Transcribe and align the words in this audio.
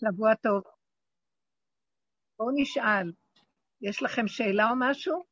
שבוע 0.00 0.34
טוב. 0.34 0.62
בואו 2.38 2.50
נשאל, 2.54 3.12
יש 3.80 4.02
לכם 4.02 4.28
שאלה 4.28 4.70
או 4.70 4.74
משהו? 4.78 5.24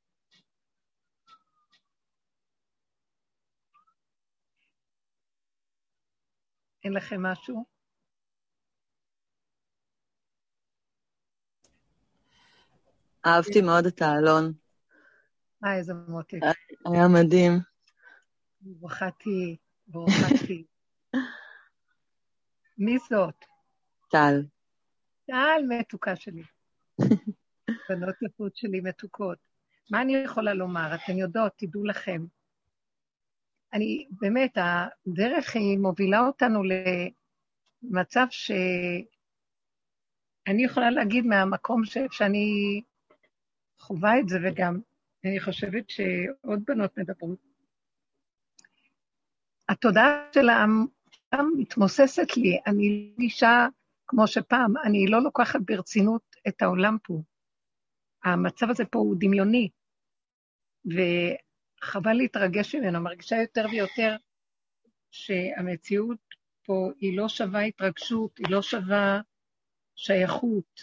אין 6.85 6.93
לכם 6.93 7.23
משהו? 7.23 7.65
אהבתי 13.27 13.63
מאוד 13.63 13.87
את 13.87 14.03
האלון. 14.03 14.53
אה, 15.65 15.77
איזה 15.79 15.93
מותק. 15.95 16.39
היה 16.93 17.09
מדהים. 17.09 17.53
ברוכת 18.61 19.23
היא, 19.25 19.57
ברוכת 19.87 20.49
היא. 20.49 20.65
מי 22.79 22.99
זאת? 23.11 23.45
טל. 24.11 24.58
טל, 25.29 25.63
מתוקה 25.69 26.17
שלי. 26.17 26.43
בנות 27.89 28.15
יפות 28.23 28.57
שלי 28.57 28.81
מתוקות. 28.81 29.39
מה 29.91 30.03
אני 30.03 30.17
יכולה 30.17 30.55
לומר? 30.55 30.95
אתן 30.95 31.17
יודעות, 31.17 31.53
תדעו 31.57 31.85
לכם. 31.85 32.25
אני, 33.73 34.07
באמת, 34.11 34.59
הדרך 34.59 35.57
היא 35.57 35.79
מובילה 35.79 36.21
אותנו 36.21 36.63
למצב 37.83 38.27
שאני 38.31 39.05
יכולה 40.65 40.91
להגיד 40.91 41.27
מהמקום 41.27 41.85
ש, 41.85 41.99
שאני 42.11 42.81
חווה 43.79 44.19
את 44.21 44.29
זה, 44.29 44.39
וגם 44.45 44.81
אני 45.25 45.41
חושבת 45.41 45.91
שעוד 45.91 46.63
בנות 46.67 46.99
מדברות. 46.99 47.39
התודעה 49.69 50.29
של 50.35 50.49
העם 50.49 50.87
מתמוססת 51.59 52.37
לי, 52.37 52.59
אני 52.67 53.13
אישה 53.19 53.67
כמו 54.09 54.27
שפעם, 54.27 54.75
אני 54.85 55.07
לא 55.07 55.23
לוקחת 55.23 55.61
ברצינות 55.65 56.23
את 56.49 56.63
העולם 56.63 56.97
פה. 57.03 57.23
המצב 58.25 58.71
הזה 58.71 58.85
פה 58.85 58.99
הוא 58.99 59.17
דמיוני, 59.19 59.69
וחבל 60.85 62.13
להתרגש 62.13 62.75
ממנו, 62.75 63.01
מרגישה 63.01 63.37
יותר 63.37 63.67
ויותר 63.71 64.17
שהמציאות 65.11 66.19
פה 66.67 66.91
היא 67.01 67.17
לא 67.17 67.29
שווה 67.29 67.61
התרגשות, 67.61 68.39
היא 68.39 68.47
לא 68.51 68.63
שווה 68.63 69.21
שייכות, 69.97 70.81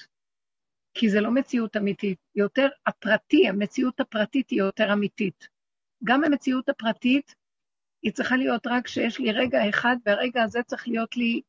כי 0.93 1.09
זה 1.09 1.21
לא 1.21 1.31
מציאות 1.31 1.77
אמיתית, 1.77 2.19
יותר 2.35 2.67
הפרטי, 2.85 3.47
המציאות 3.49 3.99
הפרטית 3.99 4.49
היא 4.49 4.59
יותר 4.59 4.93
אמיתית. 4.93 5.47
גם 6.03 6.23
המציאות 6.23 6.69
הפרטית, 6.69 7.35
היא 8.01 8.11
צריכה 8.13 8.37
להיות 8.37 8.67
רק 8.67 8.87
שיש 8.87 9.19
לי 9.19 9.31
רגע 9.31 9.69
אחד, 9.69 9.95
והרגע 10.05 10.43
הזה 10.43 10.63
צריך 10.63 10.87
להיות 10.87 11.17
לי, 11.17 11.41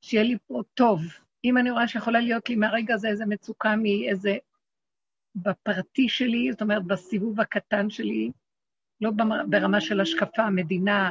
שיהיה 0.00 0.22
לי 0.22 0.36
פה 0.46 0.62
טוב. 0.74 1.00
אם 1.44 1.58
אני 1.58 1.70
רואה 1.70 1.88
שיכולה 1.88 2.20
להיות 2.20 2.48
לי 2.48 2.56
מהרגע 2.56 2.94
הזה 2.94 3.08
איזה 3.08 3.26
מצוקה 3.26 3.76
מאיזה, 3.76 4.36
בפרטי 5.36 6.08
שלי, 6.08 6.48
זאת 6.52 6.62
אומרת, 6.62 6.84
בסיבוב 6.84 7.40
הקטן 7.40 7.90
שלי, 7.90 8.30
לא 9.00 9.10
ברמה 9.48 9.80
של 9.80 10.00
השקפה, 10.00 10.50
מדינה, 10.50 11.10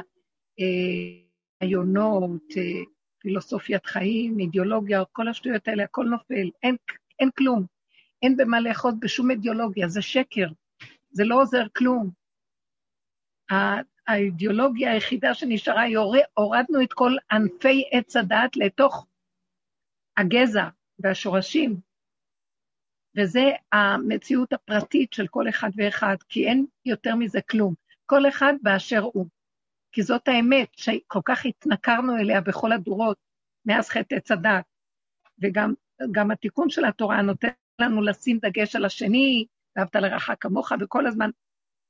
רעיונות, 1.62 2.42
אה, 2.56 2.62
אה, 2.62 2.82
פילוסופיית 3.18 3.86
חיים, 3.86 4.38
אידיאולוגיה, 4.38 5.04
כל 5.12 5.28
השטויות 5.28 5.68
האלה, 5.68 5.84
הכל 5.84 6.04
נופל, 6.04 6.50
אין, 6.62 6.76
אין 7.20 7.30
כלום. 7.38 7.66
אין 8.22 8.36
במה 8.36 8.60
לאחוז 8.60 8.94
בשום 9.00 9.30
אידיאולוגיה, 9.30 9.88
זה 9.88 10.02
שקר, 10.02 10.46
זה 11.10 11.24
לא 11.24 11.42
עוזר 11.42 11.66
כלום. 11.76 12.10
האידיאולוגיה 14.06 14.92
היחידה 14.92 15.34
שנשארה 15.34 15.82
היא 15.82 15.98
הורדנו 16.34 16.82
את 16.82 16.92
כל 16.92 17.12
ענפי 17.30 17.84
עץ 17.92 18.16
הדעת 18.16 18.56
לתוך 18.56 19.06
הגזע 20.16 20.68
והשורשים, 20.98 21.80
וזה 23.16 23.50
המציאות 23.72 24.52
הפרטית 24.52 25.12
של 25.12 25.26
כל 25.26 25.48
אחד 25.48 25.70
ואחד, 25.76 26.16
כי 26.28 26.48
אין 26.48 26.66
יותר 26.84 27.14
מזה 27.14 27.40
כלום. 27.50 27.74
כל 28.06 28.28
אחד 28.28 28.54
באשר 28.62 29.00
הוא. 29.00 29.26
כי 29.92 30.02
זאת 30.02 30.28
האמת 30.28 30.68
שכל 30.72 31.20
כך 31.24 31.46
התנכרנו 31.46 32.16
אליה 32.16 32.40
בכל 32.40 32.72
הדורות, 32.72 33.18
מאז 33.66 33.88
חטא 33.88 34.14
עץ 34.14 34.30
הדת. 34.30 34.64
וגם 35.38 36.30
התיקון 36.30 36.70
של 36.70 36.84
התורה 36.84 37.22
נותן 37.22 37.48
לנו 37.80 38.02
לשים 38.02 38.38
דגש 38.38 38.76
על 38.76 38.84
השני, 38.84 39.46
ואהבת 39.76 39.96
לרעך 39.96 40.30
כמוך, 40.40 40.72
וכל 40.80 41.06
הזמן 41.06 41.30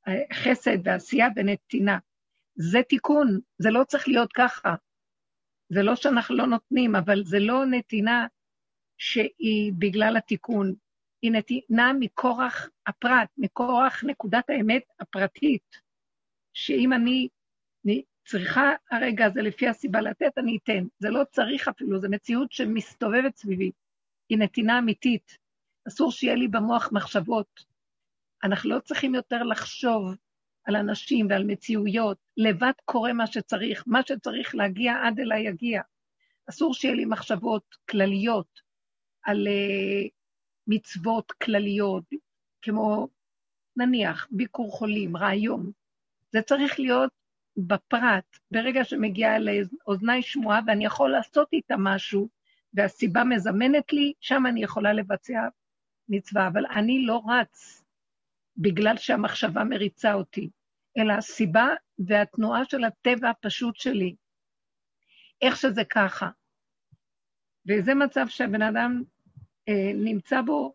אה, 0.08 0.22
חסד 0.32 0.78
ועשייה 0.84 1.28
ונתינה. 1.36 1.98
זה 2.56 2.82
תיקון, 2.88 3.40
זה 3.58 3.70
לא 3.70 3.84
צריך 3.84 4.08
להיות 4.08 4.32
ככה. 4.32 4.74
זה 5.68 5.82
לא 5.82 5.96
שאנחנו 5.96 6.36
לא 6.36 6.46
נותנים, 6.46 6.96
אבל 6.96 7.24
זה 7.24 7.38
לא 7.38 7.66
נתינה 7.66 8.26
שהיא 8.98 9.72
בגלל 9.78 10.16
התיקון, 10.16 10.74
היא 11.22 11.32
נתינה 11.32 11.92
מכורח 12.00 12.68
הפרט, 12.86 13.28
מכורח 13.36 14.04
נקודת 14.04 14.50
האמת 14.50 14.82
הפרטית, 15.00 15.80
שאם 16.52 16.92
אני 16.92 17.28
צריכה 18.24 18.72
הרגע 18.90 19.26
הזה 19.26 19.42
לפי 19.42 19.68
הסיבה 19.68 20.00
לתת, 20.00 20.38
אני 20.38 20.58
אתן. 20.62 20.86
זה 20.98 21.10
לא 21.10 21.24
צריך 21.30 21.68
אפילו, 21.68 22.00
זו 22.00 22.08
מציאות 22.10 22.52
שמסתובבת 22.52 23.36
סביבי. 23.36 23.70
היא 24.28 24.38
נתינה 24.38 24.78
אמיתית. 24.78 25.38
אסור 25.88 26.12
שיהיה 26.12 26.34
לי 26.34 26.48
במוח 26.48 26.88
מחשבות. 26.92 27.64
אנחנו 28.44 28.70
לא 28.70 28.80
צריכים 28.80 29.14
יותר 29.14 29.42
לחשוב 29.42 30.16
על 30.66 30.76
אנשים 30.76 31.26
ועל 31.30 31.44
מציאויות. 31.44 32.18
לבד 32.36 32.72
קורה 32.84 33.12
מה 33.12 33.26
שצריך, 33.26 33.84
מה 33.86 34.00
שצריך 34.06 34.54
להגיע 34.54 34.94
עד 35.04 35.20
אליי 35.20 35.48
יגיע. 35.48 35.82
אסור 36.50 36.74
שיהיה 36.74 36.94
לי 36.94 37.04
מחשבות 37.04 37.62
כלליות 37.90 38.60
על 39.22 39.46
uh, 39.46 40.08
מצוות 40.66 41.32
כלליות, 41.32 42.04
כמו 42.62 43.08
נניח 43.76 44.28
ביקור 44.30 44.72
חולים, 44.72 45.16
רעיון. 45.16 45.70
זה 46.32 46.42
צריך 46.42 46.80
להיות 46.80 47.10
בפרט, 47.56 48.38
ברגע 48.50 48.84
שמגיעה 48.84 49.38
לאוזניי 49.38 50.22
שמועה 50.22 50.60
ואני 50.66 50.84
יכול 50.84 51.10
לעשות 51.10 51.48
איתה 51.52 51.74
משהו, 51.78 52.28
והסיבה 52.74 53.24
מזמנת 53.24 53.92
לי, 53.92 54.12
שם 54.20 54.46
אני 54.46 54.62
יכולה 54.62 54.92
לבצע 54.92 55.48
מצווה. 56.08 56.48
אבל 56.48 56.66
אני 56.66 57.06
לא 57.06 57.22
רץ 57.28 57.82
בגלל 58.56 58.96
שהמחשבה 58.96 59.64
מריצה 59.64 60.14
אותי, 60.14 60.50
אלא 60.98 61.12
הסיבה 61.12 61.68
והתנועה 61.98 62.64
של 62.64 62.84
הטבע 62.84 63.30
הפשוט 63.30 63.76
שלי. 63.76 64.14
איך 65.42 65.56
שזה 65.56 65.84
ככה. 65.84 66.30
וזה 67.68 67.94
מצב 67.94 68.26
שהבן 68.28 68.62
אדם 68.62 69.02
אה, 69.68 69.92
נמצא 69.94 70.42
בו 70.42 70.74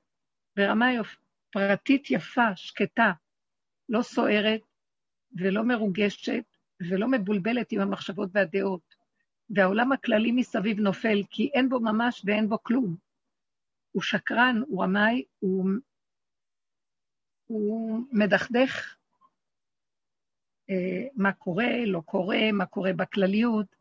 ברמה 0.56 0.94
יופ, 0.94 1.16
פרטית 1.52 2.12
יפה, 2.12 2.56
שקטה, 2.56 3.12
לא 3.90 4.02
סוערת 4.02 4.62
ולא 5.40 5.64
מרוגשת, 5.64 6.44
ולא 6.90 7.08
מבולבלת 7.08 7.72
עם 7.72 7.82
המחשבות 7.82 8.30
והדעות. 8.34 8.96
והעולם 9.50 9.92
הכללי 9.92 10.32
מסביב 10.32 10.80
נופל, 10.80 11.22
כי 11.30 11.50
אין 11.53 11.70
בו 11.70 11.80
ממש 11.80 12.22
ואין 12.26 12.50
בו 12.50 12.64
כלום. 12.64 12.96
הוא 13.92 14.03
שקרן, 14.03 14.62
הוא 14.68 14.84
רמאי, 14.84 15.24
הוא, 15.40 15.70
הוא 17.46 18.00
מדכדך 18.12 18.96
מה 21.16 21.32
קורה, 21.32 21.86
לא 21.86 22.02
קורה, 22.06 22.52
מה 22.52 22.66
קורה 22.66 22.94
בכלליות. 22.94 23.76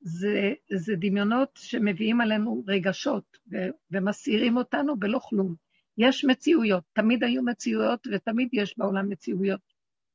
זה, 0.00 0.52
זה 0.72 0.94
דמיונות 0.96 1.50
שמביאים 1.54 2.20
עלינו 2.20 2.64
רגשות 2.66 3.38
ו, 3.52 3.56
ומסעירים 3.90 4.56
אותנו 4.56 4.96
בלא 4.96 5.18
כלום. 5.18 5.54
יש 5.98 6.24
מציאויות, 6.24 6.84
תמיד 6.92 7.24
היו 7.24 7.42
מציאויות 7.42 8.06
ותמיד 8.12 8.48
יש 8.52 8.78
בעולם 8.78 9.08
מציאויות 9.08 9.60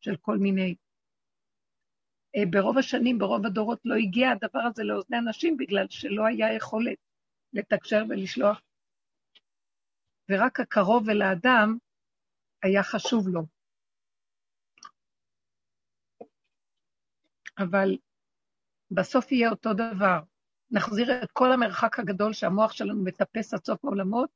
של 0.02 0.16
כל 0.16 0.38
מיני 0.38 0.76
אה, 2.36 2.46
ברוב 2.50 2.78
השנים, 2.78 3.20
ברוב 3.20 3.46
הדורות, 3.46 3.80
לא 3.86 3.96
הגיע 3.96 4.32
הדבר 4.32 4.60
הזה 4.60 4.84
לאוזני 4.84 5.18
אנשים 5.18 5.58
בגלל 5.58 5.86
שלא 5.90 6.26
היה 6.26 6.54
יכולת 6.54 6.98
לתקשר 7.54 8.04
ולשלוח. 8.10 8.62
ורק 10.30 10.60
הקרוב 10.60 11.10
אל 11.10 11.22
האדם 11.22 11.78
היה 12.64 12.84
חשוב 12.84 13.28
לו. 13.28 13.46
אבל 17.58 17.98
בסוף 18.92 19.32
יהיה 19.32 19.50
אותו 19.50 19.74
דבר. 19.74 20.20
נחזיר 20.72 21.24
את 21.24 21.32
כל 21.32 21.52
המרחק 21.52 22.00
הגדול 22.00 22.34
שהמוח 22.34 22.72
שלנו 22.72 23.04
מטפס 23.04 23.54
עד 23.54 23.66
סוף 23.66 23.86
העולמות, 23.86 24.30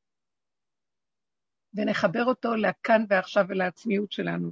ונחבר 1.73 2.23
אותו 2.25 2.55
לכאן 2.55 3.05
ועכשיו 3.09 3.45
ולעצמיות 3.49 4.11
שלנו. 4.11 4.51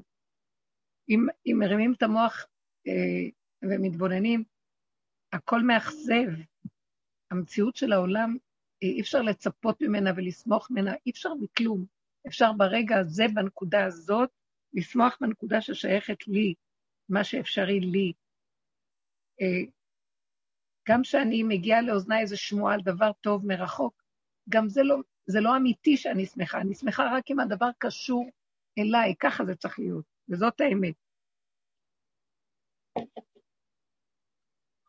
אם, 1.10 1.28
אם 1.46 1.56
מרימים 1.60 1.94
את 1.98 2.04
המוח 2.04 2.46
אה, 2.88 3.30
ומתבוננים, 3.62 4.44
הכל 5.34 5.62
מאכזב. 5.62 6.30
המציאות 7.32 7.76
של 7.76 7.94
העולם, 7.94 8.38
אה, 8.84 8.88
אי 8.88 9.02
אפשר 9.02 9.22
לצפות 9.22 9.82
ממנה 9.82 10.10
ולסמוך 10.16 10.72
ממנה, 10.72 10.94
אי 11.06 11.12
אפשר 11.12 11.34
מכלום. 11.34 11.86
אפשר 12.28 12.52
ברגע 12.54 12.98
הזה, 12.98 13.24
בנקודה 13.34 13.86
הזאת, 13.86 14.30
לשמוח 14.74 15.18
בנקודה 15.22 15.62
ששייכת 15.62 16.28
לי, 16.28 16.54
מה 17.10 17.24
שאפשרי 17.24 17.80
לי. 17.80 18.14
אה, 19.42 19.72
גם 20.90 21.02
כשאני 21.02 21.44
מגיעה 21.44 21.82
לאוזניי 21.82 22.22
איזו 22.22 22.38
שמועה 22.38 22.74
על 22.74 22.82
דבר 22.82 23.12
טוב 23.22 23.46
מרחוק, 23.46 24.04
גם 24.50 24.70
זה 24.70 24.84
לא, 24.84 24.96
זה 25.28 25.42
לא 25.42 25.58
אמיתי 25.58 25.98
שאני 25.98 26.26
שמחה, 26.26 26.62
אני 26.62 26.76
שמחה 26.76 27.04
רק 27.18 27.32
אם 27.32 27.40
הדבר 27.40 27.70
קשור 27.78 28.30
אליי, 28.78 29.16
ככה 29.20 29.46
זה 29.46 29.56
צריך 29.56 29.80
להיות, 29.80 30.06
וזאת 30.30 30.62
האמת. 30.62 30.96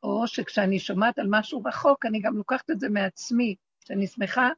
או 0.02 0.26
שכשאני 0.26 0.78
שומעת 0.78 1.18
על 1.18 1.26
משהו 1.30 1.62
רחוק, 1.64 2.06
אני 2.06 2.20
גם 2.20 2.36
לוקחת 2.36 2.70
את 2.70 2.80
זה 2.80 2.88
מעצמי, 2.88 3.54
שאני 3.84 4.06
שמחה 4.06 4.48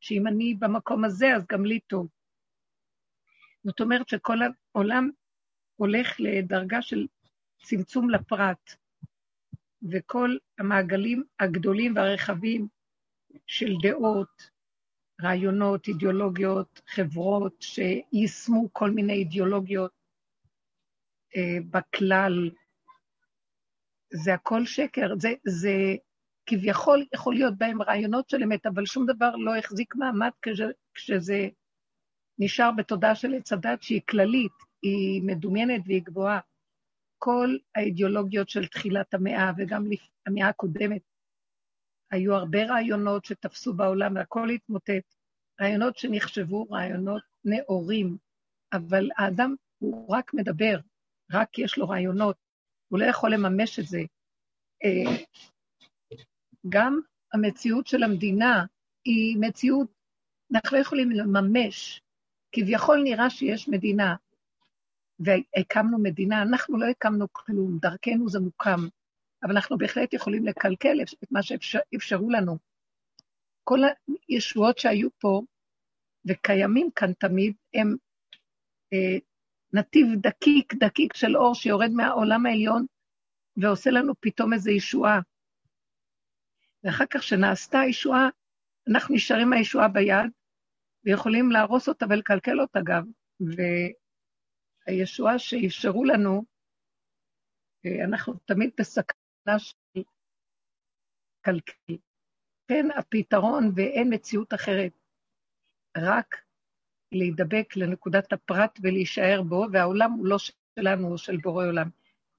שאם 0.00 0.26
אני 0.26 0.54
במקום 0.54 1.04
הזה, 1.04 1.26
אז 1.36 1.46
גם 1.52 1.64
לי 1.64 1.80
טוב. 1.80 2.08
זאת 3.64 3.80
אומרת 3.80 4.08
שכל 4.08 4.38
העולם 4.74 5.10
הולך 5.76 6.16
לדרגה 6.18 6.82
של 6.82 7.06
צמצום 7.62 8.10
לפרט, 8.10 8.76
וכל 9.90 10.36
המעגלים 10.58 11.24
הגדולים 11.40 11.96
והרחבים 11.96 12.68
של 13.46 13.72
דעות, 13.82 14.50
רעיונות, 15.22 15.88
אידיאולוגיות, 15.88 16.80
חברות 16.86 17.62
שיישמו 17.62 18.68
כל 18.72 18.90
מיני 18.90 19.12
אידיאולוגיות 19.12 19.92
אה, 21.36 21.58
בכלל, 21.70 22.50
זה 24.12 24.34
הכל 24.34 24.64
שקר. 24.64 25.14
זה, 25.18 25.28
זה 25.46 25.72
כביכול 26.46 27.06
יכול 27.14 27.34
להיות 27.34 27.58
בהם 27.58 27.82
רעיונות 27.82 28.28
של 28.28 28.42
אמת, 28.42 28.66
אבל 28.66 28.86
שום 28.86 29.06
דבר 29.06 29.36
לא 29.36 29.56
החזיק 29.56 29.94
מעמד 29.94 30.30
כש, 30.42 30.60
כשזה 30.94 31.48
נשאר 32.38 32.70
בתודעה 32.76 33.14
של 33.14 33.34
עץ 33.34 33.52
הדת 33.52 33.82
שהיא 33.82 34.00
כללית, 34.08 34.52
היא 34.82 35.22
מדומיינת 35.22 35.82
והיא 35.86 36.02
גבוהה. 36.02 36.40
כל 37.22 37.56
האידיאולוגיות 37.74 38.48
של 38.48 38.66
תחילת 38.66 39.14
המאה 39.14 39.50
וגם 39.58 39.84
המאה 40.26 40.48
הקודמת, 40.48 41.02
היו 42.10 42.34
הרבה 42.34 42.64
רעיונות 42.64 43.24
שתפסו 43.24 43.74
בעולם 43.74 44.14
והכל 44.14 44.50
התמוטט. 44.50 45.14
רעיונות 45.60 45.96
שנחשבו 45.96 46.70
רעיונות 46.70 47.22
נאורים, 47.44 48.16
אבל 48.72 49.08
האדם 49.16 49.54
הוא 49.78 50.14
רק 50.14 50.34
מדבר, 50.34 50.78
רק 51.32 51.58
יש 51.58 51.78
לו 51.78 51.88
רעיונות, 51.88 52.36
הוא 52.88 52.98
לא 52.98 53.04
יכול 53.04 53.34
לממש 53.34 53.78
את 53.78 53.86
זה. 53.86 54.00
אה, 54.84 55.24
גם 56.68 57.00
המציאות 57.32 57.86
של 57.86 58.02
המדינה 58.02 58.64
היא 59.04 59.36
מציאות, 59.40 59.88
אנחנו 60.52 60.76
לא 60.76 60.82
יכולים 60.82 61.10
לממש. 61.10 62.02
כביכול 62.52 63.00
נראה 63.04 63.30
שיש 63.30 63.68
מדינה, 63.68 64.16
והקמנו 65.20 65.98
מדינה, 65.98 66.42
אנחנו 66.42 66.78
לא 66.78 66.86
הקמנו 66.86 67.26
כלום, 67.32 67.78
דרכנו 67.78 68.28
זה 68.28 68.40
מוקם, 68.40 68.80
אבל 69.42 69.50
אנחנו 69.50 69.78
בהחלט 69.78 70.14
יכולים 70.14 70.46
לקלקל 70.46 71.02
את 71.02 71.32
מה 71.32 71.40
שאפשרו 71.42 72.30
לנו. 72.30 72.58
כל 73.64 73.78
הישועות 74.28 74.78
שהיו 74.78 75.08
פה 75.18 75.42
וקיימים 76.28 76.90
כאן 76.96 77.12
תמיד, 77.12 77.54
הם 77.74 77.96
אה, 78.92 79.18
נתיב 79.72 80.06
דקיק 80.16 80.74
דקיק 80.74 81.16
של 81.16 81.36
אור 81.36 81.54
שיורד 81.54 81.90
מהעולם 81.90 82.46
העליון 82.46 82.86
ועושה 83.56 83.90
לנו 83.90 84.12
פתאום 84.20 84.52
איזו 84.52 84.70
ישועה. 84.70 85.20
ואחר 86.84 87.04
כך 87.10 87.22
שנעשתה 87.22 87.80
הישועה, 87.80 88.28
אנחנו 88.90 89.14
נשארים 89.14 89.50
מהישועה 89.50 89.88
ביד, 89.88 90.30
ויכולים 91.04 91.50
להרוס 91.50 91.88
אותה 91.88 92.06
ולקלקל 92.10 92.60
אותה 92.60 92.80
גם. 92.84 93.04
והישועה 94.90 95.38
שאפשרו 95.38 96.04
לנו, 96.04 96.44
אה, 97.86 98.04
אנחנו 98.04 98.34
תמיד 98.34 98.70
בסכנה 98.80 99.58
של 99.58 100.02
קלקל. 101.40 101.96
כן, 102.68 102.88
הפתרון 102.98 103.72
ואין 103.76 104.14
מציאות 104.14 104.54
אחרת, 104.54 104.92
רק 105.96 106.36
להידבק 107.12 107.76
לנקודת 107.76 108.32
הפרט 108.32 108.78
ולהישאר 108.82 109.42
בו, 109.48 109.66
והעולם 109.72 110.12
הוא 110.12 110.26
לא 110.26 110.36
שלנו, 110.38 111.08
הוא 111.08 111.16
של 111.16 111.36
בורא 111.36 111.66
עולם. 111.66 111.90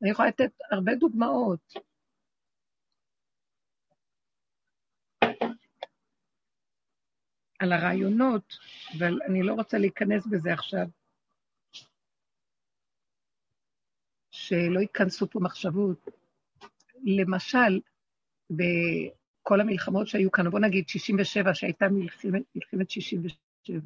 אני 0.02 0.10
יכולה 0.10 0.28
לתת 0.28 0.52
הרבה 0.72 0.96
דוגמאות. 0.96 1.74
על 7.60 7.72
הרעיונות, 7.72 8.54
אבל 8.98 9.20
אני 9.30 9.44
לא 9.44 9.54
רוצה 9.54 9.78
להיכנס 9.78 10.28
בזה 10.28 10.54
עכשיו, 10.54 10.88
שלא 14.32 14.80
ייכנסו 14.80 15.30
פה 15.30 15.40
מחשבות. 15.40 16.10
למשל, 17.04 17.80
בכל 18.50 19.62
המלחמות 19.62 20.08
שהיו 20.08 20.32
כאן, 20.32 20.50
בוא 20.50 20.60
נגיד 20.60 20.90
67, 20.90 21.54
שהייתה 21.54 21.90
מלחמת, 21.90 22.42
מלחמת 22.56 22.90
67, 22.90 23.80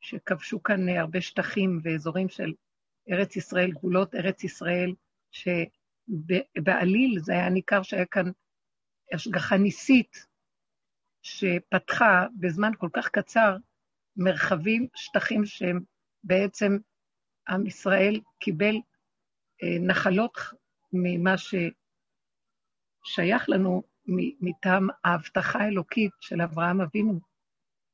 שכבשו 0.00 0.62
כאן 0.62 0.88
הרבה 0.88 1.20
שטחים 1.20 1.80
ואזורים 1.82 2.28
של 2.28 2.52
ארץ 3.10 3.36
ישראל, 3.36 3.70
גבולות 3.70 4.14
ארץ 4.14 4.44
ישראל, 4.44 4.94
שבעליל 5.30 7.18
זה 7.20 7.32
היה 7.32 7.48
ניכר 7.48 7.82
שהיה 7.82 8.06
כאן 8.06 8.30
השגחה 9.12 9.56
ניסית 9.56 10.26
שפתחה 11.22 12.26
בזמן 12.40 12.70
כל 12.78 12.88
כך 12.92 13.08
קצר 13.08 13.56
מרחבים, 14.16 14.88
שטחים 14.94 15.44
שהם 15.44 15.80
בעצם 16.24 16.78
עם 17.48 17.66
ישראל 17.66 18.20
קיבל 18.38 18.76
נחלות 19.62 20.38
ממה 20.92 21.34
ששייך 23.06 23.48
לנו 23.48 23.82
מטעם 24.40 24.88
ההבטחה 25.04 25.58
האלוקית 25.58 26.12
של 26.20 26.42
אברהם 26.42 26.80
אבינו, 26.80 27.20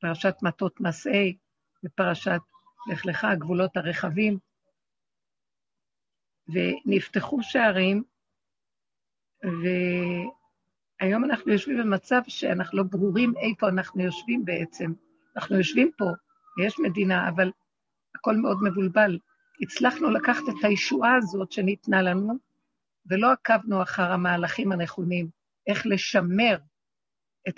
פרשת 0.00 0.34
מטות 0.42 0.80
מסעי 0.80 1.36
ופרשת 1.84 2.40
לך 2.92 3.06
לך, 3.06 3.24
הגבולות 3.24 3.76
הרחבים, 3.76 4.38
ונפתחו 6.48 7.42
שערים, 7.42 8.02
ו... 9.44 9.66
היום 11.02 11.24
אנחנו 11.24 11.52
יושבים 11.52 11.78
במצב 11.78 12.20
שאנחנו 12.28 12.78
לא 12.78 12.84
ברורים 12.90 13.34
איפה 13.36 13.68
אנחנו 13.68 14.02
יושבים 14.02 14.44
בעצם. 14.44 14.92
אנחנו 15.36 15.56
יושבים 15.56 15.90
פה, 15.98 16.04
ויש 16.58 16.78
מדינה, 16.78 17.28
אבל 17.28 17.50
הכל 18.14 18.36
מאוד 18.36 18.58
מבולבל. 18.62 19.18
הצלחנו 19.62 20.10
לקחת 20.10 20.42
את 20.48 20.64
הישועה 20.64 21.16
הזאת 21.16 21.52
שניתנה 21.52 22.02
לנו, 22.02 22.34
ולא 23.06 23.32
עקבנו 23.32 23.82
אחר 23.82 24.12
המהלכים 24.12 24.72
הנכונים, 24.72 25.28
איך 25.66 25.86
לשמר 25.86 26.58
את 27.48 27.54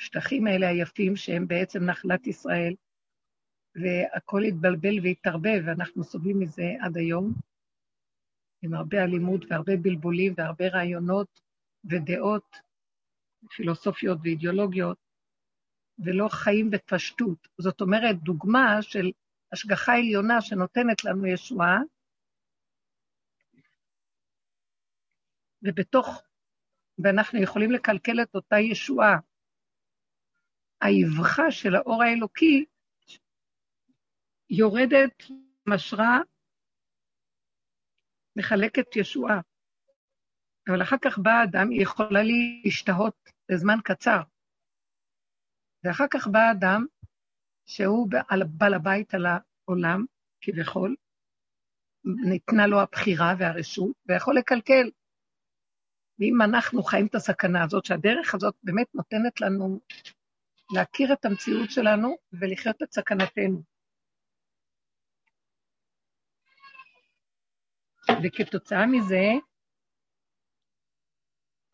השטחים 0.00 0.46
האלה 0.46 0.68
היפים, 0.68 1.16
שהם 1.16 1.48
בעצם 1.48 1.84
נחלת 1.84 2.26
ישראל, 2.26 2.74
והכל 3.74 4.42
התבלבל 4.42 4.94
והתערבב, 5.02 5.62
ואנחנו 5.66 6.04
סובלים 6.04 6.40
מזה 6.40 6.72
עד 6.80 6.96
היום. 6.96 7.32
עם 8.62 8.74
הרבה 8.74 9.04
אלימות 9.04 9.44
והרבה 9.48 9.76
בלבולים 9.76 10.34
והרבה 10.36 10.68
רעיונות 10.68 11.40
ודעות 11.84 12.56
פילוסופיות 13.56 14.18
ואידיאולוגיות, 14.22 14.98
ולא 15.98 16.28
חיים 16.28 16.70
בפשטות. 16.70 17.48
זאת 17.58 17.80
אומרת, 17.80 18.22
דוגמה 18.22 18.82
של 18.82 19.10
השגחה 19.52 19.92
עליונה 19.92 20.40
שנותנת 20.40 21.04
לנו 21.04 21.26
ישועה, 21.26 21.78
ובתוך, 25.62 26.22
ואנחנו 26.98 27.42
יכולים 27.42 27.72
לקלקל 27.72 28.22
את 28.22 28.34
אותה 28.34 28.56
ישועה. 28.58 29.16
האבחה 30.80 31.50
של 31.50 31.74
האור 31.74 32.02
האלוקי 32.02 32.64
יורדת, 34.50 35.22
משרה 35.66 36.18
מחלקת 38.36 38.96
ישועה. 38.96 39.40
אבל 40.68 40.82
אחר 40.82 40.96
כך 41.04 41.18
בא 41.18 41.44
אדם, 41.44 41.70
היא 41.70 41.82
יכולה 41.82 42.20
להשתהות 42.22 43.30
לזמן 43.48 43.78
קצר. 43.84 44.20
ואחר 45.84 46.06
כך 46.10 46.26
בא 46.26 46.50
אדם 46.52 46.86
שהוא 47.66 48.08
בעל 48.10 48.74
הבית 48.74 49.14
על 49.14 49.26
העולם, 49.26 50.04
כביכול, 50.40 50.96
ניתנה 52.04 52.66
לו 52.66 52.80
הבחירה 52.80 53.34
והרשות, 53.38 53.96
ויכול 54.06 54.36
לקלקל. 54.36 54.90
ואם 56.18 56.42
אנחנו 56.42 56.82
חיים 56.82 57.06
את 57.06 57.14
הסכנה 57.14 57.64
הזאת, 57.64 57.84
שהדרך 57.84 58.34
הזאת 58.34 58.54
באמת 58.62 58.94
נותנת 58.94 59.40
לנו 59.40 59.80
להכיר 60.74 61.12
את 61.12 61.24
המציאות 61.24 61.70
שלנו 61.70 62.16
ולחיות 62.32 62.82
את 62.82 62.92
סכנתנו. 62.92 63.62
וכתוצאה 68.22 68.86
מזה, 68.86 69.24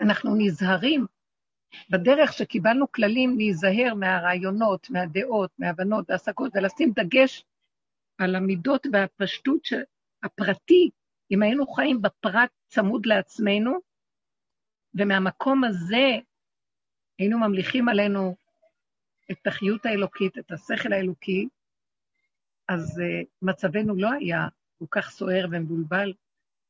אנחנו 0.01 0.31
נזהרים 0.39 1.07
בדרך 1.91 2.33
שקיבלנו 2.33 2.93
כללים 2.93 3.37
להיזהר 3.37 3.95
מהרעיונות, 3.95 4.91
מהדעות, 4.91 5.51
מהבנות 5.59 6.11
והשגות, 6.11 6.53
ולשים 6.55 6.93
דגש 6.97 7.45
על 8.19 8.35
המידות 8.35 8.87
והפשטות 8.93 9.69
הפרטי, 10.23 10.91
אם 11.31 11.43
היינו 11.43 11.67
חיים 11.67 12.03
בפרט 12.03 12.51
צמוד 12.67 13.07
לעצמנו, 13.07 13.79
ומהמקום 14.95 15.65
הזה 15.65 16.19
היינו 17.19 17.39
ממליכים 17.39 17.89
עלינו 17.89 18.35
את 19.31 19.47
החיות 19.47 19.87
האלוקית, 19.87 20.39
את 20.39 20.53
השכל 20.53 20.93
האלוקי, 20.93 21.49
אז 22.69 23.01
uh, 23.01 23.27
מצבנו 23.43 23.95
לא 23.97 24.13
היה 24.13 24.49
כל 24.79 24.85
כך 24.91 25.11
סוער 25.11 25.47
ומבולבל 25.51 26.13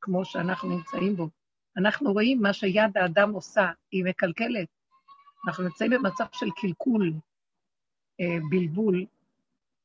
כמו 0.00 0.24
שאנחנו 0.24 0.68
נמצאים 0.76 1.16
בו. 1.16 1.28
אנחנו 1.76 2.12
רואים 2.12 2.42
מה 2.42 2.52
שיד 2.52 2.96
האדם 2.96 3.32
עושה, 3.32 3.70
היא 3.90 4.04
מקלקלת. 4.04 4.68
אנחנו 5.46 5.64
נמצאים 5.64 5.90
במצב 5.90 6.24
של 6.32 6.46
קלקול, 6.50 7.12
uh, 8.22 8.24
בלבול, 8.50 9.04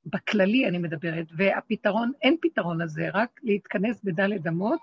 בכללי 0.06 0.68
אני 0.68 0.78
מדברת, 0.78 1.28
והפתרון, 1.38 2.12
אין 2.22 2.38
פתרון 2.42 2.82
לזה, 2.82 3.10
רק 3.14 3.40
להתכנס 3.44 4.02
בדלת 4.04 4.48
אמות, 4.48 4.80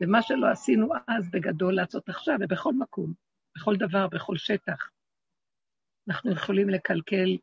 ומה 0.00 0.22
שלא 0.22 0.50
עשינו 0.50 0.88
אז 1.06 1.30
בגדול 1.30 1.74
לעשות 1.74 2.08
עכשיו, 2.08 2.36
ובכל 2.40 2.74
מקום, 2.74 3.12
בכל 3.56 3.76
דבר, 3.76 4.08
בכל 4.08 4.36
שטח. 4.36 4.90
אנחנו 6.08 6.32
יכולים 6.32 6.68
לקלקל 6.68 7.36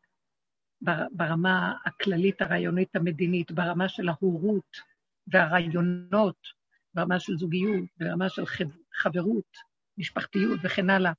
ברמה 1.11 1.73
הכללית, 1.85 2.41
הרעיונית, 2.41 2.95
המדינית, 2.95 3.51
ברמה 3.51 3.89
של 3.89 4.09
ההורות 4.09 4.77
והרעיונות, 5.27 6.47
ברמה 6.93 7.19
של 7.19 7.37
זוגיות, 7.37 7.89
ברמה 7.97 8.29
של 8.29 8.43
חברות, 8.93 9.57
משפחתיות 9.97 10.59
וכן 10.63 10.89
הלאה. 10.89 11.11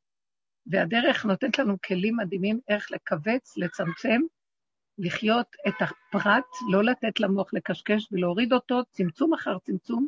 והדרך 0.71 1.25
נותנת 1.25 1.59
לנו 1.59 1.77
כלים 1.87 2.17
מדהימים 2.17 2.61
איך 2.69 2.93
לכווץ, 2.93 3.57
לצמצם, 3.57 4.21
לחיות 4.99 5.47
את 5.69 5.75
הפרט, 5.81 6.45
לא 6.71 6.85
לתת 6.85 7.21
למוח 7.21 7.55
לקשקש 7.55 8.09
ולהוריד 8.13 8.53
אותו 8.53 8.83
צמצום 8.91 9.35
אחר 9.35 9.59
צמצום 9.59 10.07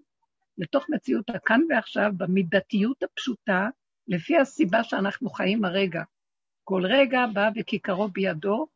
לתוך 0.59 0.87
מציאות 0.89 1.31
הכאן 1.31 1.61
ועכשיו, 1.69 2.13
במידתיות 2.17 3.03
הפשוטה, 3.03 3.69
לפי 4.09 4.39
הסיבה 4.39 4.85
שאנחנו 4.85 5.31
חיים 5.31 5.65
הרגע. 5.65 6.03
כל 6.65 6.83
רגע 6.87 7.27
בא 7.35 7.51
וכיכרו 7.57 8.09
בידו, 8.09 8.67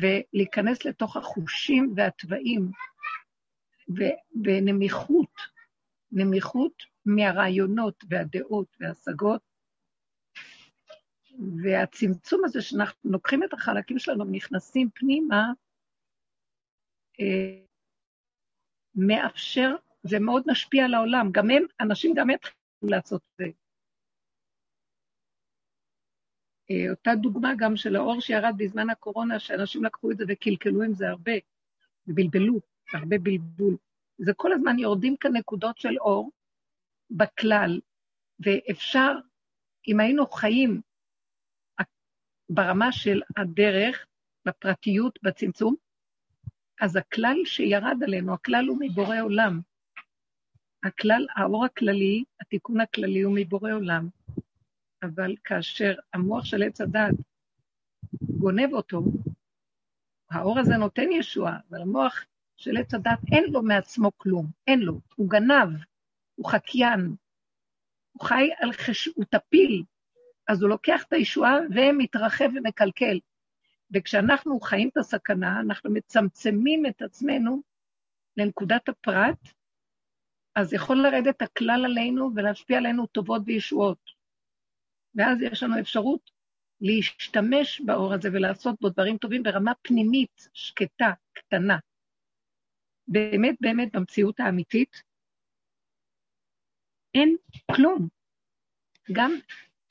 ולהיכנס 0.00 0.84
לתוך 0.84 1.16
החושים 1.16 1.92
והתוואים, 1.96 2.70
ונמיכות, 4.44 5.32
נמיכות 6.12 6.82
מהרעיונות 7.06 8.04
והדעות 8.08 8.66
וההשגות, 8.80 9.49
והצמצום 11.62 12.44
הזה 12.44 12.62
שאנחנו 12.62 13.10
לוקחים 13.10 13.44
את 13.44 13.52
החלקים 13.52 13.98
שלנו 13.98 14.26
ונכנסים 14.26 14.88
פנימה, 14.94 15.52
אה, 17.20 17.60
מאפשר, 18.94 19.74
זה 20.02 20.18
מאוד 20.18 20.42
משפיע 20.46 20.84
על 20.84 20.94
העולם. 20.94 21.28
גם 21.32 21.50
הם, 21.50 21.62
אנשים 21.80 22.14
גם 22.14 22.30
יתחילו 22.30 22.56
לעשות 22.82 23.22
את 23.22 23.36
זה. 23.38 23.44
אה, 26.70 26.90
אותה 26.90 27.10
דוגמה 27.14 27.52
גם 27.58 27.76
של 27.76 27.96
האור 27.96 28.20
שירד 28.20 28.54
בזמן 28.56 28.90
הקורונה, 28.90 29.38
שאנשים 29.38 29.84
לקחו 29.84 30.10
את 30.10 30.16
זה 30.16 30.24
וקלקלו 30.28 30.82
עם 30.82 30.94
זה 30.94 31.08
הרבה, 31.08 31.32
ובלבלו, 32.06 32.60
הרבה 32.92 33.18
בלבול. 33.18 33.76
זה 34.18 34.32
כל 34.36 34.52
הזמן 34.52 34.78
יורדים 34.78 35.16
כאן 35.16 35.36
נקודות 35.36 35.78
של 35.78 35.98
אור 35.98 36.30
בכלל, 37.10 37.80
ואפשר, 38.40 39.12
אם 39.88 40.00
היינו 40.00 40.26
חיים 40.26 40.80
ברמה 42.54 42.92
של 42.92 43.20
הדרך, 43.36 44.06
בפרטיות, 44.46 45.18
בצמצום, 45.22 45.74
אז 46.80 46.96
הכלל 46.96 47.36
שירד 47.44 47.96
עלינו, 48.04 48.34
הכלל 48.34 48.66
הוא 48.68 48.78
מבורא 48.80 49.20
עולם. 49.20 49.60
הכלל, 50.84 51.26
האור 51.36 51.64
הכללי, 51.64 52.24
התיקון 52.40 52.80
הכללי 52.80 53.20
הוא 53.20 53.34
מבורא 53.36 53.72
עולם. 53.72 54.08
אבל 55.02 55.34
כאשר 55.44 55.94
המוח 56.14 56.44
של 56.44 56.62
עץ 56.62 56.80
הדת 56.80 57.14
גונב 58.38 58.72
אותו, 58.72 59.02
האור 60.30 60.58
הזה 60.58 60.76
נותן 60.76 61.12
ישועה, 61.12 61.58
אבל 61.70 61.82
המוח 61.82 62.24
של 62.56 62.76
עץ 62.76 62.94
הדת 62.94 63.18
אין 63.32 63.44
לו 63.52 63.62
מעצמו 63.62 64.10
כלום, 64.16 64.46
אין 64.66 64.80
לו, 64.80 65.00
הוא 65.16 65.30
גנב, 65.30 65.68
הוא 66.34 66.50
חקיין, 66.50 67.14
הוא 68.12 68.26
חי 68.26 68.48
על 68.58 68.72
חש... 68.72 69.08
הוא 69.08 69.24
טפיל, 69.24 69.84
אז 70.50 70.62
הוא 70.62 70.70
לוקח 70.70 71.04
את 71.08 71.12
הישועה 71.12 71.54
ומתרחב 71.70 72.48
ומקלקל. 72.54 73.18
וכשאנחנו 73.94 74.60
חיים 74.60 74.88
את 74.88 74.96
הסכנה, 74.96 75.60
אנחנו 75.60 75.90
מצמצמים 75.90 76.86
את 76.86 77.02
עצמנו 77.02 77.62
לנקודת 78.36 78.88
הפרט, 78.88 79.48
אז 80.56 80.72
יכול 80.72 80.96
לרדת 80.96 81.42
הכלל 81.42 81.84
עלינו 81.84 82.30
ולהשפיע 82.34 82.78
עלינו 82.78 83.06
טובות 83.06 83.42
וישועות. 83.46 84.10
ואז 85.14 85.42
יש 85.42 85.62
לנו 85.62 85.80
אפשרות 85.80 86.30
להשתמש 86.80 87.80
באור 87.80 88.14
הזה 88.14 88.28
ולעשות 88.32 88.80
בו 88.80 88.88
דברים 88.88 89.18
טובים 89.18 89.42
ברמה 89.42 89.72
פנימית, 89.82 90.48
שקטה, 90.52 91.12
קטנה. 91.32 91.78
באמת, 93.08 93.56
באמת, 93.60 93.96
במציאות 93.96 94.40
האמיתית, 94.40 95.02
אין 97.14 97.36
כלום. 97.76 98.08
גם 99.12 99.32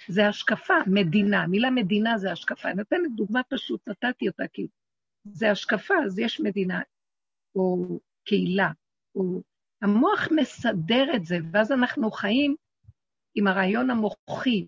זה 0.08 0.28
השקפה, 0.28 0.74
מדינה. 0.88 1.48
מילה 1.48 1.70
מדינה 1.70 2.18
זה 2.18 2.32
השקפה. 2.32 2.70
אני 2.70 2.78
נותנת 2.78 3.16
דוגמה 3.16 3.42
פשוט, 3.50 3.88
נתתי 3.88 4.28
אותה 4.28 4.44
כי 4.54 4.68
זה 5.24 5.52
השקפה, 5.52 5.94
אז 6.06 6.20
יש 6.20 6.40
מדינה, 6.40 6.82
או 7.56 8.00
קהילה, 8.26 8.72
או... 9.16 9.42
המוח 9.82 10.28
מסדר 10.36 11.16
את 11.16 11.26
זה, 11.26 11.38
ואז 11.52 11.72
אנחנו 11.72 12.12
חיים 12.12 12.56
עם 13.36 13.48
הרעיון 13.48 13.90
המוחי, 13.90 14.68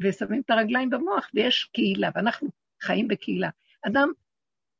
ושמים 0.00 0.42
את 0.44 0.50
הרגליים 0.50 0.90
במוח, 0.90 1.30
ויש 1.34 1.64
קהילה, 1.72 2.10
ואנחנו 2.14 2.48
חיים 2.82 3.08
בקהילה. 3.08 3.50
אדם, 3.86 4.08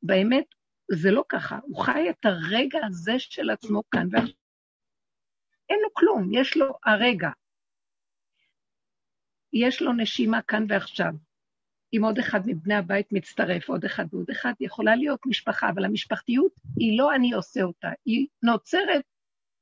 באמת, 0.02 0.44
זה 0.90 1.10
לא 1.10 1.24
ככה, 1.28 1.58
הוא 1.62 1.84
חי 1.84 2.10
את 2.10 2.24
הרגע 2.26 2.78
הזה 2.86 3.18
של 3.18 3.50
עצמו 3.50 3.82
כאן, 3.90 4.08
ואין 4.12 5.80
לו 5.82 5.94
כלום, 5.94 6.28
יש 6.32 6.56
לו 6.56 6.74
הרגע. 6.84 7.30
יש 9.52 9.82
לו 9.82 9.92
נשימה 9.92 10.42
כאן 10.42 10.64
ועכשיו. 10.68 11.12
אם 11.92 12.04
עוד 12.04 12.18
אחד 12.18 12.40
מבני 12.46 12.74
הבית 12.74 13.12
מצטרף, 13.12 13.68
עוד 13.68 13.84
אחד 13.84 14.04
ועוד 14.12 14.30
אחד, 14.30 14.52
יכולה 14.60 14.96
להיות 14.96 15.20
משפחה, 15.26 15.70
אבל 15.70 15.84
המשפחתיות 15.84 16.52
היא 16.76 16.98
לא 16.98 17.14
אני 17.14 17.32
עושה 17.32 17.62
אותה, 17.62 17.88
היא 18.04 18.26
נוצרת 18.42 19.04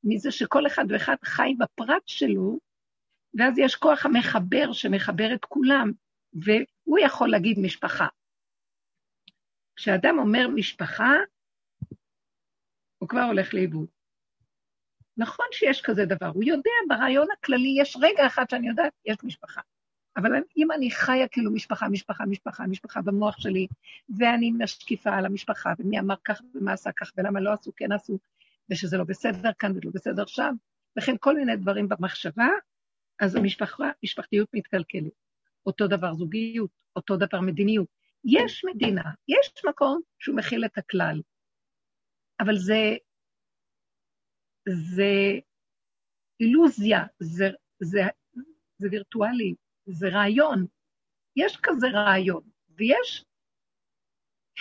מזה 0.05 0.31
שכל 0.31 0.66
אחד 0.66 0.85
ואחד 0.88 1.16
חי 1.25 1.55
בפרט 1.59 2.02
שלו, 2.07 2.59
ואז 3.38 3.59
יש 3.59 3.76
כוח 3.76 4.07
המחבר 4.07 4.73
שמחבר 4.73 5.35
את 5.35 5.45
כולם, 5.45 5.93
והוא 6.33 6.99
יכול 6.99 7.31
להגיד 7.31 7.59
משפחה. 7.59 8.07
כשאדם 9.76 10.19
אומר 10.19 10.49
משפחה, 10.55 11.12
הוא 12.99 13.09
כבר 13.09 13.23
הולך 13.23 13.55
לאיבוד. 13.55 13.88
נכון 15.16 15.47
שיש 15.52 15.83
כזה 15.83 16.05
דבר, 16.05 16.26
הוא 16.26 16.45
יודע, 16.45 16.71
ברעיון 16.88 17.26
הכללי 17.38 17.76
יש 17.81 17.97
רגע 18.00 18.26
אחד 18.26 18.45
שאני 18.50 18.69
יודעת, 18.69 18.93
יש 19.05 19.16
משפחה. 19.25 19.61
אבל 20.16 20.30
אם 20.56 20.73
אני 20.73 20.90
חיה 20.90 21.28
כאילו 21.28 21.52
משפחה, 21.52 21.88
משפחה, 21.88 22.26
משפחה, 22.26 22.66
משפחה 22.66 23.02
במוח 23.02 23.40
שלי, 23.40 23.66
ואני 24.18 24.52
משקיפה 24.58 25.11
על 25.11 25.26
המשפחה, 25.26 25.73
ומי 25.78 26.00
אמר 26.00 26.14
כך 26.25 26.40
ומה 26.54 26.73
עשה 26.73 26.90
כך, 26.92 27.12
ולמה 27.16 27.40
לא 27.40 27.52
עשו, 27.52 27.73
כן 27.76 27.92
עשו, 27.92 28.18
ושזה 28.70 28.96
לא 28.96 29.04
בסדר 29.04 29.50
כאן 29.58 29.73
ולא 29.73 29.90
בסדר 29.94 30.26
שם, 30.26 30.54
וכן 30.99 31.14
כל 31.20 31.37
מיני 31.37 31.56
דברים 31.56 31.88
במחשבה, 31.88 32.49
אז 33.20 33.37
המשפחה, 33.37 33.90
משפחתיות 34.04 34.49
מתקלקלת. 34.54 35.12
אותו 35.66 35.88
דבר 35.88 36.14
זוגיות, 36.14 36.70
אותו 36.96 37.16
דבר 37.16 37.40
מדיניות. 37.40 37.88
יש 38.25 38.64
מדינה, 38.64 39.02
יש 39.28 39.64
מקום 39.68 40.00
שהוא 40.18 40.37
מכיל 40.37 40.64
את 40.64 40.78
הכלל, 40.78 41.23
אבל 42.40 42.56
זה, 42.56 42.96
זה 44.68 45.38
אילוזיה, 46.40 47.04
זה, 47.18 47.44
זה, 47.80 48.00
זה 48.78 48.88
וירטואלי, 48.90 49.54
זה 49.87 50.09
רעיון. 50.09 50.66
יש 51.37 51.59
כזה 51.62 51.87
רעיון, 51.87 52.43
ויש 52.76 53.25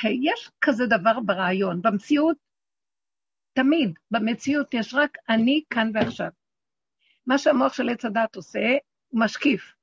יש 0.04 0.52
כזה 0.62 0.84
דבר 0.86 1.20
ברעיון. 1.26 1.82
במציאות, 1.82 2.38
תמיד, 3.54 4.00
במציאות 4.12 4.74
יש 4.74 4.94
רק 4.94 5.18
אני 5.30 5.64
כאן 5.70 5.92
ועכשיו. 5.94 6.30
מה 7.28 7.38
שהמוח 7.38 7.74
של 7.74 7.90
עץ 7.90 8.06
הדת 8.06 8.36
עושה, 8.36 8.78
הוא 9.08 9.22
משקיף. 9.22 9.74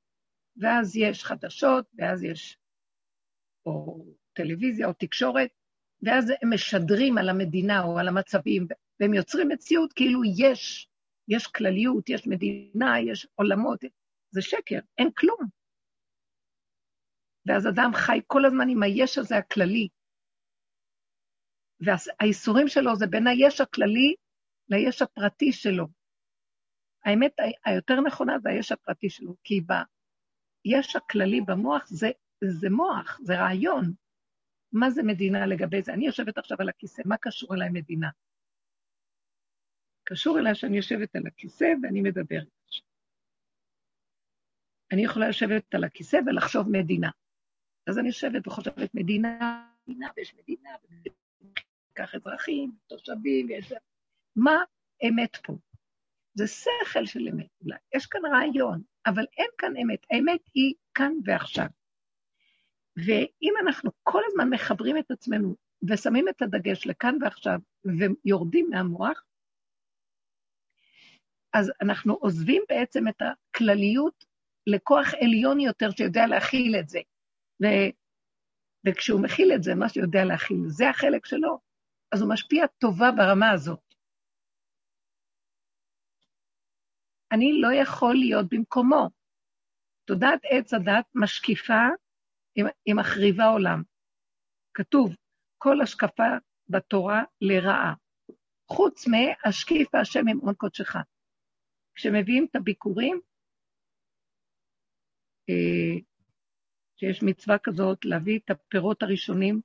ואז 0.57 0.95
יש 0.97 1.23
חדשות, 1.23 1.85
ואז 1.93 2.23
יש 2.23 2.57
או 3.65 4.05
טלוויזיה 4.33 4.87
או 4.87 4.93
תקשורת, 4.93 5.49
ואז 6.01 6.33
הם 6.41 6.53
משדרים 6.53 7.17
על 7.17 7.29
המדינה 7.29 7.83
או 7.83 7.99
על 7.99 8.07
המצבים, 8.07 8.67
והם 8.99 9.13
יוצרים 9.13 9.47
מציאות 9.49 9.93
כאילו 9.93 10.21
יש, 10.37 10.87
יש 11.27 11.47
כלליות, 11.47 12.09
יש 12.09 12.27
מדינה, 12.27 12.95
יש 12.99 13.27
עולמות, 13.35 13.83
זה 14.33 14.41
שקר, 14.41 14.79
אין 14.97 15.09
כלום. 15.17 15.39
ואז 17.45 17.67
אדם 17.67 17.91
חי 17.93 18.19
כל 18.27 18.45
הזמן 18.45 18.69
עם 18.69 18.83
היש 18.83 19.17
הזה 19.17 19.37
הכללי. 19.37 19.87
והאיסורים 21.79 22.67
שלו 22.67 22.95
זה 22.95 23.07
בין 23.07 23.27
היש 23.27 23.61
הכללי 23.61 24.15
ליש 24.69 25.01
הפרטי 25.01 25.51
שלו. 25.51 25.87
האמת 27.05 27.35
היותר 27.65 28.01
נכונה 28.01 28.39
זה 28.39 28.49
היש 28.49 28.71
הפרטי 28.71 29.09
שלו, 29.09 29.35
כי 29.43 29.61
יש 30.65 30.95
הכללי 30.95 31.41
במוח, 31.41 31.87
זה, 31.87 32.07
זה 32.61 32.69
מוח, 32.69 33.19
זה 33.23 33.33
רעיון. 33.33 33.93
מה 34.71 34.89
זה 34.89 35.03
מדינה 35.03 35.45
לגבי 35.45 35.81
זה? 35.81 35.93
אני 35.93 36.05
יושבת 36.05 36.37
עכשיו 36.37 36.57
על 36.59 36.69
הכיסא, 36.69 37.01
מה 37.05 37.17
קשור 37.17 37.55
אליי 37.55 37.69
מדינה? 37.69 38.09
קשור 40.03 40.39
אליי 40.39 40.55
שאני 40.55 40.77
יושבת 40.77 41.15
על 41.15 41.27
הכיסא 41.27 41.65
ואני 41.83 42.01
מדברת. 42.01 42.62
אני 44.93 45.03
יכולה 45.03 45.29
לשבת 45.29 45.75
על 45.75 45.83
הכיסא 45.83 46.19
ולחשוב 46.25 46.69
מדינה. 46.69 47.09
אז 47.87 47.99
אני 47.99 48.07
יושבת 48.07 48.47
וחושבת 48.47 48.95
מדינה, 48.95 49.67
מדינה 49.87 50.07
ויש 50.17 50.35
מדינה, 50.35 50.69
וכך 51.91 52.15
אזרחים, 52.15 52.71
תושבים, 52.87 53.47
ויש... 53.49 53.73
מה 54.35 54.57
אמת 55.09 55.35
פה? 55.35 55.53
זה 56.33 56.47
שכל 56.47 57.05
של 57.05 57.27
אמת 57.27 57.47
אולי. 57.61 57.77
יש 57.95 58.05
כאן 58.05 58.21
רעיון, 58.25 58.81
אבל 59.05 59.25
אין 59.37 59.49
כאן 59.57 59.77
אמת. 59.77 60.05
האמת 60.11 60.41
היא 60.53 60.73
כאן 60.93 61.13
ועכשיו. 61.25 61.67
ואם 62.97 63.53
אנחנו 63.61 63.91
כל 64.03 64.21
הזמן 64.27 64.49
מחברים 64.49 64.97
את 64.97 65.11
עצמנו 65.11 65.55
ושמים 65.89 66.29
את 66.29 66.41
הדגש 66.41 66.87
לכאן 66.87 67.17
ועכשיו 67.21 67.59
ויורדים 67.85 68.69
מהמוח, 68.69 69.23
אז 71.53 71.71
אנחנו 71.81 72.13
עוזבים 72.13 72.63
בעצם 72.69 73.07
את 73.07 73.21
הכלליות 73.21 74.25
לכוח 74.67 75.07
עליון 75.21 75.59
יותר 75.59 75.91
שיודע 75.91 76.27
להכיל 76.27 76.75
את 76.79 76.89
זה. 76.89 76.99
ו... 77.63 77.65
וכשהוא 78.87 79.21
מכיל 79.21 79.51
את 79.55 79.63
זה, 79.63 79.75
מה 79.75 79.89
שיודע 79.89 80.25
להכיל, 80.25 80.57
זה 80.67 80.89
החלק 80.89 81.25
שלו, 81.25 81.59
אז 82.11 82.21
הוא 82.21 82.29
משפיע 82.29 82.67
טובה 82.67 83.11
ברמה 83.11 83.51
הזאת. 83.51 83.93
אני 87.31 87.61
לא 87.61 87.67
יכול 87.81 88.15
להיות 88.15 88.45
במקומו. 88.51 89.09
תודעת 90.05 90.39
עץ 90.43 90.73
הדת 90.73 91.05
משקיפה, 91.15 91.87
היא 92.85 92.95
מחריבה 92.95 93.45
עולם. 93.45 93.83
כתוב, 94.73 95.15
כל 95.57 95.81
השקפה 95.81 96.29
בתורה 96.69 97.23
לרעה, 97.41 97.93
חוץ 98.67 99.07
מהשקיף 99.07 99.95
השם 99.95 100.27
עם 100.27 100.37
עון 100.37 100.53
קודשך. 100.53 100.95
כשמביאים 101.95 102.47
את 102.49 102.55
הביקורים, 102.55 103.21
שיש 106.95 107.23
מצווה 107.23 107.57
כזאת 107.63 108.05
להביא 108.05 108.39
את 108.39 108.49
הפירות 108.49 109.03
הראשונים 109.03 109.61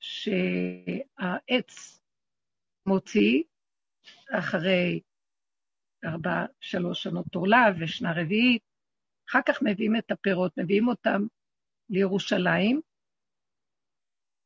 שהעץ 0.00 2.00
מוציא 2.86 3.42
אחרי 4.38 5.00
ארבע, 6.04 6.46
שלוש 6.60 7.02
שנות 7.02 7.34
עורלה 7.34 7.66
ושנה 7.80 8.12
רביעית. 8.12 8.62
אחר 9.30 9.40
כך 9.48 9.62
מביאים 9.62 9.96
את 9.96 10.10
הפירות, 10.10 10.58
מביאים 10.58 10.88
אותם 10.88 11.22
לירושלים, 11.90 12.80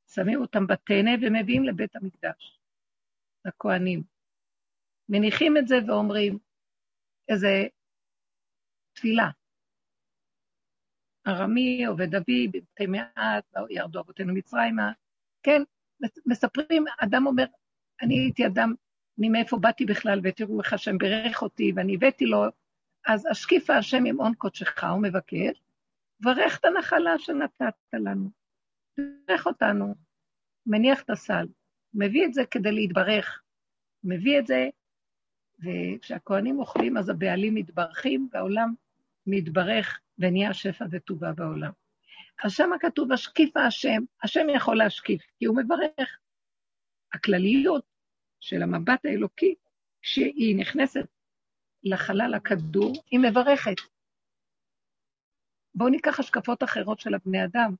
שמים 0.06 0.40
אותם 0.40 0.66
בטנא 0.66 1.10
ומביאים 1.22 1.64
לבית 1.64 1.96
המקדש, 1.96 2.60
לכהנים. 3.44 4.02
מניחים 5.08 5.56
את 5.56 5.68
זה 5.68 5.74
ואומרים, 5.86 6.38
איזה 7.28 7.48
תפילה. 8.92 9.30
ארמי, 11.26 11.84
עובד 11.84 12.14
אבי, 12.14 12.48
בבתי 12.48 12.86
מעט, 12.86 13.44
ירדו 13.70 14.00
אבותינו 14.00 14.34
מצרימה. 14.34 14.92
כן, 15.42 15.62
מספרים, 16.26 16.84
אדם 16.98 17.26
אומר, 17.26 17.44
אני 18.02 18.18
הייתי 18.18 18.46
אדם, 18.46 18.74
אני 19.18 19.28
מאיפה 19.28 19.56
באתי 19.56 19.84
בכלל, 19.84 20.20
ותראו 20.22 20.60
איך 20.60 20.72
השם 20.72 20.98
בירך 20.98 21.42
אותי, 21.42 21.72
ואני 21.76 21.94
הבאתי 21.94 22.26
לו, 22.26 22.44
אז 23.06 23.26
השקיפה 23.30 23.76
השם 23.76 24.04
עם 24.04 24.20
עון 24.20 24.34
קודשך, 24.34 24.84
הוא 24.84 25.02
מבקש, 25.02 25.62
ברך 26.20 26.58
את 26.58 26.64
הנחלה 26.64 27.18
שנתת 27.18 27.74
לנו. 27.92 28.30
ברך 28.98 29.46
אותנו, 29.46 29.94
מניח 30.66 31.02
את 31.02 31.10
הסל, 31.10 31.46
מביא 31.94 32.26
את 32.26 32.34
זה 32.34 32.42
כדי 32.50 32.72
להתברך, 32.72 33.42
מביא 34.04 34.38
את 34.38 34.46
זה, 34.46 34.68
וכשהכוהנים 35.64 36.58
אוכלים 36.58 36.96
אז 36.96 37.08
הבעלים 37.08 37.54
מתברכים, 37.54 38.28
והעולם 38.32 38.74
מתברך 39.26 40.00
ונהיה 40.20 40.54
שפע 40.54 40.84
וטובה 40.90 41.32
בעולם. 41.32 41.72
אז 42.44 42.52
שמה 42.52 42.78
כתוב, 42.78 43.12
השקיפה 43.12 43.60
השם, 43.66 44.02
השם 44.22 44.46
יכול 44.56 44.78
להשקיף, 44.78 45.22
כי 45.38 45.44
הוא 45.44 45.56
מברך. 45.56 46.18
הכלליות 47.12 47.84
של 48.40 48.62
המבט 48.62 49.04
האלוקי, 49.04 49.54
כשהיא 50.02 50.56
נכנסת 50.56 51.06
לחלל 51.82 52.34
הכדור, 52.34 52.92
היא 53.10 53.20
מברכת. 53.20 53.76
בואו 55.74 55.88
ניקח 55.88 56.20
השקפות 56.20 56.62
אחרות 56.62 57.00
של 57.00 57.14
הבני 57.14 57.44
אדם. 57.44 57.74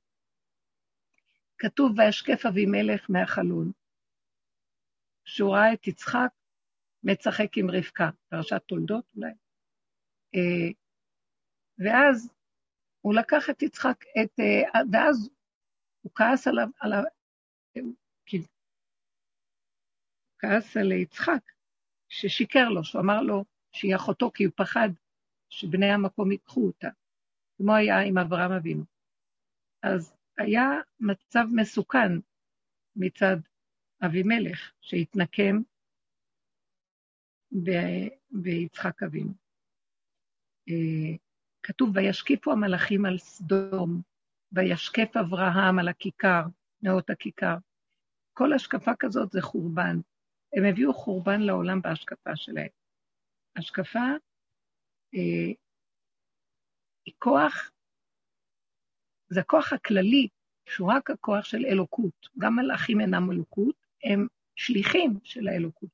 כתוב, 1.57 1.91
וישקף 1.97 2.45
אבימלך 2.45 3.05
מהחלון, 3.09 3.71
שהוא 5.25 5.55
ראה 5.55 5.73
את 5.73 5.87
יצחק 5.87 6.29
משחק 7.03 7.57
עם 7.57 7.69
רבקה, 7.71 8.09
פרשת 8.29 8.61
תולדות 8.67 9.05
אולי. 9.15 9.31
אה, 10.35 10.71
ואז 11.83 12.33
הוא 13.01 13.13
לקח 13.13 13.49
את 13.49 13.61
יצחק, 13.61 14.03
את, 14.23 14.39
אה, 14.39 14.81
ואז 14.91 15.29
הוא 16.01 16.11
כעס 16.15 16.47
עליו, 16.47 16.67
עליו 16.79 17.03
כאילו, 18.25 18.45
כעס 20.39 20.77
על 20.77 20.91
יצחק, 20.91 21.51
ששיקר 22.09 22.69
לו, 22.69 22.83
שהוא 22.83 23.01
אמר 23.01 23.21
לו 23.21 23.45
שהיא 23.71 23.95
אחותו, 23.95 24.31
כי 24.33 24.43
הוא 24.43 24.53
פחד 24.55 24.89
שבני 25.49 25.85
המקום 25.85 26.31
ייקחו 26.31 26.67
אותה, 26.67 26.89
כמו 27.57 27.75
היה 27.75 27.99
עם 27.99 28.17
אברהם 28.17 28.51
אבינו. 28.51 28.83
אז 29.83 30.13
היה 30.37 30.69
מצב 30.99 31.45
מסוכן 31.55 32.11
מצד 32.95 33.37
אבימלך, 34.05 34.71
שהתנקם 34.81 35.61
ביצחק 38.31 39.03
אבינו. 39.03 39.33
כתוב, 41.63 41.89
וישקיפו 41.95 42.51
המלאכים 42.51 43.05
על 43.05 43.17
סדום, 43.17 44.01
וישקף 44.51 45.17
אברהם 45.19 45.79
על 45.79 45.87
הכיכר, 45.87 46.41
נאות 46.81 47.09
הכיכר. 47.09 47.55
כל 48.33 48.53
השקפה 48.53 48.91
כזאת 48.99 49.31
זה 49.31 49.41
חורבן. 49.41 49.97
הם 50.53 50.63
הביאו 50.69 50.93
חורבן 50.93 51.41
לעולם 51.41 51.81
בהשקפה 51.81 52.35
שלהם. 52.35 52.69
השקפה 53.55 53.99
אה, 55.15 55.53
היא 57.05 57.13
כוח, 57.19 57.71
זה 59.29 59.39
הכוח 59.39 59.73
הכללי, 59.73 60.27
שהוא 60.69 60.91
רק 60.91 61.09
הכוח 61.09 61.45
של 61.45 61.65
אלוקות. 61.65 62.29
גם 62.37 62.55
מלאכים 62.55 63.01
אינם 63.01 63.31
אלוקות, 63.31 63.75
הם 64.03 64.27
שליחים 64.55 65.19
של 65.23 65.47
האלוקות. 65.47 65.89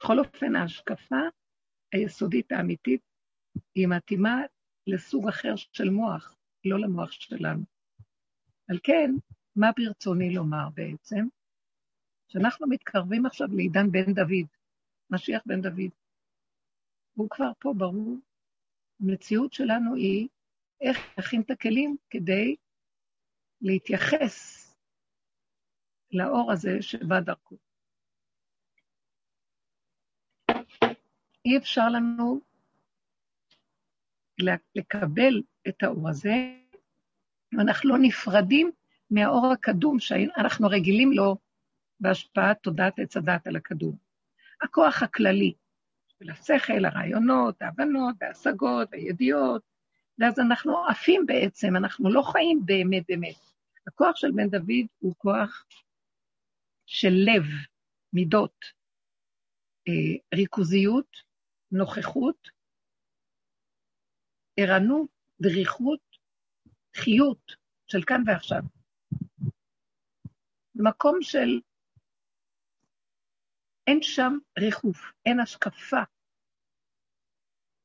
בכל 0.00 0.18
אופן, 0.18 0.56
ההשקפה 0.56 1.20
היסודית 1.92 2.52
האמיתית 2.52 3.00
היא 3.74 3.88
מתאימה 3.88 4.40
לסוג 4.86 5.28
אחר 5.28 5.56
של 5.56 5.90
מוח, 5.90 6.36
לא 6.64 6.78
למוח 6.78 7.10
שלנו. 7.10 7.64
על 8.68 8.78
כן, 8.82 9.10
מה 9.56 9.66
ברצוני 9.76 10.34
לומר 10.34 10.68
בעצם? 10.74 11.26
שאנחנו 12.28 12.66
מתקרבים 12.66 13.26
עכשיו 13.26 13.48
לעידן 13.56 13.90
בן 13.90 14.14
דוד, 14.14 14.46
משיח 15.10 15.42
בן 15.46 15.60
דוד. 15.60 15.90
הוא 17.14 17.30
כבר 17.30 17.50
פה, 17.58 17.72
ברור. 17.76 18.18
המציאות 19.00 19.52
שלנו 19.52 19.94
היא 19.94 20.28
איך 20.80 20.98
להכין 21.18 21.40
את 21.40 21.50
הכלים 21.50 21.96
כדי 22.10 22.56
להתייחס 23.60 24.64
לאור 26.12 26.52
הזה 26.52 26.82
שבא 26.82 27.20
דרכו. 27.20 27.56
אי 31.44 31.58
אפשר 31.58 31.88
לנו 31.88 32.40
לקבל 34.74 35.42
את 35.68 35.82
האור 35.82 36.08
הזה, 36.08 36.34
ואנחנו 37.58 37.90
לא 37.90 37.98
נפרדים 38.00 38.70
מהאור 39.10 39.52
הקדום 39.52 39.98
שאנחנו 39.98 40.68
רגילים 40.68 41.12
לו 41.12 41.36
בהשפעת 42.00 42.58
תודעת 42.62 42.98
עץ 42.98 43.16
הדת 43.16 43.46
על 43.46 43.56
הכדור. 43.56 43.96
הכוח 44.62 45.02
הכללי 45.02 45.52
של 46.18 46.30
השכל, 46.30 46.84
הרעיונות, 46.84 47.62
ההבנות, 47.62 48.22
ההשגות, 48.22 48.92
הידיעות, 48.92 49.62
ואז 50.18 50.38
אנחנו 50.38 50.86
עפים 50.86 51.26
בעצם, 51.26 51.76
אנחנו 51.76 52.12
לא 52.12 52.22
חיים 52.22 52.60
באמת 52.64 53.04
באמת. 53.08 53.34
הכוח 53.86 54.16
של 54.16 54.30
בן 54.30 54.50
דוד 54.50 54.86
הוא 54.98 55.14
כוח 55.18 55.66
של 56.86 57.12
לב, 57.12 57.44
מידות, 58.12 58.64
אה, 59.88 60.16
ריכוזיות, 60.34 61.16
נוכחות, 61.72 62.48
ערנות, 64.56 65.08
דריכות, 65.40 66.00
חיות 66.96 67.56
של 67.86 68.02
כאן 68.06 68.22
ועכשיו. 68.26 68.62
מקום 70.74 71.18
של... 71.22 71.60
אין 73.86 74.02
שם 74.02 74.38
ריחוף, 74.58 75.12
אין 75.26 75.40
השקפה. 75.40 76.02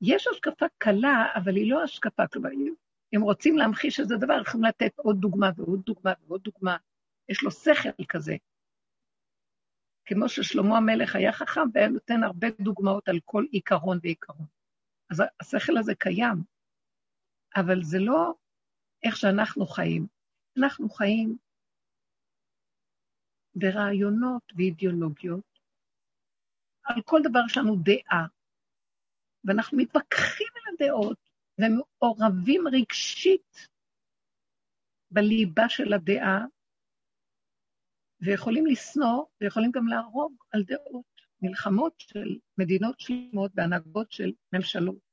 יש 0.02 0.28
השקפה 0.28 0.66
קלה, 0.78 1.26
אבל 1.36 1.56
היא 1.56 1.72
לא 1.72 1.84
השקפה, 1.84 2.28
כלומר, 2.28 2.50
אם 3.16 3.22
רוצים 3.22 3.58
להמחיש 3.58 4.00
איזה 4.00 4.16
דבר, 4.18 4.42
יכולים 4.42 4.64
לתת 4.64 4.98
עוד 4.98 5.18
דוגמה 5.20 5.50
ועוד 5.56 5.82
דוגמה 5.86 6.14
ועוד 6.28 6.42
דוגמה. 6.44 6.78
יש 7.30 7.44
לו 7.44 7.52
שכל 7.52 8.04
כזה. 8.10 8.36
כמו 10.06 10.30
ששלמה 10.30 10.78
המלך 10.78 11.16
היה 11.16 11.34
חכם 11.34 11.62
והיה 11.74 11.88
נותן 11.88 12.24
הרבה 12.24 12.48
דוגמאות 12.60 13.10
על 13.10 13.20
כל 13.26 13.46
עיקרון 13.52 14.00
ועיקרון. 14.02 14.46
אז 15.12 15.24
השכל 15.40 15.78
הזה 15.78 15.96
קיים, 15.96 16.44
אבל 17.56 17.84
זה 17.84 17.98
לא 18.00 18.34
איך 19.04 19.18
שאנחנו 19.18 19.66
חיים. 19.66 20.08
אנחנו 20.58 20.90
חיים 20.90 21.38
ברעיונות 23.56 24.44
ואידיאולוגיות. 24.56 25.60
על 26.84 27.02
כל 27.06 27.20
דבר 27.24 27.40
יש 27.46 27.58
לנו 27.58 27.76
דעה, 27.76 28.28
ואנחנו 29.44 29.78
מתווכחים 29.78 30.48
על 30.56 30.74
הדעות, 30.74 31.18
ומעורבים 31.58 32.64
רגשית 32.68 33.68
בליבה 35.12 35.70
של 35.70 35.94
הדעה, 35.94 36.46
ויכולים 38.22 38.66
לשנוא, 38.66 39.26
ויכולים 39.42 39.72
גם 39.72 39.88
להרוג 39.88 40.34
על 40.52 40.64
דעות, 40.64 41.22
מלחמות 41.42 41.94
של 41.98 42.38
מדינות 42.58 43.00
שלמות 43.00 43.52
והנהגות 43.56 44.12
של 44.12 44.32
ממשלות, 44.54 45.09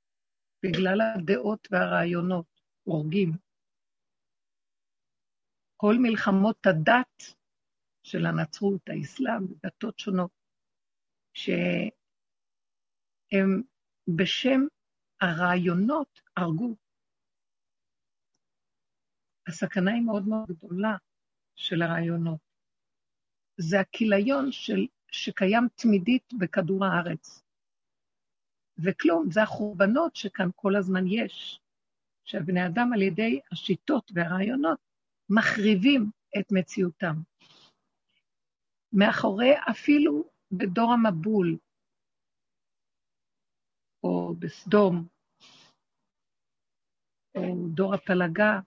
בגלל 0.63 1.01
הדעות 1.01 1.69
והרעיונות, 1.71 2.61
הורגים. 2.83 3.33
כל 5.77 5.95
מלחמות 5.99 6.67
הדת 6.67 7.23
של 8.03 8.27
הנצרות, 8.27 8.81
האסלאם, 8.89 9.47
דתות 9.67 9.99
שונות, 9.99 10.31
שהם 11.35 11.63
בשם 14.17 14.61
הרעיונות 15.21 16.21
הרגו. 16.37 16.77
הסכנה 19.49 19.93
היא 19.93 20.03
מאוד 20.03 20.29
מאוד 20.29 20.49
גדולה 20.49 20.97
של 21.57 21.83
הרעיונות. 21.83 22.41
זה 23.57 23.81
הכיליון 23.81 24.53
של, 24.53 24.87
שקיים 25.13 25.69
תמידית 25.75 26.33
בכדור 26.39 26.85
הארץ. 26.85 27.46
וכלום, 28.79 29.31
זה 29.31 29.43
החורבנות 29.43 30.17
שכאן 30.17 30.49
כל 30.57 30.77
הזמן 30.77 31.07
יש, 31.07 31.61
שהבני 32.25 32.67
אדם 32.67 32.93
על 32.93 33.03
ידי 33.03 33.41
השיטות 33.53 34.13
והרעיונות 34.15 34.79
מחריבים 35.31 36.11
את 36.39 36.53
מציאותם. 36.53 37.15
מאחורי 38.93 39.53
אפילו 39.71 40.25
בדור 40.53 40.93
המבול, 40.93 41.57
או 44.03 44.35
בסדום, 44.39 45.07
או 47.35 47.69
דור 47.75 47.95
הפלגה, 47.95 48.61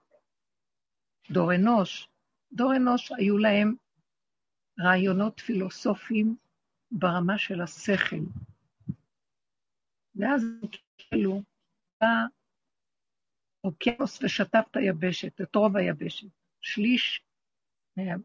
דור 1.31 1.55
אנוש. 1.55 2.09
דור 2.51 2.75
אנוש 2.75 3.11
היו 3.11 3.37
להם 3.37 3.75
רעיונות 4.79 5.39
פילוסופיים 5.39 6.35
ברמה 6.91 7.37
של 7.37 7.61
השכל. 7.61 8.48
ואז 10.19 10.43
כאילו, 10.97 11.41
בא 12.01 12.07
אוקיינוס 13.63 14.23
ושטף 14.23 14.63
את 14.71 14.75
היבשת, 14.75 15.41
את 15.41 15.55
רוב 15.55 15.77
היבשת. 15.77 16.27
שליש, 16.61 17.23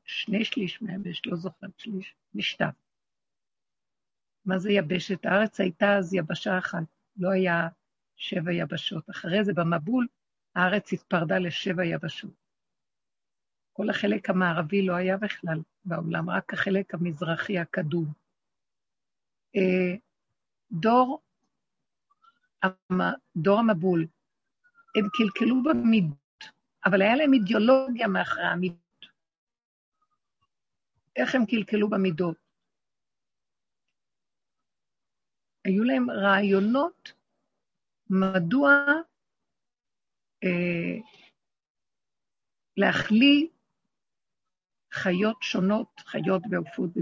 שני 0.05 0.45
שליש 0.45 0.83
מהיבשת, 0.83 1.27
לא 1.27 1.37
זוכרת, 1.37 1.79
שליש, 1.79 2.15
נשטף. 2.35 2.75
מה 4.45 4.59
זה 4.59 4.73
יבשת? 4.73 5.27
הארץ 5.27 5.61
הייתה 5.61 5.87
אז 5.99 6.15
יבשה 6.15 6.59
אחת, 6.59 6.83
לא 7.17 7.31
היה 7.31 7.69
שבע 8.17 8.53
יבשות. 8.53 9.11
אחרי 9.11 9.45
זה, 9.45 9.53
במבול, 9.53 10.07
הארץ 10.55 10.93
התפרדה 10.93 11.39
לשבע 11.39 11.85
יבשות. 11.85 12.35
כל 13.73 13.91
החלק 13.91 14.31
המערבי 14.31 14.87
לא 14.87 14.95
היה 14.95 15.17
בכלל 15.17 15.59
בעולם, 15.85 16.31
רק 16.31 16.55
החלק 16.55 16.95
המזרחי 16.95 17.59
הקדום. 17.59 18.13
אה, 19.57 19.97
דור, 20.71 21.23
דור 23.37 23.59
המבול, 23.59 24.07
הם 24.97 25.09
קלקלו 25.13 25.63
במידות, 25.63 26.45
אבל 26.87 27.03
היה 27.03 27.17
להם 27.17 27.33
אידיאולוגיה 27.35 28.09
מאחורי 28.09 28.45
המידות. 28.45 29.07
איך 31.17 31.35
הם 31.35 31.47
קלקלו 31.47 31.89
במידות? 31.89 32.37
היו 35.65 35.85
להם 35.85 36.11
רעיונות 36.11 37.13
מדוע 38.11 38.71
אה, 40.45 40.99
להחליא 42.77 43.49
חיות 44.93 45.43
שונות, 45.43 46.01
חיות 46.01 46.43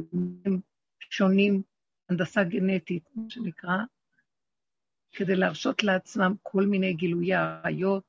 במינים 0.03 0.61
שונים, 1.11 1.62
הנדסה 2.09 2.44
גנטית, 2.44 3.05
מה 3.14 3.31
שנקרא, 3.31 3.77
כדי 5.12 5.37
להרשות 5.37 5.83
לעצמם 5.83 6.35
כל 6.42 6.66
מיני 6.66 6.94
גילויי 6.94 7.35
עריות 7.35 8.05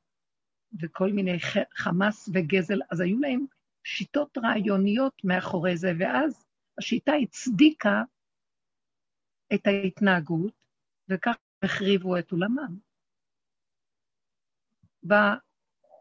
וכל 0.81 1.11
מיני 1.11 1.37
חמאס 1.75 2.29
וגזל, 2.33 2.79
אז 2.91 2.99
היו 2.99 3.19
להם 3.19 3.45
שיטות 3.83 4.37
רעיוניות 4.37 5.21
מאחורי 5.23 5.77
זה, 5.77 5.91
ואז 5.99 6.45
השיטה 6.77 7.11
הצדיקה 7.23 8.03
את 9.53 9.67
ההתנהגות, 9.67 10.53
וכך 11.09 11.35
החריבו 11.63 12.17
את 12.17 12.31
עולמם. 12.31 12.77
בא 15.03 15.35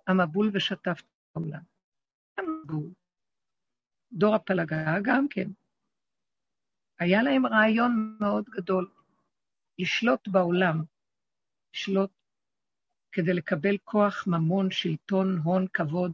המבול 0.06 0.50
ושטף 0.54 1.00
את 1.00 1.36
העולם. 1.36 1.62
דור 4.12 4.34
הפלגה 4.34 4.96
גם 5.02 5.28
כן. 5.30 5.50
היה 6.98 7.22
להם 7.22 7.46
רעיון 7.46 8.16
מאוד 8.20 8.44
גדול, 8.44 8.90
לשלוט 9.78 10.28
בעולם, 10.28 10.82
לשלוט 11.72 12.10
כדי 13.12 13.32
לקבל 13.34 13.78
כוח, 13.84 14.26
ממון, 14.26 14.70
שלטון, 14.70 15.38
הון, 15.44 15.66
כבוד. 15.74 16.12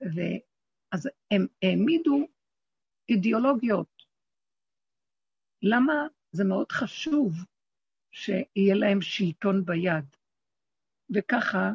ואז 0.00 1.08
הם 1.30 1.46
העמידו 1.62 2.28
אידיאולוגיות. 3.08 4.02
למה 5.62 5.92
זה 6.32 6.44
מאוד 6.44 6.72
חשוב 6.72 7.32
שיהיה 8.10 8.74
להם 8.74 9.00
שלטון 9.00 9.64
ביד? 9.64 10.16
וככה 11.10 11.72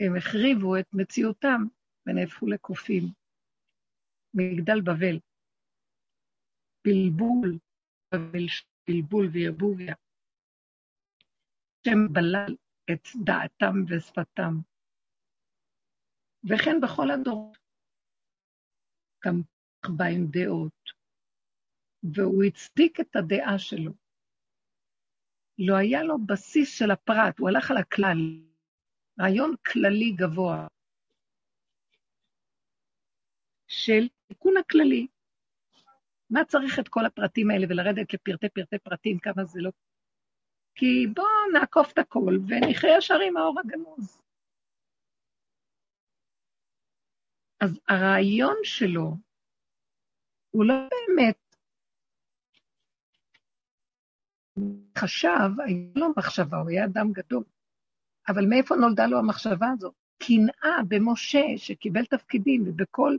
הם 0.00 0.16
החריבו 0.18 0.76
את 0.76 0.86
מציאותם 0.92 1.60
ונהפכו 2.06 2.46
לקופים. 2.46 3.04
מגדל 4.34 4.80
בבל. 4.80 5.18
בלבול, 6.84 7.58
בלבול 8.86 9.26
וערבוביה. 9.32 9.94
השם 11.86 12.12
בלל 12.12 12.56
את 12.92 13.08
דעתם 13.24 13.74
ושפתם. 13.88 14.54
וכן 16.44 16.80
בכל 16.82 17.10
הדורות. 17.10 17.58
גם 19.24 19.40
בא 19.96 20.04
עם 20.04 20.26
דעות, 20.30 20.90
והוא 22.02 22.44
הצדיק 22.44 23.00
את 23.00 23.16
הדעה 23.16 23.58
שלו. 23.58 23.92
לא 25.58 25.76
היה 25.76 26.02
לו 26.02 26.18
בסיס 26.26 26.78
של 26.78 26.90
הפרט, 26.90 27.38
הוא 27.38 27.48
הלך 27.48 27.70
על 27.70 27.76
הכלל, 27.76 28.18
רעיון 29.20 29.54
כללי 29.72 30.12
גבוה 30.12 30.66
של 33.66 34.08
התיקון 34.24 34.54
הכללי. 34.56 35.06
מה 36.30 36.44
צריך 36.44 36.78
את 36.78 36.88
כל 36.88 37.06
הפרטים 37.06 37.50
האלה 37.50 37.66
ולרדת 37.68 38.14
לפרטי 38.14 38.48
פרטי 38.48 38.78
פרטים, 38.78 39.18
כמה 39.18 39.44
זה 39.44 39.60
לא... 39.60 39.70
כי 40.74 41.06
בואו 41.14 41.26
נעקוף 41.52 41.92
את 41.92 41.98
הכל 41.98 42.38
ונחיה 42.48 42.98
ישר 42.98 43.18
עם 43.28 43.36
האור 43.36 43.60
הגנוז. 43.60 44.20
אז 47.60 47.80
הרעיון 47.88 48.56
שלו 48.62 49.16
הוא 50.50 50.64
לא 50.64 50.74
באמת 50.74 51.56
חשב, 54.98 55.60
הייתה 55.66 56.00
לו 56.00 56.06
מחשבה, 56.16 56.56
הוא 56.56 56.70
היה 56.70 56.84
אדם 56.84 57.12
גדול, 57.12 57.44
אבל 58.28 58.44
מאיפה 58.48 58.74
נולדה 58.74 59.06
לו 59.06 59.18
המחשבה 59.18 59.66
הזאת? 59.72 59.94
קנאה 60.18 60.82
במשה 60.88 61.44
שקיבל 61.56 62.04
תפקידים 62.04 62.62
ובכל 62.66 63.16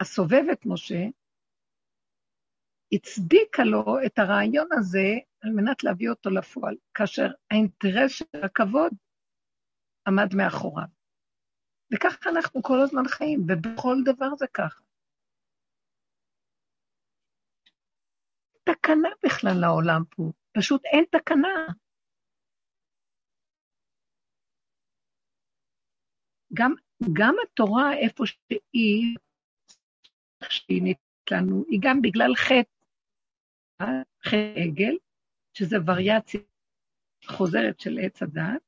הסובב 0.00 0.44
את 0.52 0.66
משה, 0.66 1.04
הצדיקה 2.92 3.64
לו 3.64 3.84
את 4.06 4.18
הרעיון 4.18 4.68
הזה 4.72 5.08
על 5.40 5.50
מנת 5.50 5.84
להביא 5.84 6.10
אותו 6.10 6.30
לפועל, 6.30 6.76
כאשר 6.94 7.26
האינטרס 7.50 8.12
של 8.12 8.44
הכבוד 8.44 8.92
עמד 10.08 10.34
מאחוריו. 10.34 10.86
וככה 11.94 12.30
אנחנו 12.30 12.62
כל 12.62 12.80
הזמן 12.82 13.08
חיים, 13.08 13.40
ובכל 13.48 13.96
דבר 14.04 14.36
זה 14.36 14.46
ככה. 14.54 14.80
תקנה 18.64 19.08
בכלל 19.24 19.60
לעולם 19.60 20.02
פה, 20.10 20.22
פשוט 20.52 20.84
אין 20.84 21.04
תקנה. 21.10 21.66
גם, 26.54 26.72
גם 27.12 27.34
התורה, 27.44 27.96
איפה 27.96 28.24
שהיא, 28.26 29.16
איך 30.42 30.52
שהיא 30.52 30.82
ניתנת 30.82 31.30
לנו, 31.30 31.64
היא 31.68 31.80
גם 31.82 32.02
בגלל 32.02 32.34
חטא, 32.36 32.73
חטא 34.24 34.60
עגל, 34.64 34.96
שזה 35.54 35.76
וריאציה 35.86 36.40
חוזרת 37.26 37.80
של 37.80 37.98
עץ 38.02 38.22
הדת, 38.22 38.62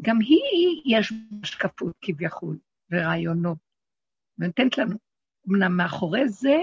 גם 0.00 0.16
היא, 0.20 0.96
יש 0.96 1.12
השקפות 1.42 1.96
כביכול, 2.02 2.58
ורעיונות, 2.90 3.58
ונותנת 4.38 4.78
לנו. 4.78 4.96
אמנם 5.48 5.76
מאחורי 5.76 6.28
זה, 6.28 6.56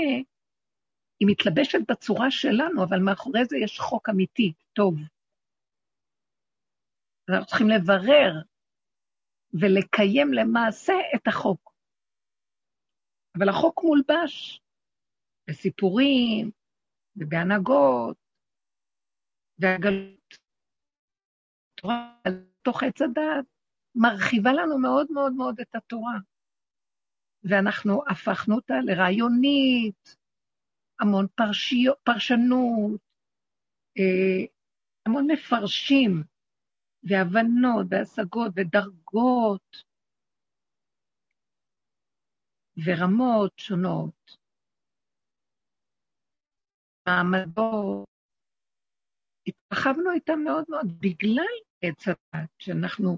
היא 1.20 1.28
מתלבשת 1.28 1.80
בצורה 1.92 2.32
שלנו, 2.32 2.84
אבל 2.84 3.00
מאחורי 3.00 3.46
זה 3.46 3.58
יש 3.58 3.80
חוק 3.80 4.10
אמיתי, 4.10 4.54
טוב. 4.74 4.96
אנחנו 7.30 7.46
צריכים 7.46 7.70
לברר 7.70 8.42
ולקיים 9.54 10.34
למעשה 10.34 10.94
את 11.16 11.28
החוק. 11.28 11.74
אבל 13.38 13.50
החוק 13.50 13.82
מולבש 13.84 14.62
בסיפורים 15.50 16.52
ובהנהגות 17.20 18.18
והגלות. 19.60 20.38
תורה 21.76 22.14
תוך 22.62 22.84
עץ 22.84 23.02
הדעת 23.02 23.46
מרחיבה 23.96 24.54
לנו 24.54 24.80
מאוד 24.80 25.08
מאוד 25.12 25.34
מאוד 25.34 25.60
את 25.60 25.76
התורה. 25.76 26.18
ואנחנו 27.44 28.04
הפכנו 28.12 28.56
אותה 28.56 28.74
לרעיונית, 28.86 30.16
המון 31.00 31.28
פרשיות, 31.36 31.98
פרשנות, 32.04 33.02
אה, 33.98 34.46
המון 35.06 35.28
מפרשים, 35.32 36.24
והבנות, 37.04 37.86
והשגות, 37.90 38.52
ודרגות, 38.56 39.84
ורמות 42.86 43.54
שונות, 43.58 44.38
מעמדות. 47.08 48.08
התרחבנו 49.48 50.12
איתם 50.12 50.40
מאוד 50.44 50.66
מאוד 50.70 51.00
בגלל 51.00 51.56
עץ 51.82 52.08
הדת, 52.08 52.50
שאנחנו, 52.60 53.18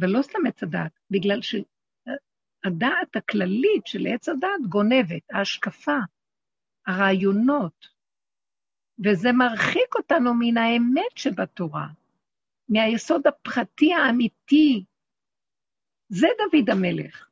ולא 0.00 0.22
סתם 0.22 0.46
עץ 0.48 0.62
הדת, 0.62 0.92
בגלל 1.10 1.40
שהדעת 1.42 3.16
הכללית 3.16 3.86
של 3.86 4.06
עץ 4.14 4.28
הדת 4.28 4.68
גונבת, 4.68 5.22
ההשקפה, 5.32 5.98
הרעיונות, 6.86 7.88
וזה 9.04 9.32
מרחיק 9.32 9.94
אותנו 9.94 10.34
מן 10.38 10.56
האמת 10.56 11.16
שבתורה, 11.16 11.86
מהיסוד 12.68 13.26
הפרטי 13.26 13.94
האמיתי. 13.94 14.84
זה 16.08 16.26
דוד 16.38 16.70
המלך. 16.70 17.28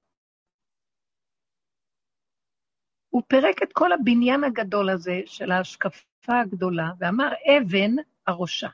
הוא 3.12 3.22
פירק 3.28 3.62
את 3.62 3.72
כל 3.72 3.92
הבניין 3.92 4.44
הגדול 4.44 4.90
הזה 4.90 5.20
של 5.26 5.50
ההשקפה 5.50 6.40
הגדולה, 6.40 6.92
ואמר, 6.98 7.32
אבן 7.58 7.90
הראשה. 8.26 8.68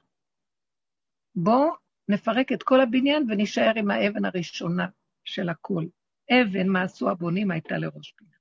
בואו 1.35 1.70
נפרק 2.09 2.53
את 2.53 2.62
כל 2.62 2.81
הבניין 2.81 3.31
ונישאר 3.31 3.72
עם 3.77 3.90
האבן 3.90 4.24
הראשונה 4.24 4.87
של 5.24 5.48
הכול. 5.48 5.88
אבן, 6.31 6.68
מה 6.68 6.83
עשו 6.83 7.11
הבונים, 7.11 7.51
הייתה 7.51 7.79
לראש 7.79 8.12
פינה. 8.12 8.37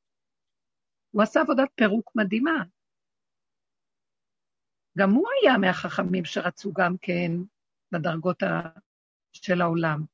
הוא 1.11 1.23
עשה 1.23 1.41
עבודת 1.41 1.69
פירוק 1.75 2.11
מדהימה. 2.15 2.63
גם 4.97 5.11
הוא 5.11 5.27
היה 5.41 5.57
מהחכמים 5.57 6.25
שרצו 6.25 6.73
גם 6.73 6.95
כן 7.01 7.31
בדרגות. 7.91 8.43
של 9.33 9.61
העולם. 9.61 10.05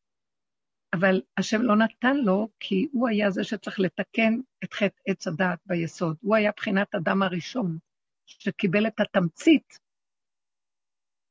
אבל 0.93 1.21
השם 1.37 1.61
לא 1.61 1.75
נתן 1.75 2.17
לו, 2.17 2.49
כי 2.59 2.87
הוא 2.91 3.07
היה 3.07 3.31
זה 3.31 3.43
שצריך 3.43 3.79
לתקן 3.79 4.33
את 4.63 4.73
חטא 4.73 5.01
עץ 5.07 5.27
הדעת 5.27 5.59
ביסוד. 5.65 6.17
הוא 6.21 6.35
היה 6.35 6.51
בחינת 6.57 6.95
אדם 6.95 7.21
הראשון, 7.21 7.77
שקיבל 8.25 8.87
את 8.87 8.99
התמצית 8.99 9.79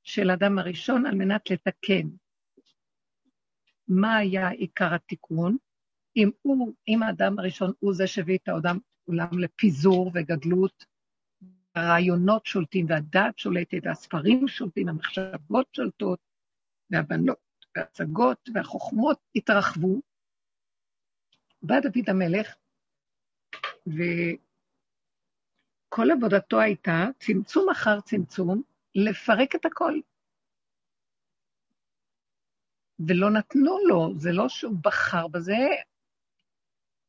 של 0.03 0.31
אדם 0.31 0.59
הראשון 0.59 1.07
על 1.07 1.14
מנת 1.14 1.51
לתקן. 1.51 2.09
מה 3.88 4.16
היה 4.16 4.48
עיקר 4.48 4.94
התיקון? 4.94 5.57
אם 6.16 6.31
הוא, 6.42 6.75
אם 6.88 7.03
האדם 7.03 7.38
הראשון 7.38 7.72
הוא 7.79 7.94
זה 7.94 8.07
שהביא 8.07 8.38
את 8.42 8.48
העולם 8.48 8.79
עולם 9.05 9.38
לפיזור 9.38 10.11
וגדלות, 10.14 10.85
הרעיונות 11.75 12.46
שולטים 12.46 12.87
והדעת 12.88 13.38
שולטת, 13.38 13.79
והספרים 13.83 14.48
שולטים, 14.48 14.88
המחשבות 14.88 15.75
שולטות, 15.77 16.18
והבנות, 16.90 17.52
וההצגות 17.77 18.49
והחוכמות 18.55 19.19
התרחבו. 19.37 20.01
בא 21.63 21.81
דוד 21.81 22.09
המלך, 22.09 22.55
וכל 23.87 24.27
עבודתו 26.17 26.61
הייתה, 26.61 27.05
צמצום 27.19 27.71
אחר 27.71 28.01
צמצום, 28.01 28.63
לפרק 28.95 29.55
את 29.55 29.65
הכל. 29.65 30.01
ולא 33.09 33.31
נתנו 33.31 33.79
לו, 33.89 34.19
זה 34.19 34.31
לא 34.33 34.49
שהוא 34.49 34.77
בחר 34.85 35.29
בזה, 35.29 35.59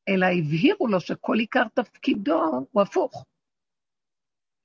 אלא 0.10 0.26
הבהירו 0.26 0.88
לו 0.88 1.00
שכל 1.00 1.36
עיקר 1.40 1.68
תפקידו 1.74 2.68
הוא 2.72 2.82
הפוך. 2.82 3.26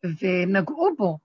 ונגעו 0.02 0.96
בו. 0.96 1.18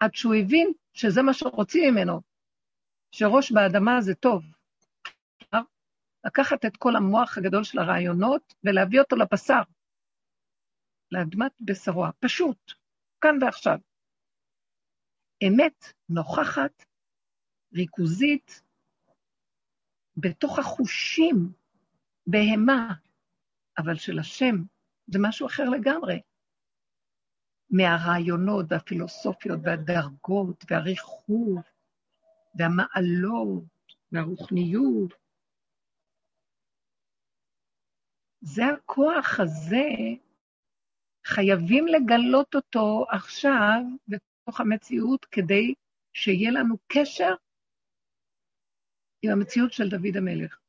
עד 0.00 0.14
שהוא 0.14 0.34
הבין 0.34 0.72
שזה 0.96 1.22
מה 1.22 1.34
שרוצים 1.34 1.94
ממנו, 1.94 2.20
שראש 3.12 3.52
באדמה 3.52 4.00
זה 4.00 4.14
טוב. 4.14 4.42
לקחת 6.26 6.64
את 6.64 6.76
כל 6.76 6.96
המוח 6.96 7.38
הגדול 7.38 7.64
של 7.64 7.78
הרעיונות 7.78 8.54
ולהביא 8.64 9.00
אותו 9.00 9.16
לבשר. 9.16 9.62
לאדמת 11.12 11.52
בשרו, 11.60 12.04
פשוט, 12.20 12.72
כאן 13.20 13.42
ועכשיו. 13.42 13.78
אמת 15.48 15.92
נוכחת, 16.08 16.84
ריכוזית, 17.74 18.62
בתוך 20.16 20.58
החושים, 20.58 21.52
בהמה, 22.26 22.94
אבל 23.78 23.94
של 23.94 24.18
השם 24.18 24.56
זה 25.06 25.18
משהו 25.22 25.46
אחר 25.46 25.64
לגמרי. 25.64 26.20
מהרעיונות 27.70 28.66
והפילוסופיות 28.68 29.60
והדרגות 29.62 30.64
והריחוב 30.70 31.58
והמעלות 32.54 33.64
והרוחניות. 34.12 35.14
זה 38.40 38.62
הכוח 38.66 39.40
הזה 39.40 39.86
חייבים 41.26 41.86
לגלות 41.86 42.54
אותו 42.54 43.04
עכשיו 43.10 43.80
בתוך 44.08 44.60
המציאות 44.60 45.24
כדי 45.24 45.74
שיהיה 46.12 46.50
לנו 46.50 46.76
קשר 46.86 47.34
עם 49.22 49.30
המציאות 49.32 49.72
של 49.72 49.88
דוד 49.88 50.16
המלך. 50.16 50.65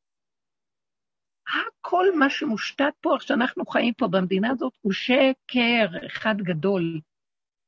הכל 1.48 2.06
מה 2.20 2.30
שמושתת 2.30 2.94
פה, 3.02 3.14
איך 3.14 3.22
שאנחנו 3.22 3.66
חיים 3.66 3.94
פה 3.94 4.08
במדינה 4.08 4.50
הזאת, 4.52 4.74
הוא 4.82 4.94
שקר 4.94 6.08
אחד 6.08 6.36
גדול. 6.38 7.00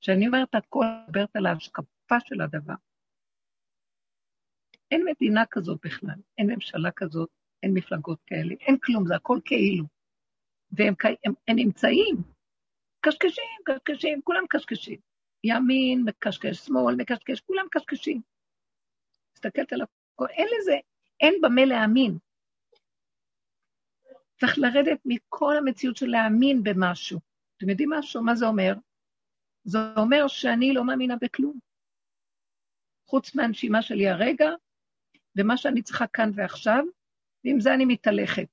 כשאני 0.01 0.27
אומרת 0.27 0.55
הכל, 0.55 0.85
מדברת 1.07 1.35
על 1.35 1.45
ההשקפה 1.45 2.19
של 2.25 2.41
הדבר. 2.41 2.73
אין 4.91 5.05
מדינה 5.05 5.45
כזאת 5.51 5.79
בכלל, 5.83 6.19
אין 6.37 6.47
ממשלה 6.47 6.91
כזאת, 6.91 7.29
אין 7.63 7.73
מפלגות 7.73 8.19
כאלה, 8.27 8.55
אין 8.59 8.77
כלום, 8.83 9.07
זה 9.07 9.15
הכל 9.15 9.39
כאילו. 9.45 9.85
והם 10.71 10.93
הם, 11.25 11.33
הם 11.47 11.55
נמצאים 11.55 12.15
קשקשים, 13.01 13.59
קשקשים, 13.65 14.21
כולם 14.21 14.43
קשקשים. 14.49 14.99
ימין 15.43 16.03
מקשקש, 16.05 16.57
שמאל 16.57 16.95
מקשקש, 16.95 17.39
כולם 17.39 17.65
קשקשים. 17.71 18.21
מסתכלת 19.35 19.73
על 19.73 19.81
הכל, 19.81 20.27
אין 20.29 20.47
לזה, 20.57 20.75
אין 21.19 21.33
במה 21.41 21.65
להאמין. 21.65 22.17
צריך 24.39 24.58
לרדת 24.58 24.99
מכל 25.06 25.58
המציאות 25.58 25.97
של 25.97 26.08
להאמין 26.08 26.63
במשהו. 26.63 27.19
אתם 27.58 27.69
יודעים 27.69 27.89
משהו? 27.89 28.23
מה 28.23 28.36
זה 28.36 28.45
אומר? 28.45 28.73
זה 29.63 29.78
אומר 29.97 30.28
שאני 30.28 30.73
לא 30.73 30.84
מאמינה 30.84 31.15
בכלום. 31.21 31.60
חוץ 33.08 33.36
מהנשימה 33.36 33.82
שלי 33.82 34.10
הרגע, 34.10 34.49
ומה 35.38 35.58
שאני 35.58 35.82
צריכה 35.82 36.08
כאן 36.08 36.32
ועכשיו, 36.36 36.84
ועם 37.45 37.60
זה 37.60 37.73
אני 37.73 37.86
מתהלכת. 37.86 38.47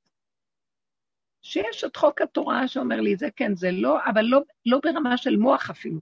שיש 1.42 1.84
את 1.84 1.96
חוק 1.96 2.22
התורה 2.22 2.68
שאומר 2.68 3.00
לי, 3.00 3.16
זה 3.16 3.28
כן, 3.36 3.54
זה 3.54 3.70
לא, 3.72 3.98
אבל 4.10 4.22
לא, 4.22 4.40
לא 4.66 4.80
ברמה 4.82 5.16
של 5.16 5.36
מוח 5.36 5.70
אפילו. 5.70 6.00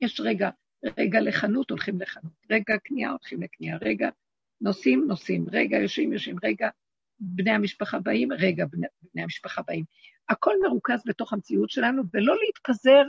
יש 0.00 0.20
רגע, 0.20 0.50
רגע 0.98 1.20
לחנות, 1.20 1.70
הולכים 1.70 2.00
לחנות, 2.00 2.32
רגע 2.50 2.78
קנייה, 2.78 3.10
הולכים 3.10 3.42
לקנייה, 3.42 3.76
רגע 3.80 4.08
נוסעים, 4.60 5.04
נוסעים, 5.08 5.46
רגע 5.52 5.78
יושבים, 5.78 6.12
יושבים, 6.12 6.36
רגע 6.42 6.68
בני 7.20 7.50
המשפחה 7.50 7.98
באים, 7.98 8.32
רגע 8.32 8.64
בני, 8.70 8.86
בני 9.14 9.22
המשפחה 9.22 9.62
באים. 9.62 9.84
הכל 10.28 10.54
מרוכז 10.62 11.02
בתוך 11.06 11.32
המציאות 11.32 11.70
שלנו, 11.70 12.02
ולא 12.14 12.34
להתפזר 12.44 13.02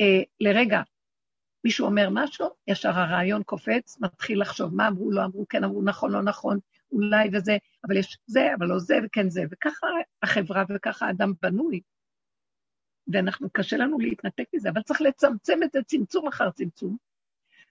אה, 0.00 0.22
לרגע. 0.40 0.82
מישהו 1.64 1.86
אומר 1.86 2.08
משהו, 2.12 2.46
ישר 2.66 2.88
הרעיון 2.88 3.42
קופץ, 3.42 3.98
מתחיל 4.00 4.40
לחשוב 4.40 4.74
מה 4.74 4.88
אמרו, 4.88 5.10
לא 5.10 5.24
אמרו, 5.24 5.46
כן 5.48 5.64
אמרו, 5.64 5.82
נכון, 5.82 6.12
לא 6.12 6.22
נכון, 6.22 6.58
אולי 6.92 7.28
וזה, 7.32 7.56
אבל 7.86 7.96
יש 7.96 8.18
זה, 8.26 8.54
אבל 8.58 8.66
לא 8.66 8.78
זה 8.78 8.94
וכן 9.04 9.30
זה, 9.30 9.42
וככה 9.50 9.86
החברה 10.22 10.64
וככה 10.68 11.06
האדם 11.06 11.32
בנוי. 11.42 11.80
ואנחנו, 13.12 13.50
קשה 13.52 13.76
לנו 13.76 13.98
להתנתק 13.98 14.44
מזה, 14.54 14.70
אבל 14.70 14.82
צריך 14.82 15.00
לצמצם 15.00 15.58
את 15.64 15.72
זה 15.72 15.82
צמצום 15.82 16.28
אחר 16.28 16.50
צמצום, 16.50 16.96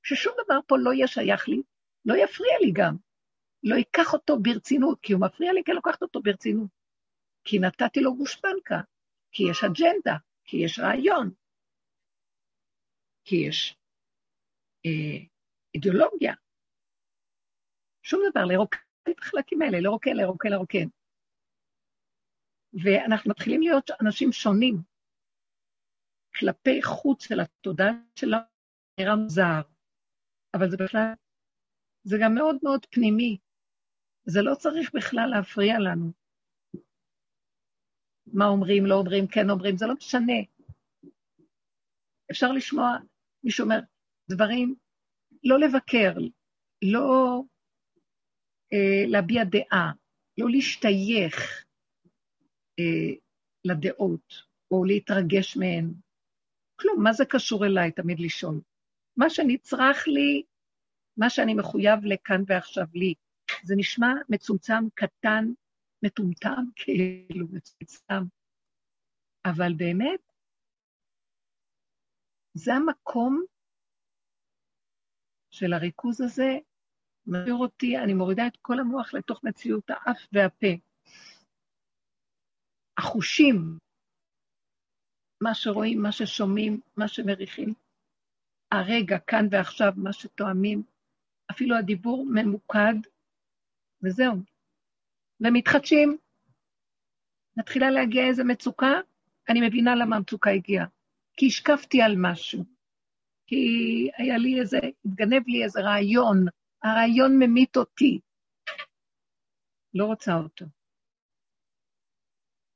ששום 0.03 0.34
דבר 0.45 0.60
פה 0.67 0.77
לא 0.77 0.93
יהיה 0.93 1.08
שייך 1.08 1.47
לי, 1.47 1.62
לא 2.05 2.13
יפריע 2.17 2.53
לי 2.62 2.71
גם, 2.73 2.95
לא 3.63 3.75
ייקח 3.75 4.13
אותו 4.13 4.39
ברצינות, 4.39 4.99
כי 5.01 5.13
הוא 5.13 5.21
מפריע 5.21 5.53
לי 5.53 5.61
כי 5.65 5.71
לוקחת 5.71 6.01
אותו 6.01 6.21
ברצינות. 6.21 6.69
כי 7.43 7.59
נתתי 7.59 7.99
לו 7.99 8.15
גושפנקה, 8.15 8.79
כי 9.31 9.43
יש 9.51 9.63
אג'נדה, 9.63 10.17
כי 10.43 10.57
יש 10.57 10.79
רעיון, 10.79 11.31
כי 13.25 13.35
יש 13.35 13.77
אה, 14.85 15.25
אידיאולוגיה. 15.75 16.33
שום 18.03 18.21
דבר, 18.29 18.45
לרוקן 18.45 18.79
את 19.09 19.19
החלקים 19.19 19.61
האלה, 19.61 19.79
לרוקן, 19.79 20.11
לרוקן, 20.15 20.49
לרוקן. 20.49 20.87
ואנחנו 22.73 23.31
מתחילים 23.31 23.61
להיות 23.61 23.91
אנשים 24.01 24.31
שונים. 24.31 24.75
כלפי 26.39 26.83
חוץ 26.83 27.27
של 27.27 27.39
התודעה 27.39 27.91
שלנו 28.15 28.43
נראה 28.99 29.15
מוזר, 29.15 29.61
אבל 30.53 30.69
זה 30.69 30.77
בכלל, 30.77 31.13
זה 32.03 32.17
גם 32.21 32.33
מאוד 32.35 32.57
מאוד 32.63 32.85
פנימי. 32.85 33.37
זה 34.25 34.41
לא 34.41 34.55
צריך 34.55 34.95
בכלל 34.95 35.29
להפריע 35.29 35.79
לנו. 35.79 36.12
מה 38.34 38.45
אומרים, 38.45 38.86
לא 38.86 38.95
אומרים, 38.95 39.27
כן 39.27 39.49
אומרים, 39.49 39.77
זה 39.77 39.86
לא 39.86 39.93
משנה. 39.93 40.34
אפשר 42.32 42.51
לשמוע, 42.51 42.97
מישהו 43.43 43.63
אומר, 43.63 43.79
דברים, 44.29 44.75
לא 45.43 45.60
לבקר, 45.60 46.13
לא 46.82 47.41
אה, 48.73 49.03
להביע 49.08 49.43
דעה, 49.43 49.91
לא 50.38 50.49
להשתייך 50.49 51.65
אה, 52.79 53.15
לדעות 53.65 54.34
או 54.71 54.86
להתרגש 54.86 55.58
מהן. 55.58 55.93
כלום, 56.75 57.03
מה 57.03 57.13
זה 57.13 57.25
קשור 57.25 57.65
אליי? 57.65 57.91
תמיד 57.91 58.19
לשאול. 58.19 58.62
מה 59.17 59.29
שנצרך 59.29 60.08
לי, 60.08 60.43
מה 61.17 61.29
שאני 61.29 61.53
מחויב 61.53 62.05
לכאן 62.05 62.43
ועכשיו 62.47 62.86
לי, 62.93 63.13
זה 63.63 63.75
נשמע 63.77 64.07
מצומצם, 64.29 64.83
קטן, 64.93 65.45
מטומטם, 66.03 66.63
כאילו, 66.75 67.47
מצומצם. 67.51 68.23
אבל 69.45 69.73
באמת, 69.77 70.33
זה 72.53 72.73
המקום 72.73 73.43
של 75.51 75.73
הריכוז 75.73 76.21
הזה, 76.21 76.57
מעביר 77.25 77.55
אותי, 77.55 77.97
אני 77.97 78.13
מורידה 78.13 78.47
את 78.47 78.57
כל 78.61 78.79
המוח 78.79 79.13
לתוך 79.13 79.43
מציאות 79.43 79.89
האף 79.89 80.17
והפה. 80.33 80.67
החושים, 82.97 83.77
מה 85.41 85.53
שרואים, 85.53 86.01
מה 86.01 86.11
ששומעים, 86.11 86.81
מה 86.97 87.07
שמריחים, 87.07 87.73
הרגע, 88.71 89.19
כאן 89.27 89.45
ועכשיו, 89.51 89.93
מה 89.95 90.13
שתואמים, 90.13 90.83
אפילו 91.51 91.75
הדיבור 91.75 92.25
ממוקד, 92.33 92.95
וזהו. 94.03 94.35
ומתחדשים. 95.41 96.17
מתחילה 97.57 97.89
להגיע 97.91 98.27
איזו 98.27 98.43
מצוקה, 98.45 98.91
אני 99.49 99.67
מבינה 99.67 99.95
למה 99.95 100.15
המצוקה 100.15 100.49
הגיעה. 100.49 100.85
כי 101.38 101.45
השקפתי 101.47 102.01
על 102.01 102.15
משהו. 102.17 102.63
כי 103.47 103.55
היה 104.17 104.38
לי 104.38 104.59
איזה, 104.59 104.77
התגנב 105.05 105.47
לי 105.47 105.63
איזה 105.63 105.79
רעיון, 105.81 106.45
הרעיון 106.83 107.31
ממית 107.39 107.77
אותי. 107.77 108.19
לא 109.93 110.05
רוצה 110.05 110.31
אותו. 110.33 110.65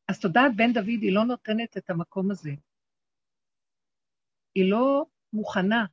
אז 0.08 0.20
תודעת 0.20 0.52
בן 0.56 0.74
דוד 0.74 1.02
היא 1.02 1.16
לא 1.16 1.24
נותנת 1.24 1.78
את 1.78 1.90
המקום 1.90 2.32
הזה. 2.32 2.52
היא 4.56 4.72
לא 4.72 5.06
מוכנה. 5.34 5.86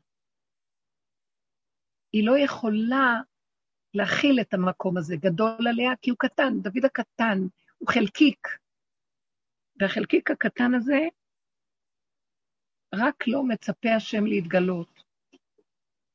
היא 2.13 2.27
לא 2.27 2.39
יכולה 2.39 3.21
להכיל 3.95 4.41
את 4.41 4.55
המקום 4.55 4.97
הזה, 4.97 5.17
גדול 5.17 5.69
עליה, 5.69 5.91
כי 6.03 6.11
הוא 6.11 6.19
קטן, 6.19 6.61
דוד 6.63 6.85
הקטן, 6.85 7.39
הוא 7.79 7.89
חלקיק. 7.89 8.49
והחלקיק 9.81 10.31
הקטן 10.31 10.75
הזה, 10.75 10.99
רק 12.95 13.25
לא 13.27 13.43
מצפה 13.45 13.89
השם 13.97 14.27
להתגלות. 14.27 15.03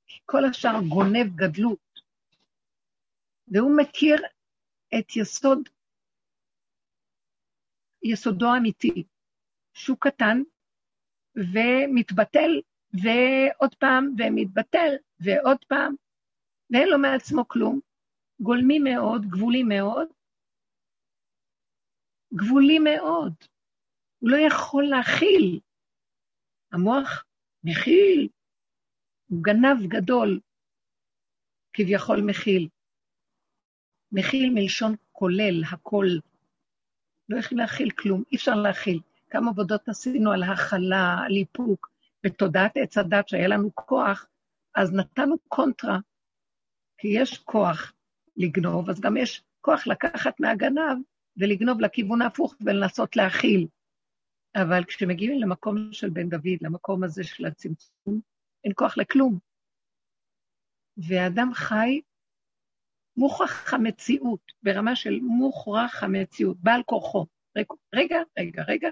כי 0.08 0.20
כל 0.26 0.46
השאר 0.46 0.80
גונב 0.90 1.36
גדלות. 1.36 2.02
והוא 3.48 3.78
מכיר 3.78 4.18
את 5.00 5.16
יסוד, 5.16 5.70
יסודו 8.04 8.46
האמיתי, 8.54 9.04
שהוא 9.74 9.98
קטן 10.00 10.42
ומתבטל, 11.36 12.62
ועוד 12.94 13.76
פעם, 13.76 14.16
ומתבטל, 14.18 14.96
ועוד 15.20 15.66
פעם, 15.68 15.96
ואין 16.70 16.90
לו 16.90 16.98
מעצמו 17.00 17.48
כלום, 17.48 17.80
גולמי 18.40 18.80
מאוד, 18.80 19.26
גבולי 19.26 19.64
מאוד, 19.64 20.08
גבולי 22.34 22.80
מאוד. 22.80 23.34
הוא 24.20 24.30
לא 24.30 24.38
יכול 24.38 24.84
להכיל. 24.84 25.60
המוח 26.72 27.26
מכיל, 27.64 28.30
הוא 29.28 29.44
גנב 29.44 29.88
גדול, 29.88 30.40
כביכול 31.74 32.22
מכיל. 32.22 32.70
מכיל 34.12 34.50
מלשון 34.54 34.96
כולל, 35.12 35.64
הכל. 35.72 36.06
לא 37.30 37.38
יכול 37.40 37.58
להכיל 37.58 37.90
כלום, 37.90 38.24
אי 38.32 38.38
אפשר 38.38 38.56
להכיל. 38.56 39.00
כמה 39.30 39.50
עבודות 39.50 39.90
עשינו 39.90 40.32
על 40.32 40.44
הכלה, 40.44 41.18
על 41.26 41.36
איפוק, 41.36 41.90
בתודעת 42.24 42.72
עץ 42.76 42.98
הדת 42.98 43.30
שהיה 43.30 43.48
לנו 43.48 43.76
כוח, 43.76 44.28
אז 44.76 44.94
נתנו 44.94 45.36
קונטרה, 45.48 46.00
כי 46.98 47.08
יש 47.08 47.38
כוח 47.38 47.94
לגנוב, 48.38 48.90
אז 48.90 49.00
גם 49.00 49.18
יש 49.18 49.44
כוח 49.62 49.88
לקחת 49.88 50.40
מהגנב 50.40 50.98
ולגנוב 51.38 51.82
לכיוון 51.82 52.22
ההפוך 52.22 52.56
ולנסות 52.62 53.16
להכיל. 53.16 53.68
אבל 54.56 54.84
כשמגיעים 54.84 55.40
למקום 55.42 55.94
של 55.94 56.10
בן 56.10 56.30
דוד, 56.30 56.58
למקום 56.62 57.04
הזה 57.04 57.24
של 57.24 57.46
הצמצום, 57.46 58.22
אין 58.64 58.74
כוח 58.76 58.98
לכלום. 58.98 59.40
ואדם 60.98 61.54
חי 61.54 62.02
מוכרח 63.18 63.74
המציאות, 63.74 64.52
ברמה 64.64 64.96
של 64.96 65.20
מוכרח 65.22 66.04
המציאות, 66.04 66.58
בעל 66.60 66.84
כורחו. 66.84 67.26
רגע, 67.96 68.18
רגע, 68.40 68.64
רגע, 68.68 68.90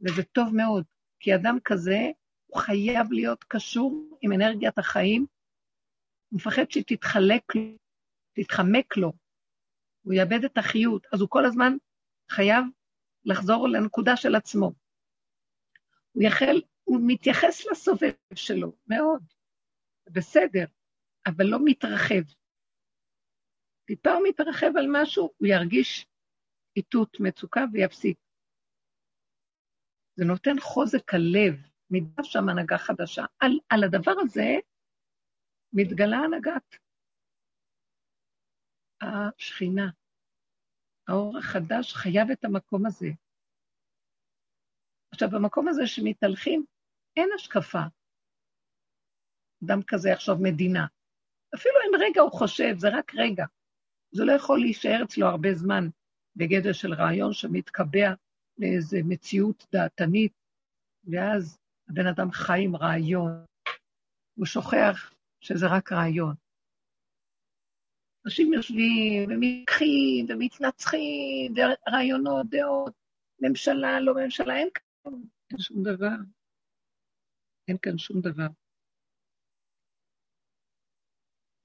וזה 0.00 0.22
טוב 0.22 0.54
מאוד, 0.54 0.84
כי 1.20 1.34
אדם 1.34 1.58
כזה, 1.64 1.98
הוא 2.46 2.60
חייב 2.60 3.12
להיות 3.12 3.44
קשור 3.44 4.18
עם 4.22 4.32
אנרגיית 4.32 4.78
החיים, 4.78 5.26
הוא 6.28 6.36
מפחד 6.36 6.70
שהיא 6.70 6.84
תתחלק 6.86 7.54
לו, 7.54 7.76
תתחמק 8.32 8.96
לו, 8.96 9.12
הוא 10.02 10.14
יאבד 10.14 10.44
את 10.44 10.58
החיות, 10.58 11.06
אז 11.12 11.20
הוא 11.20 11.28
כל 11.30 11.44
הזמן 11.46 11.72
חייב 12.30 12.64
לחזור 13.24 13.68
לנקודה 13.68 14.16
של 14.16 14.34
עצמו. 14.34 14.72
הוא, 16.12 16.22
יחל, 16.22 16.60
הוא 16.84 17.00
מתייחס 17.06 17.66
לסובב 17.70 18.12
שלו, 18.34 18.72
מאוד, 18.86 19.22
בסדר, 20.10 20.64
אבל 21.26 21.44
לא 21.44 21.58
מתרחב. 21.64 22.22
טיפה 23.86 24.12
הוא 24.12 24.28
מתרחב 24.28 24.70
על 24.78 24.86
משהו, 24.92 25.30
הוא 25.36 25.48
ירגיש 25.48 26.06
איתות, 26.76 27.16
מצוקה 27.20 27.64
ויפסיק. 27.72 28.18
זה 30.16 30.24
נותן 30.24 30.60
חוזק 30.60 31.14
הלב, 31.14 31.54
מידה 31.90 32.22
שם 32.22 32.48
הנהגה 32.48 32.78
חדשה. 32.78 33.24
על, 33.38 33.58
על 33.68 33.84
הדבר 33.84 34.14
הזה 34.20 34.58
מתגלה 35.74 36.16
הנהגת 36.16 36.76
השכינה. 39.00 39.90
האור 41.08 41.38
החדש 41.38 41.94
חייב 41.94 42.30
את 42.32 42.44
המקום 42.44 42.86
הזה. 42.86 43.06
עכשיו, 45.12 45.28
במקום 45.30 45.68
הזה 45.68 45.86
שמתהלכים, 45.86 46.64
אין 47.16 47.28
השקפה. 47.34 47.82
אדם 49.64 49.80
כזה 49.86 50.08
יחשוב 50.10 50.38
מדינה. 50.42 50.86
אפילו 51.54 51.74
אם 51.74 52.00
רגע 52.00 52.20
הוא 52.20 52.32
חושב, 52.32 52.74
זה 52.78 52.88
רק 52.98 53.12
רגע. 53.14 53.44
זה 54.12 54.24
לא 54.24 54.32
יכול 54.32 54.58
להישאר 54.58 55.04
אצלו 55.04 55.26
הרבה 55.26 55.54
זמן 55.54 55.84
בגדר 56.36 56.72
של 56.72 56.92
רעיון 56.94 57.32
שמתקבע 57.32 58.08
לאיזו 58.58 58.96
מציאות 59.04 59.66
דעתנית, 59.72 60.32
ואז 61.04 61.58
הבן 61.88 62.06
אדם 62.06 62.30
חי 62.30 62.60
עם 62.64 62.76
רעיון. 62.76 63.44
הוא 64.34 64.46
שוכח 64.46 65.14
שזה 65.44 65.66
רק 65.76 65.92
רעיון. 65.92 66.34
אנשים 68.26 68.52
יושבים 68.52 69.30
ומתחים 69.30 70.26
ומתנצחים, 70.28 71.54
ורעיונות, 71.56 72.46
דעות, 72.50 72.94
ממשלה, 73.40 74.00
לא 74.00 74.14
ממשלה, 74.24 74.56
אין 74.56 74.68
כאן 74.74 75.58
שום 75.58 75.82
דבר. 75.82 76.16
אין 77.68 77.76
כאן 77.82 77.98
שום 77.98 78.20
דבר. 78.20 78.46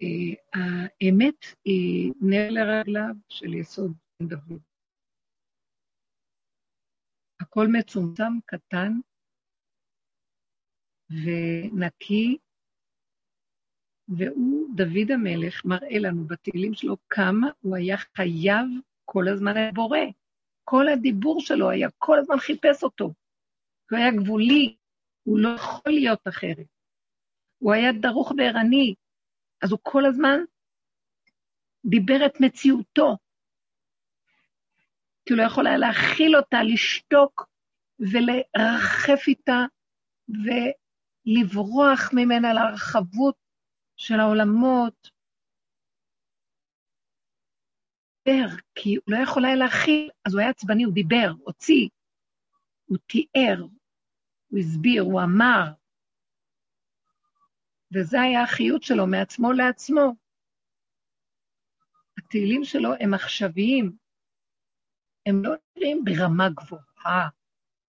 אה, 0.02 0.36
האמת 0.54 1.46
היא 1.66 2.14
נר 2.22 2.50
לרגליו 2.50 3.16
של 3.30 3.54
יסוד 3.54 3.94
דוד. 4.22 4.62
הכל 7.42 7.68
מצומצם, 7.80 8.34
קטן 8.46 8.92
ונקי, 11.10 12.38
והוא, 14.18 14.68
דוד 14.76 15.12
המלך, 15.14 15.66
מראה 15.66 16.00
לנו 16.00 16.28
בתהילים 16.28 16.74
שלו 16.74 16.98
כמה 17.10 17.50
הוא 17.62 17.76
היה 17.76 17.98
חייב 17.98 18.66
כל 19.06 19.28
הזמן 19.28 19.54
לבורא. 19.58 20.00
כל 20.64 20.88
הדיבור 20.88 21.42
שלו 21.42 21.70
היה, 21.70 21.90
כל 21.98 22.20
הזמן 22.20 22.38
חיפש 22.38 22.84
אותו. 22.84 23.14
הוא 23.92 24.00
היה 24.00 24.12
גבולי, 24.12 24.76
הוא 25.24 25.40
לא 25.40 25.50
יכול 25.50 25.94
להיות 25.94 26.28
אחרת. 26.28 26.68
הוא 27.58 27.74
היה 27.74 27.92
דרוך 27.92 28.32
וערני, 28.38 28.94
אז 29.62 29.72
הוא 29.72 29.80
כל 29.84 30.06
הזמן 30.06 30.40
דיבר 31.86 32.26
את 32.26 32.42
מציאותו. 32.42 33.18
כי 35.26 35.34
הוא 35.34 35.42
לא 35.42 35.44
יכול 35.44 35.68
היה 35.68 35.78
להכיל 35.78 36.36
אותה, 36.36 36.64
לשתוק 36.64 37.50
ולרחף 38.00 39.28
איתה 39.28 39.66
ולברוח 41.26 42.10
ממנה 42.14 42.54
להרחבות 42.54 43.49
של 44.00 44.20
העולמות. 44.20 45.10
דיבר, 48.26 48.56
כי 48.76 48.96
הוא 48.96 49.04
לא 49.08 49.18
יכול 49.24 49.46
היה 49.46 49.56
להכיל, 49.56 50.10
אז 50.26 50.34
הוא 50.34 50.42
היה 50.42 50.50
עצבני, 50.50 50.84
הוא 50.84 50.94
דיבר, 50.94 51.32
הוציא, 51.44 51.90
הוא 52.86 52.98
תיאר, 53.08 53.66
הוא 54.48 54.60
הסביר, 54.60 55.02
הוא 55.02 55.22
אמר. 55.22 55.64
וזה 57.94 58.22
היה 58.22 58.44
החיות 58.44 58.84
שלו, 58.84 59.08
מעצמו 59.08 59.52
לעצמו. 59.52 60.16
התהילים 62.18 62.64
שלו 62.64 62.90
הם 63.00 63.14
עכשוויים, 63.14 63.98
הם 65.26 65.44
לא 65.44 65.54
נראים 65.76 66.04
ברמה 66.06 66.50
גבוהה 66.50 67.30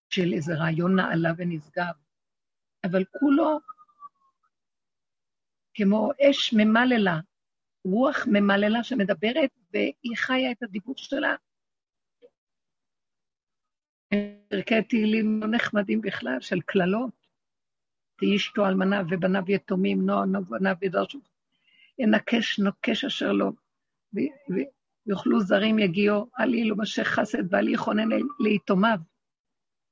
של 0.09 0.33
איזה 0.33 0.53
רעיון 0.55 0.97
נעלה 0.97 1.31
ונשגב, 1.37 1.95
אבל 2.85 3.05
כולו 3.05 3.61
כמו 5.75 6.11
אש 6.21 6.55
ממללה, 6.57 7.21
רוח 7.85 8.27
ממללה 8.27 8.85
שמדברת 8.85 9.51
והיא 9.73 10.17
חיה 10.17 10.51
את 10.51 10.63
הדיבור 10.63 10.95
שלה. 10.97 11.35
פרקי 14.49 14.83
תהילים 14.89 15.41
לא 15.41 15.49
נחמדים 15.49 16.01
בכלל, 16.01 16.41
של 16.41 16.61
קללות. 16.61 17.11
תהי 18.19 18.37
אשתו 18.37 18.67
אלמנה 18.67 19.03
ובניו 19.11 19.43
יתומים, 19.49 20.07
נועה 20.07 20.27
נבונה 20.27 20.73
ודרשו. 20.83 21.21
ינקש 21.99 22.59
נוקש 22.59 23.05
אשר 23.05 23.33
לו, 23.33 23.53
ויאכלו 24.13 25.41
זרים 25.41 25.79
יגיעו, 25.79 26.31
אל 26.41 26.55
יהי 26.55 26.65
לו 26.65 26.77
משך 26.77 27.07
חסד 27.07 27.55
ואל 27.55 27.69
יכונן 27.69 28.09
ליתומיו. 28.41 28.99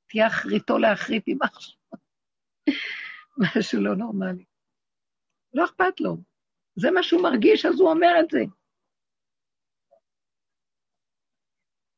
תהיה 0.08 0.26
אחריתו 0.26 0.78
לאחרית 0.78 1.24
עמך. 1.26 1.58
משהו 3.38 3.80
לא 3.80 3.96
נורמלי. 3.96 4.47
לא 5.54 5.64
אכפת 5.64 6.00
לו. 6.00 6.16
זה 6.76 6.90
מה 6.90 7.02
שהוא 7.02 7.22
מרגיש, 7.22 7.66
אז 7.66 7.80
הוא 7.80 7.90
אומר 7.90 8.12
את 8.20 8.30
זה. 8.30 8.38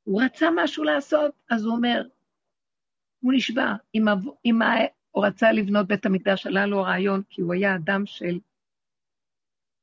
הוא 0.04 0.22
רצה 0.22 0.46
משהו 0.56 0.84
לעשות, 0.84 1.34
אז 1.50 1.64
הוא 1.64 1.76
אומר, 1.76 2.02
הוא 3.20 3.32
נשבע. 3.36 3.72
אם, 3.94 4.04
אם 4.44 4.58
הוא 5.10 5.26
רצה 5.26 5.52
לבנות 5.52 5.86
בית 5.86 6.06
המקדש, 6.06 6.46
עלה 6.46 6.66
לו 6.66 6.80
הרעיון, 6.80 7.22
כי 7.30 7.40
הוא 7.40 7.54
היה 7.54 7.76
אדם 7.76 8.06
של 8.06 8.38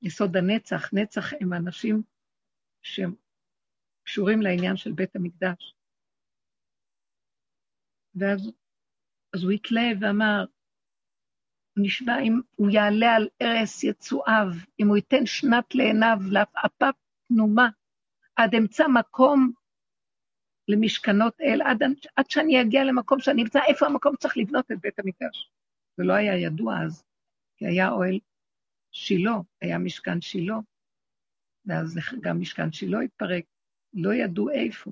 יסוד 0.01 0.37
הנצח. 0.37 0.93
נצח 0.93 1.33
הם 1.41 1.53
אנשים 1.53 2.01
שהם 2.81 3.15
קשורים 4.03 4.41
לעניין 4.41 4.77
של 4.77 4.91
בית 4.91 5.15
המקדש. 5.15 5.75
ואז 8.15 8.51
אז 9.33 9.43
הוא 9.43 9.51
התלהב 9.51 9.97
ואמר, 10.01 10.45
הוא 11.77 11.85
נשבע 11.85 12.19
אם 12.19 12.41
הוא 12.55 12.69
יעלה 12.69 13.15
על 13.15 13.27
ערש 13.39 13.83
יצואיו, 13.83 14.47
אם 14.79 14.87
הוא 14.87 14.97
ייתן 14.97 15.25
שנת 15.25 15.75
לעיניו, 15.75 16.17
לאפה 16.31 16.85
פנומה, 17.27 17.69
עד 18.35 18.55
אמצע 18.55 18.87
מקום 18.87 19.51
למשכנות 20.67 21.41
אל, 21.41 21.61
עד, 21.61 21.83
עד 22.15 22.29
שאני 22.29 22.61
אגיע 22.61 22.83
למקום 22.83 23.19
שאני 23.19 23.41
אמצא 23.41 23.59
איפה 23.67 23.85
המקום 23.85 24.13
שצריך 24.15 24.37
לבנות 24.37 24.71
את 24.71 24.77
בית 24.81 24.99
המקדש. 24.99 25.51
זה 25.97 26.03
לא 26.03 26.13
היה 26.13 26.37
ידוע 26.37 26.75
אז, 26.85 27.03
כי 27.57 27.65
היה 27.67 27.89
אוהל 27.89 28.19
שילה, 28.91 29.35
היה 29.61 29.77
משכן 29.77 30.21
שילה, 30.21 30.57
ואז 31.65 31.99
גם 32.21 32.39
משכן 32.39 32.71
שילה 32.71 32.99
התפרק, 32.99 33.45
לא 33.93 34.13
ידעו 34.13 34.49
איפה. 34.49 34.91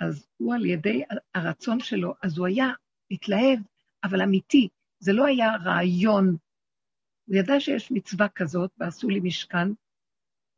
אז 0.00 0.28
הוא 0.36 0.54
על 0.54 0.66
ידי 0.66 1.02
הרצון 1.34 1.80
שלו, 1.80 2.14
אז 2.22 2.38
הוא 2.38 2.46
היה 2.46 2.68
התלהב, 3.10 3.58
אבל 4.04 4.22
אמיתי, 4.22 4.68
זה 4.98 5.12
לא 5.12 5.26
היה 5.26 5.56
רעיון. 5.64 6.36
הוא 7.26 7.36
ידע 7.36 7.60
שיש 7.60 7.90
מצווה 7.92 8.28
כזאת, 8.28 8.70
ועשו 8.78 9.08
לי 9.08 9.20
משכן, 9.20 9.68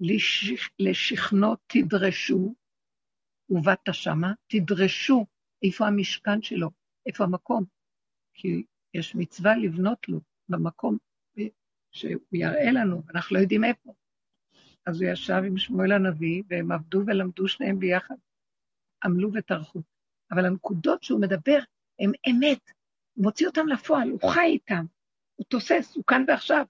לשכ... 0.00 0.68
לשכנו 0.78 1.54
תדרשו, 1.66 2.54
ובאת 3.50 3.88
שמה, 3.92 4.32
תדרשו 4.46 5.26
איפה 5.62 5.86
המשכן 5.86 6.42
שלו, 6.42 6.70
איפה 7.06 7.24
המקום. 7.24 7.64
כי 8.34 8.64
יש 8.94 9.14
מצווה 9.14 9.56
לבנות 9.56 10.08
לו 10.08 10.20
במקום 10.48 10.96
שהוא 11.92 12.20
יראה 12.32 12.70
לנו, 12.72 13.02
אנחנו 13.14 13.36
לא 13.36 13.40
יודעים 13.40 13.64
איפה. 13.64 13.94
אז 14.86 15.02
הוא 15.02 15.10
ישב 15.10 15.42
עם 15.46 15.58
שמואל 15.58 15.92
הנביא, 15.92 16.42
והם 16.48 16.72
עבדו 16.72 17.02
ולמדו 17.06 17.48
שניהם 17.48 17.78
ביחד. 17.78 18.14
עמלו 19.04 19.32
וטרחו. 19.34 19.82
אבל 20.30 20.46
הנקודות 20.46 21.02
שהוא 21.02 21.20
מדבר 21.20 21.58
הן 21.98 22.12
אמת, 22.30 22.70
מוציא 23.16 23.46
אותן 23.46 23.66
לפועל, 23.66 24.08
הוא 24.10 24.32
חי 24.34 24.46
איתן, 24.46 24.84
הוא 25.36 25.46
תוסס, 25.48 25.96
הוא 25.96 26.04
כאן 26.06 26.24
ועכשיו. 26.28 26.64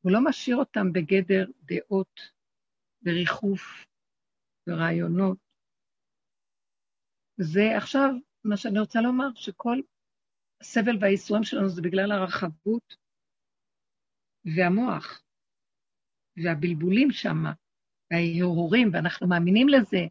הוא 0.00 0.12
לא 0.12 0.18
משאיר 0.24 0.56
אותם 0.56 0.92
בגדר 0.92 1.46
דעות 1.62 2.20
וריחוף 3.02 3.86
ורעיונות. 4.68 5.38
זה 7.36 7.76
עכשיו 7.76 8.10
מה 8.44 8.56
שאני 8.56 8.78
רוצה 8.78 9.00
לומר, 9.00 9.28
שכל 9.34 9.76
הסבל 10.60 10.96
והייסורים 11.00 11.44
שלנו 11.44 11.68
זה 11.68 11.82
בגלל 11.82 12.12
הרחבות 12.12 12.96
והמוח 14.56 15.22
והבלבולים 16.36 17.10
שם, 17.10 17.44
וההרהורים, 18.10 18.90
ואנחנו 18.92 19.28
מאמינים 19.28 19.68
לזה, 19.68 20.02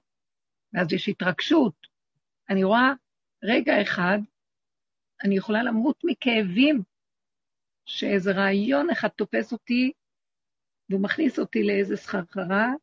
ואז 0.73 0.93
יש 0.93 1.09
התרגשות. 1.09 1.87
אני 2.49 2.63
רואה 2.63 2.93
רגע 3.43 3.73
אחד, 3.81 4.17
אני 5.23 5.37
יכולה 5.37 5.63
למות 5.63 6.01
מכאבים, 6.03 6.83
שאיזה 7.85 8.31
רעיון 8.31 8.89
אחד 8.89 9.07
תופס 9.07 9.53
אותי, 9.53 9.91
והוא 10.89 11.03
מכניס 11.03 11.39
אותי 11.39 11.63
לאיזה 11.63 11.97
סחרחרה, 11.97 12.73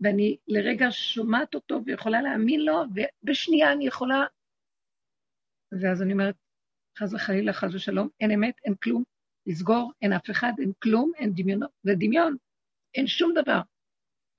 ואני 0.00 0.36
לרגע 0.48 0.86
שומעת 0.90 1.54
אותו 1.54 1.80
ויכולה 1.86 2.22
להאמין 2.22 2.60
לו, 2.60 2.74
ובשנייה 2.94 3.72
אני 3.72 3.86
יכולה... 3.86 4.24
ואז 5.82 6.02
אני 6.02 6.12
אומרת, 6.12 6.34
חס 6.98 7.14
וחלילה, 7.14 7.52
חס 7.52 7.74
ושלום, 7.74 8.08
אין 8.20 8.30
אמת, 8.30 8.54
אין 8.64 8.74
כלום, 8.74 9.02
לסגור, 9.46 9.92
אין 10.02 10.12
אף 10.12 10.30
אחד, 10.30 10.52
אין 10.58 10.72
כלום, 10.82 11.12
אין 11.16 11.32
דמיונות, 11.34 11.70
זה 11.82 11.92
דמיון, 11.98 12.36
אין 12.94 13.06
שום 13.06 13.32
דבר, 13.34 13.60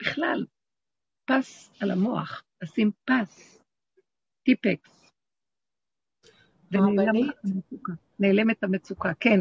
בכלל. 0.02 0.46
פס 1.26 1.82
על 1.82 1.92
המוח, 1.92 2.44
לשים 2.62 2.92
פס, 3.06 3.64
טיפקס. 4.44 5.03
ונעלמת 8.20 8.64
המצוקה, 8.64 9.12
כן. 9.20 9.40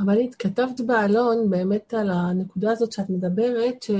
רבנית, 0.00 0.34
כתבת 0.34 0.80
בעלון 0.80 1.50
באמת 1.50 1.94
על 1.94 2.10
הנקודה 2.10 2.72
הזאת 2.72 2.92
שאת 2.92 3.10
מדברת, 3.10 3.82
ש... 3.82 3.90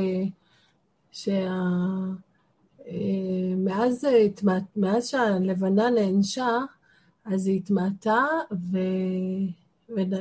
שה... 1.13 1.49
אה, 2.87 3.55
מאז, 3.57 4.07
מאז 4.77 5.09
שהלבנה 5.09 5.91
נענשה, 5.91 6.59
אז 7.25 7.47
היא 7.47 7.57
התמעטה 7.57 8.25
ו... 8.53 8.79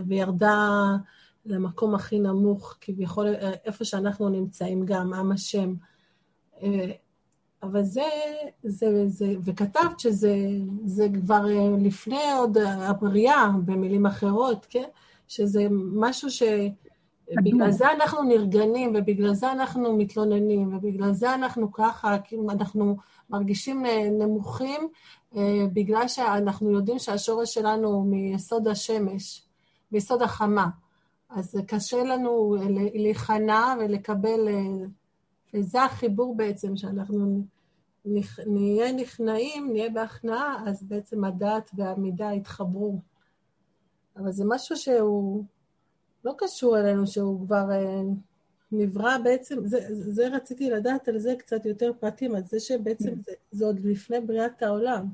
וירדה 0.08 0.96
למקום 1.46 1.96
הכי 1.96 2.20
נמוך, 2.20 2.78
כביכול 2.82 3.28
איפה 3.66 3.86
שאנחנו 3.86 4.30
נמצאים 4.30 4.86
גם, 4.86 5.14
עם 5.14 5.32
השם. 5.32 5.74
אה, 7.64 7.70
אבל 7.70 7.84
זה, 7.84 8.10
זה, 8.64 9.08
זה, 9.08 9.34
וכתבת 9.44 10.00
שזה 10.00 10.36
זה 10.86 11.08
כבר 11.22 11.50
אה, 11.50 11.78
לפני 11.80 12.32
עוד 12.38 12.58
הבריאה, 12.58 13.50
במילים 13.66 14.06
אחרות, 14.06 14.66
כן? 14.70 14.88
שזה 15.28 15.68
משהו 15.72 16.32
ש... 16.32 16.44
בגלל 17.44 17.72
זה 17.72 17.92
אנחנו 17.92 18.24
נרגנים, 18.24 18.94
ובגלל 18.96 19.34
זה 19.34 19.52
אנחנו 19.52 19.98
מתלוננים, 19.98 20.76
ובגלל 20.76 21.14
זה 21.14 21.34
אנחנו 21.34 21.72
ככה, 21.72 22.18
כי 22.24 22.36
אנחנו 22.50 22.98
מרגישים 23.30 23.86
נמוכים, 24.20 24.88
אה, 25.36 25.66
בגלל 25.74 26.08
שאנחנו 26.08 26.72
יודעים 26.72 27.00
שהשורש 27.00 27.54
שלנו 27.54 27.88
הוא 27.88 28.06
מיסוד 28.06 28.68
השמש. 28.68 29.48
ביסוד 29.92 30.22
החמה. 30.22 30.68
אז 31.30 31.58
קשה 31.68 32.04
לנו 32.04 32.56
להיכנע 32.94 33.74
ולקבל, 33.80 34.48
וזה 35.54 35.84
החיבור 35.84 36.38
בעצם, 36.38 36.78
שאנחנו 36.78 37.44
נהיה 38.46 38.92
נכנעים, 38.92 39.72
נהיה 39.72 39.90
בהכנעה, 39.90 40.64
אז 40.68 40.84
בעצם 40.84 41.24
הדעת 41.24 41.72
והמידה 41.76 42.34
יתחברו. 42.34 43.02
אבל 44.18 44.32
זה 44.32 44.44
משהו 44.48 44.76
שהוא 44.76 45.44
לא 46.26 46.34
קשור 46.38 46.80
אלינו, 46.80 47.08
שהוא 47.08 47.46
כבר 47.46 47.72
אה, 47.72 48.02
נברא 48.72 49.18
בעצם, 49.24 49.68
זה, 49.68 49.80
זה 49.90 50.28
רציתי 50.28 50.70
לדעת 50.70 51.08
על 51.08 51.20
זה 51.20 51.34
קצת 51.40 51.66
יותר 51.66 51.92
פרטים, 52.00 52.36
על 52.36 52.44
זה 52.44 52.60
שבעצם 52.60 53.14
זה, 53.26 53.32
זה 53.52 53.66
עוד 53.66 53.80
לפני 53.80 54.20
בריאת 54.22 54.64
העולם. 54.64 55.06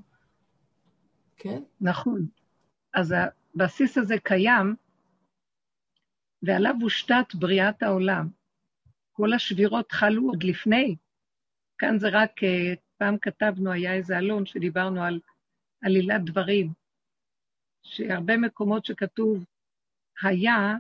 כן? 1.38 1.64
נכון. 1.82 2.28
אז 2.94 3.14
הבסיס 3.56 3.98
הזה 3.98 4.16
קיים, 4.24 4.76
ועליו 6.44 6.76
הושתת 6.82 7.36
בריאת 7.36 7.84
העולם. 7.84 8.30
כל 9.14 9.34
השבירות 9.34 9.92
חלו 9.92 10.28
עוד 10.28 10.44
לפני. 10.44 10.96
כאן 11.78 12.00
זה 12.00 12.08
רק, 12.12 12.44
אה, 12.44 12.74
פעם 12.98 13.18
כתבנו, 13.18 13.72
היה 13.72 13.94
איזה 13.94 14.18
אלון 14.18 14.46
שדיברנו 14.46 15.04
על 15.04 15.20
עלילת 15.82 16.22
דברים, 16.26 16.74
שהרבה 17.84 18.38
מקומות 18.38 18.86
שכתוב 18.86 19.46
היה, 20.24 20.76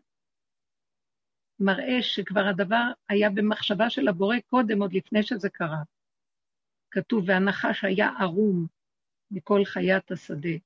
מראה 1.59 2.01
שכבר 2.01 2.45
הדבר 2.47 2.83
היה 3.09 3.29
במחשבה 3.29 3.89
של 3.89 4.07
הבורא 4.07 4.37
קודם, 4.49 4.81
עוד 4.81 4.93
לפני 4.93 5.23
שזה 5.23 5.49
קרה. 5.49 5.83
כתוב, 6.91 7.23
והנחש 7.27 7.83
היה 7.83 8.09
ערום 8.19 8.67
מכל 9.31 9.65
חיית 9.65 10.11
השדה. 10.11 10.57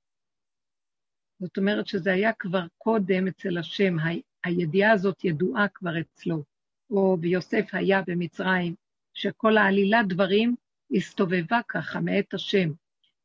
זאת 1.39 1.57
אומרת 1.57 1.87
שזה 1.87 2.11
היה 2.11 2.33
כבר 2.33 2.63
קודם 2.77 3.27
אצל 3.27 3.57
השם, 3.57 3.95
הידיעה 4.43 4.91
הזאת 4.91 5.23
ידועה 5.23 5.67
כבר 5.67 5.99
אצלו. 5.99 6.43
או 6.89 7.17
ביוסף 7.17 7.65
היה 7.73 8.01
במצרים, 8.07 8.75
שכל 9.13 9.57
העלילת 9.57 10.07
דברים 10.07 10.55
הסתובבה 10.91 11.59
ככה 11.67 11.99
מאת 11.99 12.33
השם. 12.33 12.69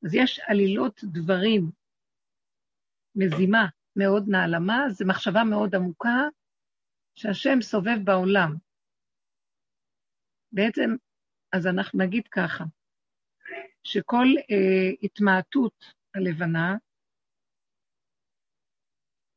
אז 0.05 0.15
יש 0.15 0.41
עלילות 0.47 1.01
דברים, 1.05 1.71
מזימה 3.15 3.67
מאוד 3.97 4.29
נעלמה, 4.29 4.85
זו 4.91 5.05
מחשבה 5.07 5.45
מאוד 5.45 5.75
עמוקה, 5.75 6.21
שהשם 7.15 7.63
סובב 7.63 7.99
בעולם. 8.05 8.57
בעצם, 10.53 10.97
אז 11.53 11.67
אנחנו 11.67 11.99
נגיד 11.99 12.29
ככה, 12.29 12.65
שכל 13.85 14.27
אה, 14.51 14.91
התמעטות 15.03 15.85
הלבנה, 16.15 16.77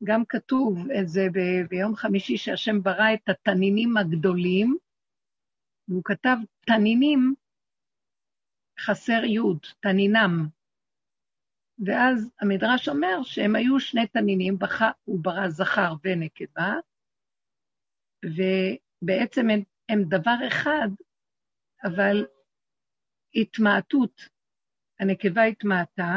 גם 0.06 0.24
כתוב 0.30 0.91
את 0.99 1.08
זה 1.08 1.28
ב- 1.34 1.68
ביום 1.70 1.95
חמישי 1.95 2.38
שהשם 2.38 2.84
ברא 2.84 3.14
את 3.14 3.30
התנינים 3.30 3.97
הגדולים, 3.97 4.78
והוא 5.88 6.01
כתב 6.06 6.38
תנינים 6.66 7.34
חסר 8.80 9.24
יוד, 9.26 9.60
תנינם. 9.80 10.47
ואז 11.86 12.30
המדרש 12.41 12.89
אומר 12.89 13.24
שהם 13.24 13.56
היו 13.56 13.80
שני 13.80 14.08
תנינים, 14.08 14.60
בח... 14.60 14.82
הוא 15.03 15.20
ברא 15.24 15.49
זכר 15.49 15.93
ונקבה, 16.03 16.74
ובעצם 18.26 19.49
הם, 19.49 19.60
הם 19.89 20.03
דבר 20.10 20.47
אחד, 20.47 20.88
אבל 21.84 22.26
התמעטות, 23.36 24.22
הנקבה 24.99 25.43
התמעטה, 25.43 26.16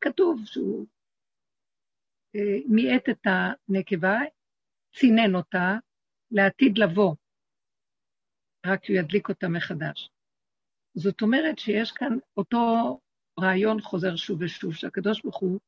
כתוב 0.00 0.40
שהוא 0.44 0.86
אה, 0.86 0.95
מיעט 2.68 3.08
את 3.08 3.26
הנקבה, 3.26 4.18
צינן 4.94 5.34
אותה 5.34 5.78
לעתיד 6.30 6.78
לבוא, 6.78 7.14
רק 8.66 8.84
הוא 8.88 8.96
ידליק 8.96 9.28
אותה 9.28 9.48
מחדש. 9.48 10.10
זאת 10.94 11.22
אומרת 11.22 11.58
שיש 11.58 11.92
כאן 11.92 12.18
אותו 12.36 12.56
רעיון 13.40 13.80
חוזר 13.80 14.16
שוב 14.16 14.42
ושוב, 14.42 14.74
שהקדוש 14.74 15.22
ברוך 15.22 15.40
הוא 15.40 15.60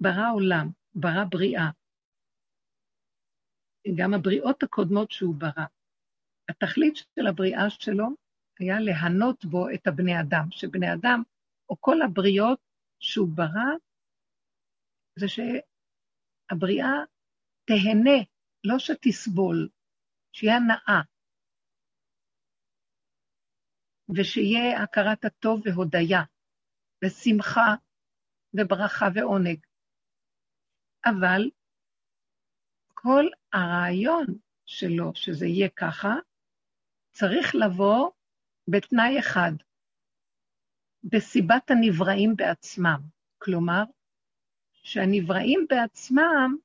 ברא 0.00 0.32
עולם, 0.34 0.68
ברא 0.94 1.24
בריאה. 1.30 1.70
גם 3.96 4.14
הבריאות 4.14 4.62
הקודמות 4.62 5.10
שהוא 5.10 5.34
ברא. 5.34 5.66
התכלית 6.48 6.94
של 6.96 7.26
הבריאה 7.26 7.70
שלו 7.70 8.06
היה 8.58 8.80
להנות 8.80 9.44
בו 9.44 9.70
את 9.74 9.86
הבני 9.86 10.20
אדם, 10.20 10.46
שבני 10.50 10.92
אדם, 10.94 11.22
או 11.68 11.76
כל 11.80 12.02
הבריות 12.02 12.58
שהוא 13.02 13.28
ברא, 13.34 13.72
זה 15.18 15.26
שהבריאה 15.28 16.94
תהנה, 17.64 18.18
לא 18.64 18.78
שתסבול, 18.78 19.68
שיהיה 20.32 20.56
הנאה, 20.56 21.02
ושיהיה 24.16 24.82
הכרת 24.82 25.24
הטוב 25.24 25.60
והודיה, 25.64 26.22
ושמחה 27.04 27.74
וברכה 28.54 29.06
ועונג. 29.14 29.66
אבל 31.04 31.50
כל 32.94 33.24
הרעיון 33.52 34.26
שלו, 34.66 35.14
שזה 35.14 35.46
יהיה 35.46 35.68
ככה, 35.68 36.14
צריך 37.12 37.54
לבוא 37.54 38.10
בתנאי 38.68 39.18
אחד, 39.18 39.52
בסיבת 41.04 41.70
הנבראים 41.70 42.36
בעצמם. 42.36 43.00
כלומר, 43.38 43.82
שהנבראים 44.72 45.66
בעצמם 45.68 46.56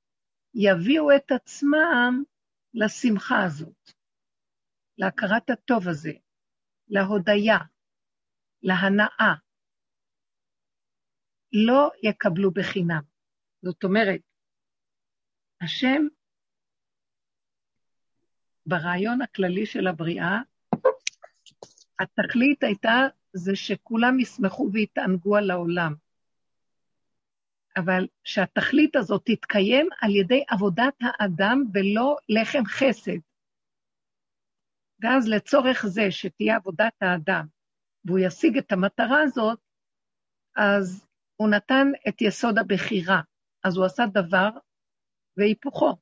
יביאו 0.54 1.16
את 1.16 1.32
עצמם 1.32 2.24
לשמחה 2.74 3.44
הזאת, 3.44 3.92
להכרת 4.98 5.50
הטוב 5.50 5.88
הזה, 5.88 6.12
להודיה, 6.88 7.58
להנאה. 8.64 9.34
לא 11.54 11.92
יקבלו 12.04 12.52
בחינם. 12.52 13.02
זאת 13.62 13.84
אומרת, 13.84 14.22
השם, 15.62 16.08
ברעיון 18.66 19.22
הכללי 19.22 19.66
של 19.66 19.88
הבריאה, 19.88 20.42
התכלית 22.00 22.64
הייתה 22.64 22.92
זה 23.38 23.56
שכולם 23.56 24.20
ישמחו 24.20 24.70
ויתענגו 24.74 25.36
על 25.36 25.52
העולם. 25.52 25.94
אבל 27.78 28.08
שהתכלית 28.24 28.96
הזאת 28.96 29.22
תתקיים 29.26 29.90
על 30.02 30.16
ידי 30.16 30.44
עבודת 30.48 30.94
האדם 31.02 31.64
ולא 31.74 32.18
לחם 32.30 32.66
חסד. 32.66 33.20
ואז 35.00 35.28
לצורך 35.28 35.86
זה 35.86 36.12
שתהיה 36.12 36.56
עבודת 36.56 36.94
האדם 37.02 37.46
והוא 38.06 38.20
ישיג 38.20 38.58
את 38.58 38.72
המטרה 38.72 39.22
הזאת, 39.22 39.60
אז 40.56 41.08
הוא 41.36 41.50
נתן 41.50 41.88
את 42.08 42.22
יסוד 42.22 42.58
הבחירה. 42.58 43.22
אז 43.64 43.78
הוא 43.78 43.86
עשה 43.86 44.04
דבר 44.06 44.50
והיפוכו, 45.38 45.98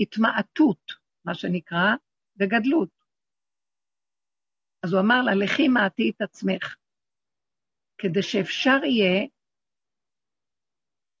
התמעטות, 0.00 0.92
מה 1.24 1.34
שנקרא, 1.34 1.94
וגדלות. 2.40 3.03
אז 4.84 4.92
הוא 4.92 5.00
אמר 5.00 5.22
לה, 5.22 5.34
לכי 5.34 5.68
מעטי 5.68 6.10
את 6.10 6.22
עצמך, 6.22 6.76
כדי 7.98 8.22
שאפשר 8.22 8.84
יהיה 8.84 9.26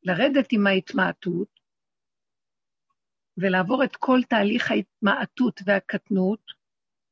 לרדת 0.02 0.48
עם 0.52 0.66
ההתמעטות 0.66 1.60
ולעבור 3.36 3.84
את 3.84 3.96
כל 3.96 4.18
תהליך 4.28 4.70
ההתמעטות 4.70 5.60
והקטנות 5.66 6.40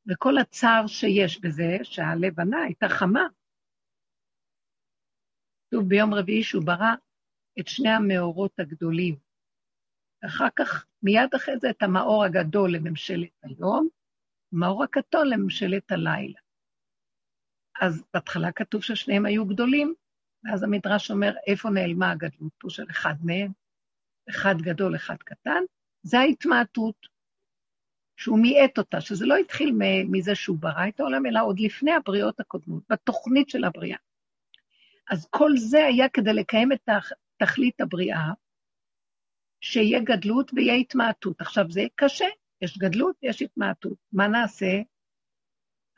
וכל 0.07 0.39
הצער 0.39 0.87
שיש 0.87 1.41
בזה, 1.41 1.79
שהלבנה 1.83 2.63
הייתה 2.63 2.89
חמה. 2.89 3.27
כתוב 5.67 5.89
ביום 5.89 6.15
רביעי 6.15 6.43
שהוא 6.43 6.67
ברא 6.67 6.95
את 7.61 7.69
שני 7.69 7.91
המאורות 7.91 8.59
הגדולים. 8.59 9.17
אחר 10.27 10.49
כך, 10.57 10.87
מיד 11.03 11.35
אחרי 11.37 11.59
זה, 11.59 11.71
את 11.71 11.83
המאור 11.83 12.25
הגדול 12.25 12.75
לממשלת 12.75 13.31
היום, 13.43 13.89
המאור 14.53 14.85
הקטון 14.85 15.29
לממשלת 15.29 15.93
הלילה. 15.93 16.42
אז 17.81 18.05
בהתחלה 18.15 18.53
כתוב 18.53 18.83
ששניהם 18.83 19.27
היו 19.27 19.47
גדולים, 19.47 19.95
ואז 20.45 20.63
המדרש 20.63 21.11
אומר, 21.11 21.35
איפה 21.47 21.71
נעלמה 21.71 22.11
הגדלות 22.11 22.53
פה 22.59 22.71
של 22.71 22.85
אחד 22.91 23.15
מהם? 23.23 23.53
אחד 24.31 24.55
גדול, 24.59 24.97
אחד 24.97 25.17
קטן, 25.17 25.63
זה 26.03 26.19
ההתמעטות, 26.19 27.07
שהוא 28.17 28.39
מיעט 28.39 28.79
אותה, 28.79 29.01
שזה 29.01 29.27
לא 29.27 29.37
התחיל 29.37 29.73
מזה 30.11 30.35
שהוא 30.35 30.59
ברא 30.59 30.89
את 30.89 31.01
העולם, 31.01 31.27
אלא 31.27 31.41
עוד 31.45 31.61
לפני 31.61 31.93
הבריאות 31.93 32.41
הקודמות, 32.41 32.83
בתוכנית 32.91 33.49
של 33.51 33.65
הבריאה. 33.65 33.99
אז 35.11 35.27
כל 35.31 35.51
זה 35.57 35.85
היה 35.85 36.09
כדי 36.09 36.33
לקיים 36.33 36.73
את 36.73 36.89
תכלית 37.37 37.81
הבריאה, 37.81 38.33
שיהיה 39.61 40.01
גדלות 40.01 40.51
ויהיה 40.55 40.75
התמעטות. 40.75 41.41
עכשיו, 41.41 41.71
זה 41.71 41.83
קשה, 41.95 42.27
יש 42.61 42.79
גדלות, 42.79 43.17
יש 43.23 43.43
התמעטות. 43.43 43.99
מה 44.13 44.29
נעשה? 44.29 44.83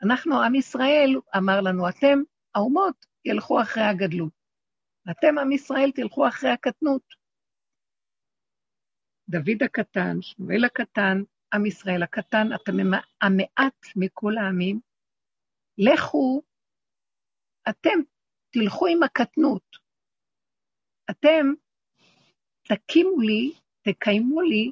אנחנו, 0.03 0.41
עם 0.41 0.55
ישראל, 0.55 1.15
אמר 1.37 1.61
לנו, 1.61 1.89
אתם, 1.89 2.19
האומות, 2.55 3.05
ילכו 3.25 3.61
אחרי 3.61 3.83
הגדלות. 3.83 4.33
אתם, 5.11 5.37
עם 5.37 5.51
ישראל, 5.51 5.91
תלכו 5.95 6.27
אחרי 6.27 6.49
הקטנות. 6.49 7.03
דוד 9.29 9.63
הקטן, 9.65 10.21
שמואל 10.21 10.65
הקטן, 10.65 11.17
עם 11.53 11.65
ישראל 11.65 12.03
הקטן, 12.03 12.47
אתם 12.55 12.73
המעט 13.21 13.85
מכל 13.95 14.37
העמים, 14.37 14.79
לכו, 15.77 16.41
אתם 17.69 17.99
תלכו 18.49 18.87
עם 18.87 19.03
הקטנות. 19.03 19.77
אתם 21.09 21.45
תקימו 22.63 23.21
לי, 23.21 23.51
תקיימו 23.81 24.41
לי 24.41 24.71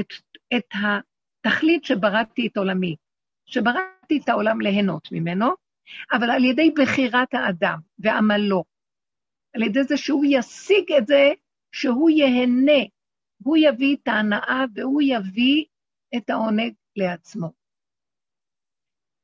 את, 0.00 0.06
את 0.56 0.68
התכלית 0.74 1.84
שבראתי 1.84 2.46
את 2.46 2.56
עולמי, 2.56 2.96
שבראתי 3.46 3.95
את 4.12 4.28
העולם 4.28 4.60
ליהנות 4.60 5.08
ממנו, 5.12 5.46
אבל 6.12 6.30
על 6.30 6.44
ידי 6.44 6.70
בחירת 6.76 7.34
האדם 7.34 7.78
ועמלו, 7.98 8.64
על 9.54 9.62
ידי 9.62 9.84
זה 9.84 9.96
שהוא 9.96 10.24
ישיג 10.28 10.92
את 10.98 11.06
זה, 11.06 11.30
שהוא 11.72 12.10
ייהנה, 12.10 12.82
הוא 13.44 13.56
יביא 13.56 13.96
את 13.96 14.08
ההנאה 14.08 14.64
והוא 14.74 15.02
יביא 15.02 15.64
את 16.16 16.30
העונג 16.30 16.74
לעצמו. 16.96 17.52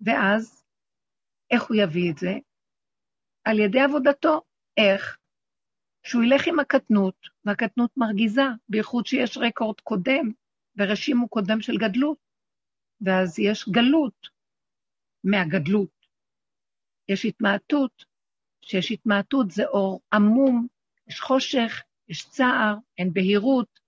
ואז, 0.01 0.65
איך 1.51 1.63
הוא 1.63 1.77
יביא 1.77 2.13
את 2.13 2.19
זה? 2.19 2.33
על 3.45 3.59
ידי 3.59 3.81
עבודתו. 3.81 4.41
איך? 4.77 5.19
שהוא 6.03 6.23
ילך 6.23 6.47
עם 6.47 6.61
הקטנות, 6.61 7.15
והקטנות 7.45 7.91
מרגיזה, 7.97 8.43
בייחוד 8.69 9.07
שיש 9.07 9.39
רקורד 9.39 9.81
קודם, 9.81 10.31
ורשימו 10.77 11.29
קודם 11.29 11.61
של 11.61 11.77
גדלות, 11.77 12.19
ואז 13.01 13.39
יש 13.39 13.69
גלות 13.69 14.29
מהגדלות. 15.25 16.07
יש 17.09 17.25
התמעטות, 17.25 18.05
כשיש 18.63 18.93
התמעטות 18.93 19.51
זה 19.51 19.65
אור 19.65 20.01
עמום, 20.13 20.67
יש 21.07 21.21
חושך, 21.21 21.83
יש 22.09 22.29
צער, 22.29 22.75
אין 22.99 23.13
בהירות, 23.13 23.81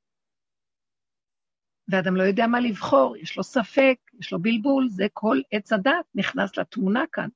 ואדם 1.88 2.16
לא 2.16 2.22
יודע 2.22 2.46
מה 2.46 2.60
לבחור, 2.60 3.16
יש 3.16 3.36
לו 3.36 3.42
ספק, 3.42 3.96
יש 4.20 4.32
לו 4.32 4.42
בלבול, 4.42 4.88
זה 4.88 5.04
כל 5.12 5.40
עץ 5.50 5.72
הדת 5.72 6.06
נכנס 6.14 6.58
לתמונה 6.58 7.04
כאן. 7.12 7.28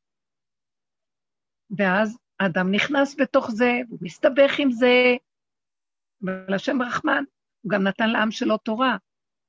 ואז 1.78 2.18
האדם 2.40 2.74
נכנס 2.74 3.16
בתוך 3.20 3.51
זה, 3.51 3.72
הוא 3.88 3.99
מסתבך 4.03 4.59
עם 4.59 4.70
זה, 4.70 5.16
אבל 6.24 6.55
השם 6.55 6.82
רחמן, 6.82 7.24
הוא 7.61 7.70
גם 7.70 7.82
נתן 7.82 8.11
לעם 8.11 8.30
שלו 8.30 8.59
תורה, 8.59 8.96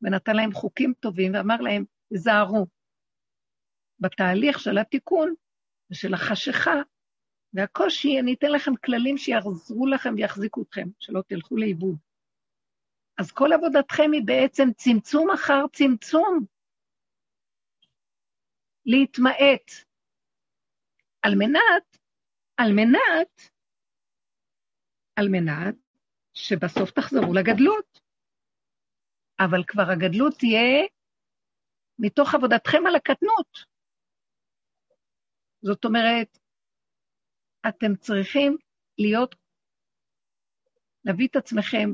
ונתן 0.01 0.35
להם 0.35 0.53
חוקים 0.53 0.93
טובים, 0.99 1.33
ואמר 1.33 1.61
להם, 1.61 1.85
תיזהרו. 2.09 2.67
בתהליך 3.99 4.59
של 4.59 4.77
התיקון 4.77 5.33
ושל 5.91 6.13
החשיכה 6.13 6.81
והקושי, 7.53 8.19
אני 8.19 8.33
אתן 8.33 8.51
לכם 8.51 8.75
כללים 8.75 9.17
שיעזרו 9.17 9.87
לכם 9.87 10.13
ויחזיקו 10.17 10.61
אתכם, 10.61 10.87
שלא 10.99 11.21
תלכו 11.27 11.57
לאיבוד. 11.57 11.97
אז 13.19 13.31
כל 13.31 13.49
עבודתכם 13.53 14.11
היא 14.13 14.21
בעצם 14.25 14.73
צמצום 14.75 15.31
אחר 15.31 15.67
צמצום. 15.73 16.45
להתמעט. 18.85 19.71
על 21.21 21.33
מנת, 21.35 21.97
על 22.57 22.71
מנת, 22.73 23.51
על 25.15 25.27
מנת 25.29 25.75
שבסוף 26.33 26.91
תחזרו 26.91 27.33
לגדלות. 27.33 27.99
אבל 29.39 29.63
כבר 29.67 29.83
הגדלות 29.91 30.33
תהיה 30.37 30.87
מתוך 31.99 32.35
עבודתכם 32.35 32.87
על 32.87 32.95
הקטנות. 32.95 33.68
זאת 35.61 35.85
אומרת, 35.85 36.37
אתם 37.69 37.95
צריכים 37.95 38.57
להיות, 38.97 39.35
להביא 41.05 41.27
את 41.27 41.35
עצמכם 41.35 41.89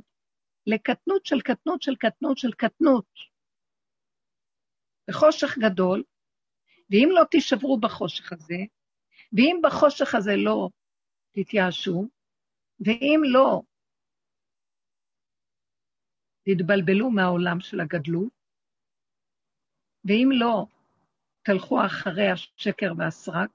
לקטנות 0.67 1.25
של 1.25 1.41
קטנות 1.41 1.81
של 1.81 1.95
קטנות 1.95 2.37
של 2.37 2.51
קטנות. 2.51 3.05
בחושך 5.09 5.57
גדול, 5.57 6.03
ואם 6.89 7.09
לא 7.11 7.23
תישברו 7.31 7.79
בחושך 7.79 8.33
הזה, 8.33 8.57
ואם 9.33 9.59
בחושך 9.63 10.15
הזה 10.15 10.31
לא 10.35 10.69
תתייאשו, 11.31 12.07
ואם 12.79 13.21
לא 13.23 13.61
תתבלבלו 16.43 17.09
מהעולם 17.09 17.59
של 17.59 17.79
הגדלות, 17.79 18.33
ואם 20.05 20.29
לא 20.31 20.65
תלכו 21.45 21.85
אחרי 21.85 22.31
השקר 22.31 22.93
והסרק, 22.97 23.49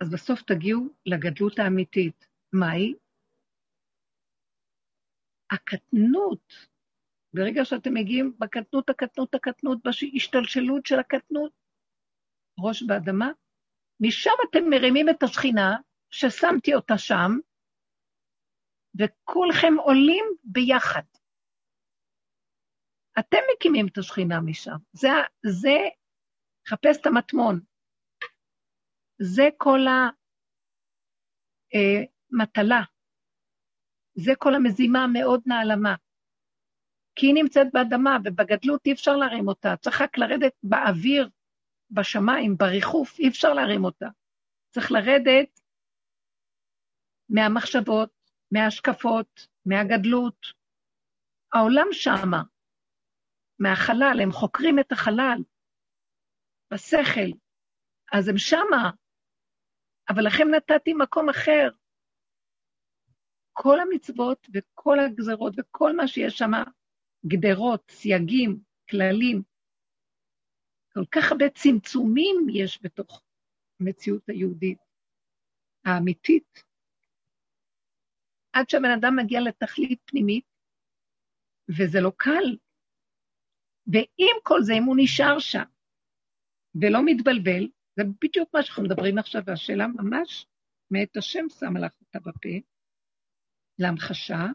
אז 0.00 0.10
בסוף 0.10 0.42
תגיעו 0.42 0.88
לגדלות 1.06 1.58
האמיתית. 1.58 2.28
מהי? 2.52 2.94
הקטנות, 5.50 6.52
ברגע 7.34 7.64
שאתם 7.64 7.94
מגיעים 7.94 8.36
בקטנות, 8.38 8.90
הקטנות, 8.90 9.34
הקטנות, 9.34 9.78
בהשתלשלות 9.84 10.86
של 10.86 10.98
הקטנות, 10.98 11.52
ראש 12.58 12.82
באדמה, 12.82 13.30
משם 14.00 14.30
אתם 14.50 14.70
מרימים 14.70 15.08
את 15.08 15.22
השכינה, 15.22 15.76
ששמתי 16.10 16.74
אותה 16.74 16.98
שם, 16.98 17.30
וכולכם 18.98 19.74
עולים 19.78 20.24
ביחד. 20.44 21.17
אתם 23.18 23.38
מקימים 23.54 23.86
את 23.86 23.98
השכינה 23.98 24.40
משם. 24.40 24.76
זה, 24.92 25.08
זה, 25.46 25.76
חפש 26.68 27.00
את 27.00 27.06
המטמון. 27.06 27.60
זה 29.18 29.48
כל 29.56 29.80
המטלה. 31.72 32.78
אה, 32.78 32.82
זה 34.14 34.32
כל 34.38 34.54
המזימה 34.54 35.04
המאוד 35.04 35.42
נעלמה. 35.46 35.94
כי 37.14 37.26
היא 37.26 37.34
נמצאת 37.34 37.66
באדמה, 37.72 38.18
ובגדלות 38.24 38.86
אי 38.86 38.92
אפשר 38.92 39.16
להרים 39.16 39.48
אותה. 39.48 39.76
צריך 39.76 40.00
רק 40.00 40.18
לרדת 40.18 40.52
באוויר, 40.62 41.28
בשמיים, 41.90 42.56
בריחוף, 42.56 43.18
אי 43.18 43.28
אפשר 43.28 43.52
להרים 43.52 43.84
אותה. 43.84 44.08
צריך 44.70 44.92
לרדת 44.92 45.60
מהמחשבות, 47.28 48.10
מההשקפות, 48.52 49.48
מהגדלות. 49.66 50.46
העולם 51.52 51.86
שמה, 51.92 52.42
מהחלל, 53.58 54.20
הם 54.22 54.32
חוקרים 54.32 54.78
את 54.78 54.92
החלל, 54.92 55.38
בשכל, 56.72 57.30
אז 58.12 58.28
הם 58.28 58.38
שמה, 58.38 58.90
אבל 60.08 60.26
לכם 60.26 60.48
נתתי 60.56 60.92
מקום 60.92 61.28
אחר. 61.28 61.68
כל 63.52 63.80
המצוות 63.80 64.46
וכל 64.54 64.96
הגזרות 65.00 65.54
וכל 65.58 65.96
מה 65.96 66.08
שיש 66.08 66.38
שם, 66.38 66.50
גדרות, 67.26 67.90
סייגים, 67.90 68.60
כללים, 68.90 69.42
כל 70.94 71.04
כך 71.10 71.32
הרבה 71.32 71.44
צמצומים 71.54 72.36
יש 72.52 72.82
בתוך 72.82 73.22
המציאות 73.80 74.28
היהודית, 74.28 74.78
האמיתית. 75.84 76.64
עד 78.52 78.68
שהבן 78.70 78.90
אדם 78.98 79.16
מגיע 79.16 79.40
לתכלית 79.40 80.00
פנימית, 80.04 80.44
וזה 81.68 82.00
לא 82.00 82.12
קל. 82.16 82.56
ועם 83.92 84.36
כל 84.42 84.62
זה, 84.62 84.72
אם 84.72 84.82
הוא 84.82 84.96
נשאר 84.98 85.38
שם 85.38 85.62
ולא 86.74 86.98
מתבלבל, 87.04 87.68
זה 87.96 88.02
בדיוק 88.22 88.48
מה 88.54 88.62
שאנחנו 88.62 88.82
מדברים 88.82 89.18
עכשיו, 89.18 89.42
והשאלה 89.46 89.86
ממש 89.86 90.46
מאת 90.90 91.16
השם 91.16 91.44
שמה 91.58 91.80
לך 91.80 91.92
אותה 92.00 92.18
בפה, 92.18 92.48
להמחשה. 93.78 94.46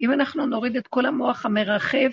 אם 0.00 0.12
אנחנו 0.12 0.46
נוריד 0.46 0.76
את 0.76 0.88
כל 0.88 1.06
המוח 1.06 1.46
המרחב 1.46 2.10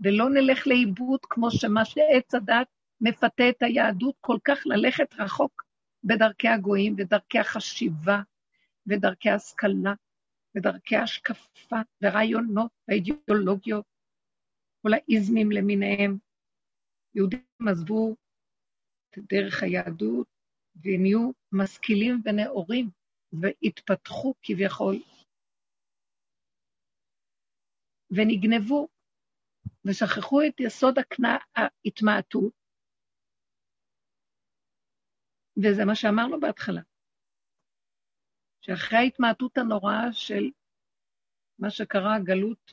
ולא 0.00 0.30
נלך 0.30 0.66
לאיבוד 0.66 1.20
כמו 1.22 1.50
שמה 1.50 1.84
שעץ 1.84 2.34
הדת 2.34 2.68
מפתה 3.00 3.48
את 3.48 3.62
היהדות 3.62 4.14
כל 4.20 4.36
כך 4.44 4.58
ללכת 4.66 5.14
רחוק 5.18 5.62
בדרכי 6.04 6.48
הגויים 6.48 6.94
ודרכי 6.98 7.38
החשיבה 7.38 8.20
ודרכי 8.86 9.30
השכלה 9.30 9.94
ודרכי 10.56 10.96
השקפה 10.96 11.76
ורעיונות 12.02 12.70
ואידיאולוגיות, 12.88 13.84
כל 14.82 14.88
האיזמים 14.94 15.48
למיניהם. 15.52 16.18
יהודים 17.14 17.68
עזבו 17.70 18.16
את 19.10 19.18
דרך 19.18 19.62
היהדות 19.62 20.26
ונהיו 20.76 21.30
משכילים 21.52 22.22
ונאורים. 22.24 22.90
והתפתחו 23.40 24.34
כביכול, 24.42 24.94
ונגנבו, 28.10 28.88
ושכחו 29.84 30.40
את 30.48 30.60
יסוד 30.60 30.94
ההתמעטות, 31.56 32.52
וזה 35.56 35.84
מה 35.84 35.94
שאמרנו 35.94 36.40
בהתחלה, 36.40 36.80
שאחרי 38.60 38.98
ההתמעטות 38.98 39.58
הנוראה 39.58 40.12
של 40.12 40.50
מה 41.58 41.70
שקרה 41.70 42.18
גלות, 42.24 42.72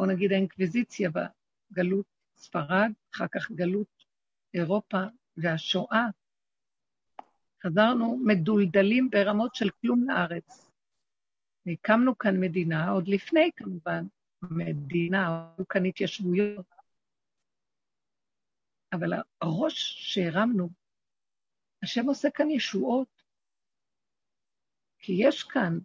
או 0.00 0.06
נגיד 0.06 0.32
האינקוויזיציה 0.32 1.10
בגלות 1.10 2.06
ספרד, 2.36 2.90
אחר 3.14 3.26
כך 3.34 3.50
גלות 3.50 4.04
אירופה 4.54 4.98
והשואה, 5.36 6.06
חזרנו 7.62 8.18
מדולדלים 8.26 9.10
ברמות 9.10 9.54
של 9.54 9.70
כלום 9.70 10.10
לארץ. 10.10 10.70
הקמנו 11.66 12.18
כאן 12.18 12.40
מדינה, 12.40 12.90
עוד 12.90 13.08
לפני 13.08 13.50
כמובן, 13.56 14.04
מדינה, 14.42 15.52
היו 15.56 15.68
כאן 15.68 15.84
התיישבויות. 15.84 16.66
אבל 18.92 19.12
הראש 19.40 19.74
שהרמנו, 20.14 20.68
השם 21.82 22.06
עושה 22.06 22.28
כאן 22.34 22.50
ישועות, 22.50 23.22
כי 24.98 25.12
יש 25.18 25.42
כאן 25.42 25.78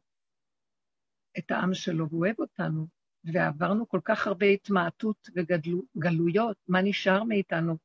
את 1.38 1.52
העם 1.52 1.74
שלו, 1.74 2.10
והוא 2.10 2.26
אוהב 2.26 2.40
אותנו, 2.40 2.88
ועברנו 3.34 3.88
כל 3.88 4.00
כך 4.04 4.28
הרבה 4.28 4.46
התמעטות 4.46 5.30
וגלויות, 5.36 6.58
מה 6.68 6.82
נשאר 6.84 7.24
מאיתנו? 7.24 7.78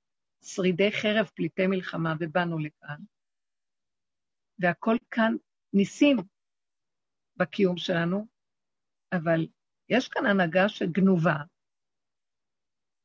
שרידי 0.42 0.92
חרב, 0.92 1.26
פליטי 1.34 1.66
מלחמה, 1.66 2.14
ובאנו 2.20 2.58
לכאן. 2.58 2.96
והכל 4.58 4.96
כאן 5.10 5.36
ניסים 5.72 6.16
בקיום 7.36 7.76
שלנו, 7.76 8.26
אבל 9.12 9.46
יש 9.88 10.08
כאן 10.08 10.26
הנהגה 10.26 10.68
שגנובה. 10.68 11.36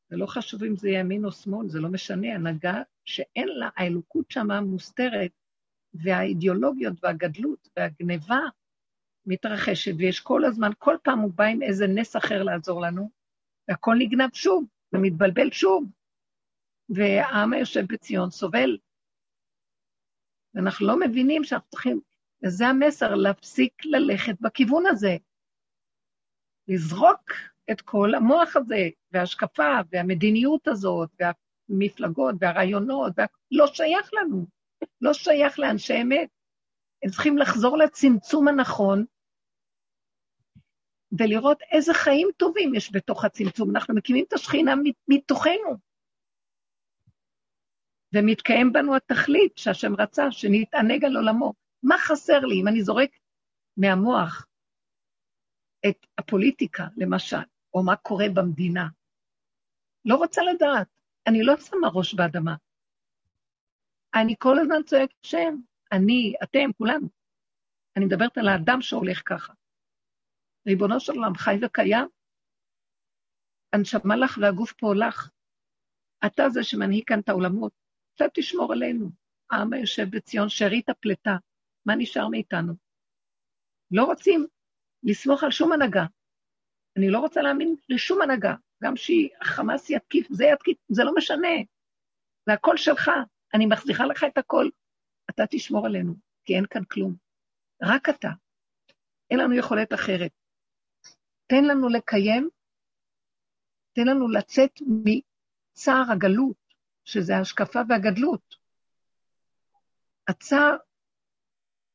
זה 0.10 0.18
לא 0.18 0.26
חשוב 0.26 0.64
אם 0.64 0.76
זה 0.76 0.90
ימין 0.90 1.26
או 1.26 1.32
שמאל, 1.32 1.70
זה 1.70 1.80
לא 1.80 1.90
משנה, 1.90 2.36
הנהגה 2.36 2.82
שאין 3.06 3.48
לה, 3.48 3.70
האלוקות 3.76 4.32
שמה 4.32 4.62
מוסתרת, 4.62 5.32
והאידיאולוגיות 5.94 6.94
והגדלות 7.04 7.70
והגניבה 7.78 8.40
מתרחשת, 9.26 9.92
ויש 9.98 10.20
כל 10.20 10.46
הזמן, 10.46 10.70
כל 10.78 10.96
פעם 11.04 11.20
הוא 11.20 11.32
בא 11.36 11.44
עם 11.44 11.62
איזה 11.62 11.88
נס 11.88 12.16
אחר 12.16 12.44
לעזור 12.44 12.82
לנו, 12.82 13.10
והכל 13.68 13.96
נגנב 14.00 14.30
שוב, 14.34 14.66
ומתבלבל 14.94 15.52
שוב. 15.52 15.86
והעם 16.90 17.54
היושב 17.54 17.86
בציון 17.90 18.30
סובל. 18.30 18.78
ואנחנו 20.54 20.88
לא 20.88 21.00
מבינים 21.00 21.44
שאנחנו 21.44 21.70
צריכים, 21.70 22.00
וזה 22.44 22.68
המסר, 22.68 23.16
להפסיק 23.16 23.86
ללכת 23.86 24.36
בכיוון 24.42 24.86
הזה. 24.88 25.18
לזרוק 26.68 27.32
את 27.72 27.82
כל 27.82 28.16
המוח 28.16 28.56
הזה, 28.56 28.90
וההשקפה, 29.12 29.80
והמדיניות 29.92 30.68
הזאת, 30.68 31.10
והמפלגות, 31.20 32.36
והרעיונות, 32.40 33.14
וה... 33.18 33.26
לא 33.52 33.68
שייך 33.68 34.12
לנו, 34.14 34.46
לא 35.02 35.14
שייך 35.14 35.60
לאנשי 35.60 36.02
אמת. 36.02 36.30
הם 37.04 37.10
צריכים 37.10 37.38
לחזור 37.38 37.78
לצמצום 37.78 38.48
הנכון, 38.48 39.06
ולראות 41.20 41.62
איזה 41.72 41.94
חיים 41.94 42.28
טובים 42.38 42.76
יש 42.76 42.92
בתוך 42.94 43.26
הצמצום. 43.26 43.70
אנחנו 43.70 43.96
מקימים 43.96 44.26
את 44.28 44.34
השכינה 44.34 44.74
מתוכנו. 45.08 45.78
ומתקיים 48.14 48.74
בנו 48.74 48.96
התכלית 48.96 49.58
שהשם 49.58 49.96
רצה, 49.96 50.32
שנתענג 50.32 51.06
על 51.06 51.18
עולמו. 51.18 51.54
מה 51.84 51.98
חסר 51.98 52.40
לי 52.40 52.62
אם 52.62 52.68
אני 52.68 52.84
זורק 52.84 53.10
מהמוח 53.78 54.48
את 55.90 56.06
הפוליטיקה, 56.18 56.88
למשל, 56.98 57.46
או 57.74 57.84
מה 57.84 57.96
קורה 57.96 58.26
במדינה? 58.34 58.88
לא 60.06 60.16
רוצה 60.16 60.42
לדעת. 60.42 60.88
אני 61.28 61.44
לא 61.44 61.58
שמה 61.58 61.88
ראש 61.94 62.14
באדמה. 62.14 62.56
אני 64.16 64.36
כל 64.40 64.60
הזמן 64.60 64.84
צועק 64.86 65.10
שם, 65.24 65.56
אני, 65.92 66.34
אתם, 66.44 66.74
כולנו. 66.78 67.08
אני 67.98 68.06
מדברת 68.06 68.38
על 68.38 68.48
האדם 68.48 68.82
שהולך 68.82 69.22
ככה. 69.26 69.54
ריבונו 70.68 71.00
של 71.00 71.14
עולם 71.14 71.36
חי 71.36 71.56
וקיים, 71.62 72.08
הנשמה 73.74 74.16
לך 74.16 74.38
והגוף 74.42 74.74
פה 74.74 74.94
לך. 74.96 75.30
אתה 76.26 76.50
זה 76.50 76.64
שמנהיג 76.64 77.04
כאן 77.08 77.20
את 77.20 77.30
העולמות. 77.30 77.72
אתה 78.16 78.26
תשמור 78.34 78.74
עלינו. 78.74 79.10
העם 79.52 79.74
היושב 79.74 80.06
בציון, 80.10 80.50
שארית 80.50 80.90
הפלטה. 80.90 81.36
מה 81.86 81.96
נשאר 81.96 82.28
מאיתנו? 82.28 82.74
לא 83.92 84.04
רוצים 84.04 84.48
לסמוך 85.04 85.44
על 85.44 85.52
שום 85.52 85.72
הנהגה. 85.72 86.06
אני 86.98 87.10
לא 87.10 87.20
רוצה 87.20 87.42
להאמין 87.42 87.76
לשום 87.90 88.22
הנהגה, 88.22 88.56
גם 88.84 88.94
שהחמאס 88.96 89.90
יתקיף, 89.90 90.28
זה 90.32 90.46
יתקיף, 90.46 90.78
זה 90.90 91.04
לא 91.04 91.16
משנה. 91.16 91.56
זה 92.46 92.54
הכל 92.54 92.78
שלך, 92.78 93.12
אני 93.54 93.66
מחזירה 93.66 94.06
לך 94.06 94.24
את 94.24 94.38
הכל. 94.38 94.70
אתה 95.30 95.44
תשמור 95.50 95.86
עלינו, 95.86 96.14
כי 96.46 96.56
אין 96.56 96.66
כאן 96.70 96.84
כלום. 96.84 97.16
רק 97.84 98.10
אתה. 98.10 98.30
אין 99.30 99.40
לנו 99.40 99.56
יכולת 99.56 99.94
אחרת. 99.94 100.32
תן 101.48 101.64
לנו 101.64 101.90
לקיים, 101.90 102.50
תן 103.94 104.08
לנו 104.08 104.28
לצאת 104.28 104.80
מצער 104.82 106.04
הגלות, 106.12 106.58
שזה 107.04 107.38
ההשקפה 107.38 107.80
והגדלות. 107.90 108.56
הצער 110.28 110.76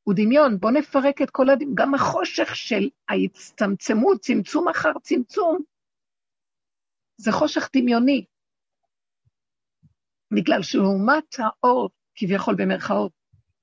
הוא 0.03 0.15
דמיון, 0.17 0.61
בואו 0.61 0.73
נפרק 0.73 1.23
את 1.23 1.31
כל 1.31 1.51
הדמיון, 1.51 1.75
גם 1.75 1.95
החושך 1.95 2.57
של 2.57 2.89
ההצטמצמות, 3.09 4.21
צמצום 4.21 4.69
אחר 4.69 4.93
צמצום, 5.03 5.59
זה 7.17 7.33
חושך 7.33 7.69
דמיוני. 7.77 8.25
בגלל 10.31 10.63
שלעומת 10.63 11.37
האור, 11.39 11.91
כביכול 12.15 12.55
במרכאות, 12.59 13.13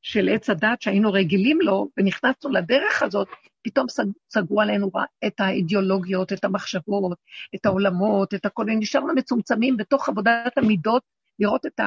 של 0.01 0.29
עץ 0.33 0.49
הדת 0.49 0.81
שהיינו 0.81 1.11
רגילים 1.11 1.61
לו, 1.61 1.89
ונכנסנו 1.97 2.51
לדרך 2.51 3.03
הזאת, 3.03 3.27
פתאום 3.67 3.87
סגרו 4.29 4.61
עלינו 4.61 4.91
את 5.27 5.39
האידיאולוגיות, 5.39 6.33
את 6.33 6.43
המחשבות, 6.43 7.17
את 7.55 7.65
העולמות, 7.65 8.33
את 8.33 8.45
הכל, 8.45 8.63
ונשארנו 8.67 9.13
מצומצמים 9.15 9.77
בתוך 9.77 10.09
עבודת 10.09 10.57
המידות, 10.57 11.03
לראות 11.39 11.65
את 11.65 11.79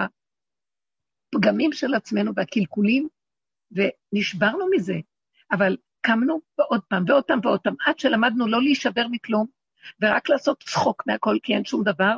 הפגמים 1.35 1.73
של 1.73 1.95
עצמנו 1.95 2.33
והקלקולים, 2.37 3.09
ונשברנו 3.73 4.67
מזה. 4.71 4.95
אבל 5.53 5.77
קמנו 6.01 6.41
ועוד 6.59 6.81
פעם 6.89 7.05
ועוד 7.09 7.25
פעם 7.25 7.41
ועוד 7.43 7.61
פעם, 7.61 7.75
עד 7.87 7.99
שלמדנו 7.99 8.47
לא 8.47 8.63
להישבר 8.63 9.07
מכלום, 9.11 9.47
ורק 10.03 10.29
לעשות 10.29 10.63
צחוק 10.63 11.03
מהכל 11.07 11.37
כי 11.43 11.55
אין 11.55 11.65
שום 11.65 11.85
דבר, 11.85 12.17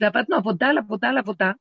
ועבדנו 0.00 0.36
עבודה 0.36 0.68
על 0.68 0.78
עבודה 0.78 1.08
על 1.08 1.18
עבודה, 1.18 1.52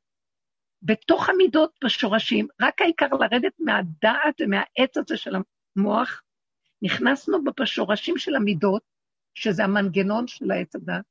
בתוך 0.82 1.30
המידות 1.30 1.72
בשורשים, 1.84 2.48
רק 2.62 2.82
העיקר 2.82 3.08
לרדת 3.08 3.54
מהדעת 3.60 4.42
ומהעץ 4.42 4.98
הזה 4.98 5.18
של 5.18 5.36
המוח, 5.76 6.22
נכנסנו 6.84 7.38
בשורשים 7.60 8.18
של 8.18 8.36
המידות, 8.36 8.82
שזה 9.34 9.64
המנגנון 9.64 10.28
של 10.28 10.52
העץ 10.52 10.76
הדת, 10.76 11.06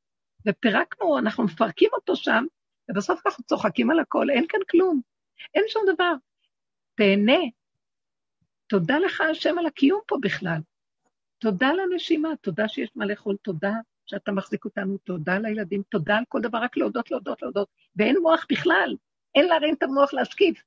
ופירקנו, 0.48 1.18
אנחנו 1.18 1.44
מפרקים 1.44 1.90
אותו 1.92 2.16
שם, 2.16 2.44
ובסוף 2.90 3.26
אנחנו 3.26 3.44
צוחקים 3.44 3.90
על 3.90 4.00
הכל, 4.00 4.30
אין 4.30 4.44
כאן 4.48 4.60
כלום, 4.70 5.00
אין 5.54 5.64
שום 5.68 5.82
דבר. 5.94 6.12
תהנה. 6.94 7.38
תודה 8.66 8.98
לך, 8.98 9.20
השם, 9.20 9.58
על 9.58 9.66
הקיום 9.66 10.00
פה 10.06 10.16
בכלל. 10.22 10.60
תודה 11.38 11.72
לנשימה, 11.72 12.28
תודה 12.40 12.68
שיש 12.68 12.90
מה 12.94 13.06
לאכול, 13.06 13.36
תודה 13.42 13.72
שאתה 14.06 14.32
מחזיק 14.32 14.64
אותנו, 14.64 14.98
תודה 14.98 15.38
לילדים, 15.38 15.82
תודה 15.82 16.16
על 16.16 16.24
כל 16.28 16.40
דבר, 16.40 16.58
רק 16.58 16.76
להודות, 16.76 17.10
להודות, 17.10 17.42
להודות. 17.42 17.68
ואין 17.96 18.16
מוח 18.22 18.46
בכלל, 18.50 18.96
אין 19.34 19.46
להרים 19.46 19.74
את 19.74 19.82
המוח 19.82 20.14
להשקיף. 20.14 20.62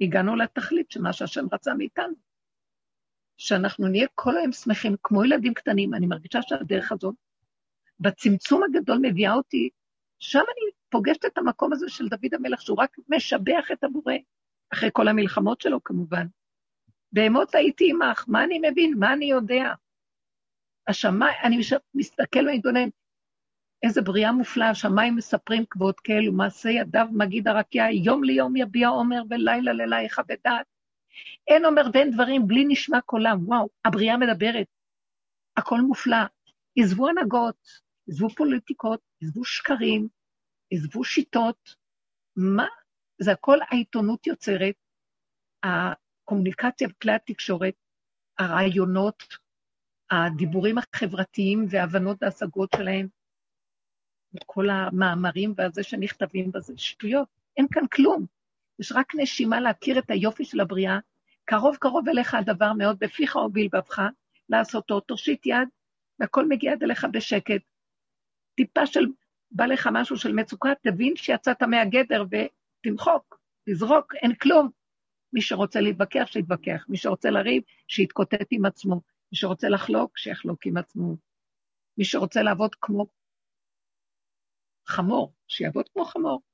הגענו 0.00 0.36
לתכלית 0.36 0.90
של 0.90 1.02
מה 1.02 1.12
שהשם 1.12 1.46
רצה 1.52 1.74
מאיתנו. 1.74 2.29
שאנחנו 3.40 3.88
נהיה 3.88 4.06
כל 4.14 4.36
היום 4.36 4.52
שמחים, 4.52 4.96
כמו 5.02 5.24
ילדים 5.24 5.54
קטנים. 5.54 5.94
אני 5.94 6.06
מרגישה 6.06 6.42
שהדרך 6.42 6.92
הזאת, 6.92 7.14
בצמצום 8.00 8.62
הגדול 8.62 8.98
מביאה 9.02 9.34
אותי, 9.34 9.68
שם 10.18 10.38
אני 10.38 10.70
פוגשת 10.88 11.24
את 11.24 11.38
המקום 11.38 11.72
הזה 11.72 11.88
של 11.88 12.08
דוד 12.08 12.34
המלך, 12.34 12.60
שהוא 12.60 12.78
רק 12.80 12.96
משבח 13.08 13.70
את 13.72 13.84
הבורא, 13.84 14.14
אחרי 14.72 14.90
כל 14.92 15.08
המלחמות 15.08 15.60
שלו 15.60 15.84
כמובן. 15.84 16.26
בהמות 17.12 17.54
הייתי 17.54 17.90
עמך, 17.90 18.24
מה 18.28 18.44
אני 18.44 18.60
מבין? 18.70 18.94
מה 18.98 19.12
אני 19.12 19.24
יודע? 19.24 19.72
השמיים, 20.86 21.34
אני 21.44 21.60
מסתכל 21.94 22.48
ומתבונן, 22.48 22.88
איזה 23.82 24.02
בריאה 24.02 24.32
מופלאה, 24.32 24.70
השמיים 24.70 25.16
מספרים 25.16 25.64
כבוד 25.70 26.00
כאל 26.00 26.28
ומעשה 26.28 26.70
ידיו 26.70 27.06
מגיד 27.12 27.48
הרקיע, 27.48 27.84
יום 27.90 28.24
ליום 28.24 28.56
יביע 28.56 28.88
עומר 28.88 29.22
ולילה 29.30 29.72
ללילה 29.72 30.02
יכבד 30.02 30.36
דעת. 30.44 30.79
אין 31.48 31.64
עומר 31.64 31.82
ואין 31.94 32.10
דברים 32.10 32.46
בלי 32.46 32.64
נשמע 32.68 33.00
קולם, 33.00 33.38
וואו, 33.48 33.68
הבריאה 33.84 34.16
מדברת, 34.16 34.66
הכל 35.56 35.80
מופלא. 35.80 36.16
עזבו 36.76 37.08
הנהגות, 37.08 37.68
עזבו 38.08 38.28
פוליטיקות, 38.28 39.00
עזבו 39.22 39.44
שקרים, 39.44 40.08
עזבו 40.70 41.04
שיטות. 41.04 41.74
מה? 42.36 42.66
זה 43.18 43.32
הכל 43.32 43.58
העיתונות 43.70 44.26
יוצרת, 44.26 44.74
הקומוניקציה 45.62 46.88
וכלי 46.90 47.12
התקשורת, 47.12 47.74
הרעיונות, 48.38 49.22
הדיבורים 50.10 50.76
החברתיים 50.78 51.66
וההבנות 51.70 52.16
וההשגות 52.20 52.70
שלהם, 52.76 53.08
כל 54.46 54.70
המאמרים 54.70 55.54
והזה 55.56 55.82
שנכתבים 55.82 56.52
בזה, 56.52 56.72
שטויות, 56.76 57.28
אין 57.56 57.66
כאן 57.70 57.86
כלום. 57.86 58.26
יש 58.80 58.92
רק 58.92 59.12
נשימה 59.14 59.60
להכיר 59.60 59.98
את 59.98 60.10
היופי 60.10 60.44
של 60.44 60.60
הבריאה, 60.60 60.98
קרוב 61.44 61.76
קרוב 61.76 62.08
אליך 62.08 62.34
הדבר 62.34 62.72
מאוד, 62.72 62.98
בפיך 62.98 63.36
או 63.36 63.50
בלבבך, 63.50 64.02
לעשותו, 64.48 65.00
תושיט 65.00 65.46
יד, 65.46 65.68
והכל 66.18 66.48
מגיע 66.48 66.72
עד 66.72 66.82
אליך 66.82 67.06
בשקט. 67.12 67.62
טיפה 68.54 68.86
של, 68.86 69.06
בא 69.50 69.66
לך 69.66 69.88
משהו 69.92 70.16
של 70.16 70.32
מצוקה, 70.32 70.68
תבין 70.82 71.16
שיצאת 71.16 71.62
מהגדר 71.62 72.24
ותמחוק, 72.30 73.40
תזרוק, 73.68 74.14
אין 74.14 74.34
כלום. 74.34 74.70
מי 75.32 75.40
שרוצה 75.40 75.80
להתווכח, 75.80 76.26
שיתווכח. 76.26 76.84
מי 76.88 76.96
שרוצה 76.96 77.30
לריב, 77.30 77.62
שיתקוטט 77.88 78.46
עם 78.50 78.64
עצמו. 78.64 78.94
מי 79.32 79.38
שרוצה 79.38 79.68
לחלוק, 79.68 80.18
שיחלוק 80.18 80.66
עם 80.66 80.76
עצמו. 80.76 81.16
מי 81.98 82.04
שרוצה 82.04 82.42
לעבוד 82.42 82.74
כמו 82.74 83.06
חמור, 84.86 85.32
שיעבוד 85.48 85.88
כמו 85.88 86.04
חמור. 86.04 86.49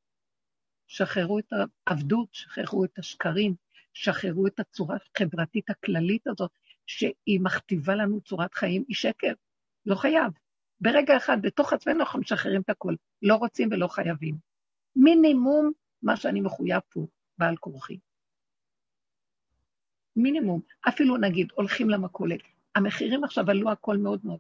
שחררו 0.87 1.39
את 1.39 1.53
העבדות, 1.87 2.29
שחררו 2.33 2.85
את 2.85 2.99
השקרים, 2.99 3.55
שחררו 3.93 4.47
את 4.47 4.61
הצורה 4.61 4.97
החברתית 4.97 5.71
הכללית 5.71 6.27
הזאת, 6.27 6.51
שהיא 6.87 7.41
מכתיבה 7.41 7.95
לנו 7.95 8.21
צורת 8.21 8.55
חיים, 8.55 8.85
היא 8.89 8.97
שקר. 8.97 9.33
לא 9.87 9.95
חייב. 9.95 10.33
ברגע 10.81 11.17
אחד, 11.17 11.37
בתוך 11.43 11.73
עצמנו 11.73 12.01
אנחנו 12.01 12.21
משחררים 12.21 12.61
את 12.61 12.71
הכול. 12.71 12.97
לא 13.23 13.35
רוצים 13.35 13.69
ולא 13.73 13.87
חייבים. 13.87 14.37
מינימום 14.97 15.73
מה 16.03 16.17
שאני 16.17 16.41
מחויב 16.41 16.81
פה, 16.89 17.07
בעל 17.39 17.57
כורחי. 17.57 17.99
מינימום. 20.17 20.61
אפילו 20.89 21.17
נגיד, 21.17 21.49
הולכים 21.55 21.91
למכולת. 21.91 22.41
המחירים 22.75 23.25
עכשיו 23.25 23.51
עלו 23.51 23.71
הכל 23.71 23.97
מאוד 23.97 24.21
מאוד. 24.25 24.39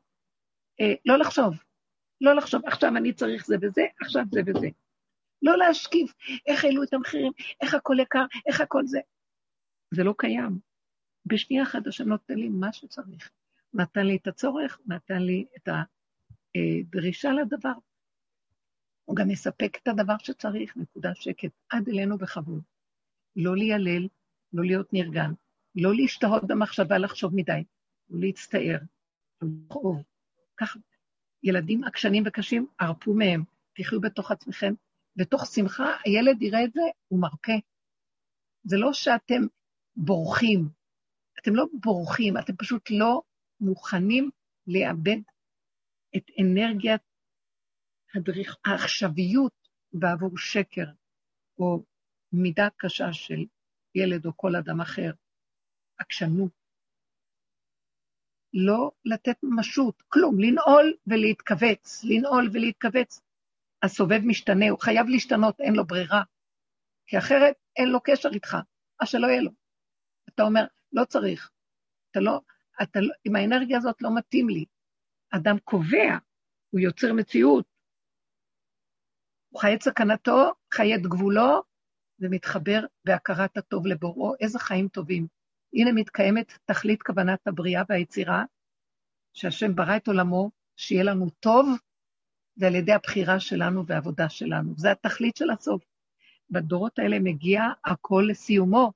אה, 0.80 0.94
לא 1.04 1.18
לחשוב. 1.18 1.54
לא 2.20 2.34
לחשוב, 2.34 2.66
עכשיו 2.66 2.96
אני 2.96 3.12
צריך 3.12 3.46
זה 3.46 3.56
וזה, 3.62 3.82
עכשיו 4.00 4.24
זה 4.30 4.40
וזה. 4.46 4.68
לא 5.42 5.58
להשקיף, 5.58 6.14
איך 6.46 6.64
העלו 6.64 6.82
את 6.82 6.94
המחירים, 6.94 7.32
איך 7.60 7.74
הכל 7.74 7.96
יקר, 8.00 8.24
איך 8.46 8.60
הכל 8.60 8.86
זה. 8.86 9.00
זה 9.94 10.04
לא 10.04 10.14
קיים. 10.18 10.58
בשנייה 11.26 11.62
אחת 11.62 11.86
השם 11.86 12.08
נותן 12.08 12.34
לי 12.34 12.48
מה 12.48 12.72
שצריך. 12.72 13.30
נתן 13.74 14.06
לי 14.06 14.16
את 14.16 14.26
הצורך, 14.26 14.80
נתן 14.86 15.22
לי 15.22 15.46
את 15.56 15.68
הדרישה 16.54 17.32
לדבר. 17.32 17.72
הוא 19.04 19.16
גם 19.16 19.28
מספק 19.28 19.78
את 19.82 19.88
הדבר 19.88 20.18
שצריך, 20.18 20.76
נקודה 20.76 21.14
שקט, 21.14 21.50
עד 21.68 21.88
אלינו 21.88 22.18
בכבוד. 22.18 22.62
לא 23.36 23.56
ליילל, 23.56 24.08
לא 24.52 24.64
להיות 24.64 24.92
נרגן, 24.92 25.32
לא 25.74 25.94
להשתהות 25.94 26.44
במחשבה 26.46 26.98
לחשוב 26.98 27.34
מדי, 27.34 27.64
לא 28.10 28.20
להצטער, 28.20 28.78
לא 29.42 29.48
לכאוב. 29.66 30.02
ככה, 30.56 30.78
ילדים 31.42 31.84
עקשנים 31.84 32.22
וקשים, 32.26 32.66
הרפו 32.80 33.14
מהם, 33.14 33.44
תחיו 33.72 34.00
בתוך 34.00 34.30
עצמכם, 34.30 34.74
בתוך 35.16 35.46
שמחה, 35.46 35.96
הילד 36.04 36.42
יראה 36.42 36.64
את 36.64 36.72
זה, 36.72 36.80
הוא 37.08 37.20
מרפה. 37.20 37.52
זה 38.64 38.76
לא 38.76 38.92
שאתם 38.92 39.42
בורחים, 39.96 40.68
אתם 41.40 41.54
לא 41.54 41.64
בורחים, 41.82 42.36
אתם 42.38 42.56
פשוט 42.56 42.90
לא 42.90 43.22
מוכנים 43.60 44.30
לאבד 44.66 45.20
את 46.16 46.24
אנרגיית 46.40 47.02
הדריך, 48.14 48.56
העכשוויות 48.66 49.52
בעבור 49.92 50.38
שקר, 50.38 50.86
או 51.58 51.82
מידה 52.32 52.68
קשה 52.76 53.12
של 53.12 53.44
ילד 53.94 54.26
או 54.26 54.36
כל 54.36 54.56
אדם 54.56 54.80
אחר, 54.80 55.10
עקשנות. 55.98 56.52
לא 58.54 58.90
לתת 59.04 59.36
משות, 59.42 60.02
כלום, 60.08 60.40
לנעול 60.40 60.96
ולהתכווץ, 61.06 62.04
לנעול 62.04 62.50
ולהתכווץ. 62.52 63.20
הסובב 63.86 64.20
משתנה, 64.24 64.68
הוא 64.70 64.78
חייב 64.80 65.06
להשתנות, 65.08 65.60
אין 65.60 65.74
לו 65.74 65.86
ברירה. 65.86 66.22
כי 67.06 67.18
אחרת 67.18 67.54
אין 67.76 67.88
לו 67.88 68.00
קשר 68.04 68.28
איתך, 68.32 68.56
אז 69.00 69.08
שלא 69.08 69.26
יהיה 69.26 69.40
לו. 69.40 69.50
אתה 70.28 70.42
אומר, 70.42 70.64
לא 70.92 71.04
צריך. 71.04 71.50
אתה 72.10 72.20
לא, 72.20 72.40
אתה 72.82 73.00
לא, 73.00 73.14
עם 73.24 73.36
האנרגיה 73.36 73.78
הזאת 73.78 74.02
לא 74.02 74.16
מתאים 74.16 74.48
לי. 74.48 74.64
אדם 75.30 75.58
קובע, 75.58 76.18
הוא 76.70 76.80
יוצר 76.80 77.12
מציאות. 77.12 77.64
הוא 79.48 79.60
חי 79.60 79.74
את 79.74 79.82
סכנתו, 79.82 80.52
חי 80.74 80.94
את 80.94 81.02
גבולו, 81.02 81.62
ומתחבר 82.20 82.80
בהכרת 83.04 83.56
הטוב 83.56 83.86
לבוראו. 83.86 84.34
איזה 84.40 84.58
חיים 84.58 84.88
טובים. 84.88 85.26
הנה 85.72 85.92
מתקיימת 85.92 86.58
תכלית 86.64 87.02
כוונת 87.02 87.46
הבריאה 87.46 87.82
והיצירה, 87.88 88.44
שהשם 89.32 89.74
ברא 89.74 89.96
את 89.96 90.06
עולמו, 90.06 90.50
שיהיה 90.76 91.04
לנו 91.04 91.30
טוב, 91.40 91.66
ועל 92.56 92.74
ידי 92.74 92.92
הבחירה 92.92 93.40
שלנו 93.40 93.86
והעבודה 93.86 94.28
שלנו. 94.28 94.74
זה 94.76 94.92
התכלית 94.92 95.36
של 95.36 95.50
הסוף. 95.50 95.82
בדורות 96.50 96.98
האלה 96.98 97.18
מגיע 97.18 97.62
הכל 97.84 98.26
לסיומו. 98.30 98.92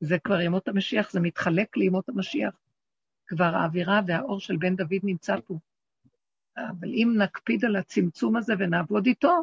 זה 0.00 0.18
כבר 0.18 0.40
ימות 0.40 0.68
המשיח, 0.68 1.10
זה 1.10 1.20
מתחלק 1.20 1.76
לימות 1.76 2.08
המשיח. 2.08 2.54
כבר 3.26 3.44
האווירה 3.54 4.00
והאור 4.06 4.40
של 4.40 4.56
בן 4.56 4.76
דוד 4.76 5.00
נמצא 5.02 5.36
פה. 5.46 5.58
אבל 6.56 6.88
אם 6.88 7.14
נקפיד 7.22 7.64
על 7.64 7.76
הצמצום 7.76 8.36
הזה 8.36 8.54
ונעבוד 8.58 9.06
איתו, 9.06 9.42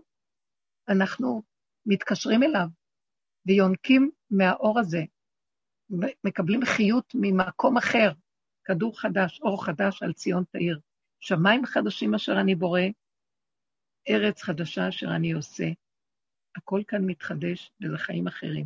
אנחנו 0.89 1.41
מתקשרים 1.85 2.43
אליו 2.43 2.67
ויונקים 3.45 4.11
מהאור 4.31 4.79
הזה, 4.79 5.03
מקבלים 6.23 6.65
חיות 6.65 7.11
ממקום 7.15 7.77
אחר, 7.77 8.11
כדור 8.65 8.99
חדש, 8.99 9.41
אור 9.41 9.65
חדש 9.65 10.03
על 10.03 10.13
ציון 10.13 10.43
תאיר. 10.51 10.79
שמיים 11.19 11.65
חדשים 11.65 12.15
אשר 12.15 12.33
אני 12.41 12.55
בורא, 12.55 12.81
ארץ 14.09 14.41
חדשה 14.41 14.89
אשר 14.89 15.07
אני 15.15 15.31
עושה. 15.31 15.65
הכל 16.55 16.81
כאן 16.87 17.05
מתחדש, 17.05 17.71
וזה 17.81 17.97
חיים 17.97 18.27
אחרים. 18.27 18.65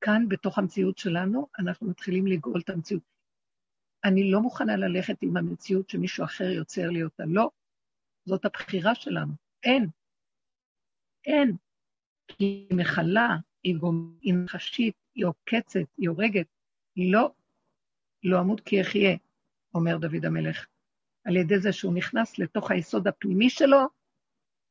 כאן, 0.00 0.28
בתוך 0.28 0.58
המציאות 0.58 0.98
שלנו, 0.98 1.48
אנחנו 1.58 1.90
מתחילים 1.90 2.26
לגאול 2.26 2.60
את 2.64 2.70
המציאות. 2.70 3.02
אני 4.04 4.30
לא 4.30 4.40
מוכנה 4.40 4.76
ללכת 4.76 5.16
עם 5.22 5.36
המציאות 5.36 5.90
שמישהו 5.90 6.24
אחר 6.24 6.44
יוצר 6.44 6.88
לי 6.90 7.02
אותה. 7.02 7.22
לא, 7.26 7.50
זאת 8.24 8.44
הבחירה 8.44 8.94
שלנו. 8.94 9.32
אין. 9.64 9.86
אין. 11.26 11.56
כי 12.28 12.44
היא 12.44 12.76
מכלה, 12.76 13.28
היא, 13.62 13.76
גומ... 13.76 14.18
היא 14.20 14.34
נחשית, 14.44 14.94
היא 15.14 15.26
עוקצת, 15.26 15.80
היא 15.98 16.08
הורגת. 16.08 16.46
לא, 16.96 17.34
לא 18.22 18.40
אמות 18.40 18.60
כי 18.60 18.80
אחיה, 18.80 19.16
אומר 19.74 19.98
דוד 19.98 20.24
המלך. 20.24 20.66
על 21.24 21.36
ידי 21.36 21.58
זה 21.58 21.72
שהוא 21.72 21.94
נכנס 21.94 22.38
לתוך 22.38 22.70
היסוד 22.70 23.08
הפנימי 23.08 23.50
שלו 23.50 23.78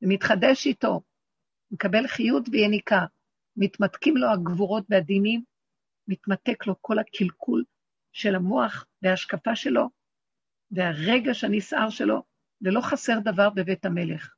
ומתחדש 0.01 0.65
איתו, 0.65 1.01
מקבל 1.71 2.07
חיות 2.07 2.43
ויניקה. 2.51 3.05
מתמתקים 3.55 4.17
לו 4.17 4.27
הגבורות 4.27 4.85
והדינים, 4.89 5.43
מתמתק 6.07 6.67
לו 6.67 6.81
כל 6.81 6.99
הקלקול 6.99 7.63
של 8.11 8.35
המוח 8.35 8.85
וההשקפה 9.01 9.55
שלו, 9.55 9.89
והרגש 10.71 11.43
הנסער 11.43 11.89
שלו, 11.89 12.23
ולא 12.61 12.81
חסר 12.81 13.13
דבר 13.23 13.49
בבית 13.49 13.85
המלך. 13.85 14.35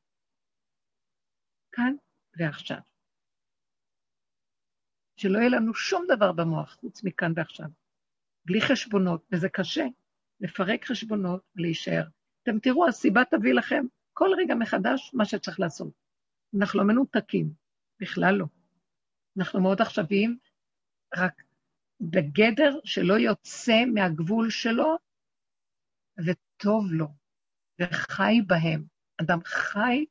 כאן 1.71 1.95
ועכשיו. 2.37 2.77
שלא 5.17 5.37
יהיה 5.37 5.49
לנו 5.49 5.73
שום 5.73 6.05
דבר 6.07 6.31
במוח 6.31 6.75
חוץ 6.75 7.03
מכאן 7.03 7.33
ועכשיו. 7.35 7.67
בלי 8.45 8.61
חשבונות, 8.61 9.25
וזה 9.31 9.49
קשה, 9.49 9.83
לפרק 10.43 10.85
חשבונות 10.85 11.41
ולהישאר. 11.55 12.03
אתם 12.43 12.59
תראו, 12.59 12.87
הסיבה 12.87 13.21
תביא 13.31 13.53
לכם 13.53 13.85
כל 14.13 14.29
רגע 14.37 14.55
מחדש 14.55 15.11
מה 15.13 15.25
שצריך 15.25 15.59
לעשות. 15.59 15.93
אנחנו 16.59 16.79
לא 16.79 16.85
מנותקים, 16.87 17.53
בכלל 17.99 18.35
לא. 18.35 18.45
אנחנו 19.37 19.61
מאוד 19.61 19.81
עכשוויים, 19.81 20.37
רק 21.17 21.43
בגדר 22.01 22.79
שלא 22.83 23.13
יוצא 23.13 23.85
מהגבול 23.93 24.49
שלו, 24.49 24.97
וטוב 26.17 26.85
לו, 26.91 27.07
וחי 27.81 28.41
בהם. 28.47 28.85
אדם 29.21 29.39
חי 29.45 30.05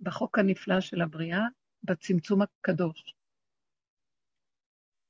בחוק 0.00 0.38
הנפלא 0.38 0.80
של 0.80 1.00
הבריאה, 1.00 1.42
בצמצום 1.82 2.42
הקדוש. 2.42 3.14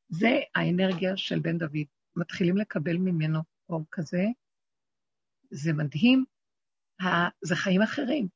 זה 0.08 0.28
האנרגיה 0.54 1.16
של 1.16 1.38
בן 1.40 1.58
דוד. 1.58 1.86
מתחילים 2.16 2.56
לקבל 2.56 2.96
ממנו 2.96 3.40
אור 3.68 3.84
כזה, 3.90 4.24
זה 5.50 5.72
מדהים, 5.72 6.24
זה 7.42 7.56
חיים 7.56 7.82
אחרים, 7.82 8.28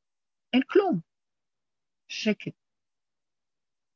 אין 0.53 0.61
כלום. 0.67 0.99
שקט. 2.07 2.53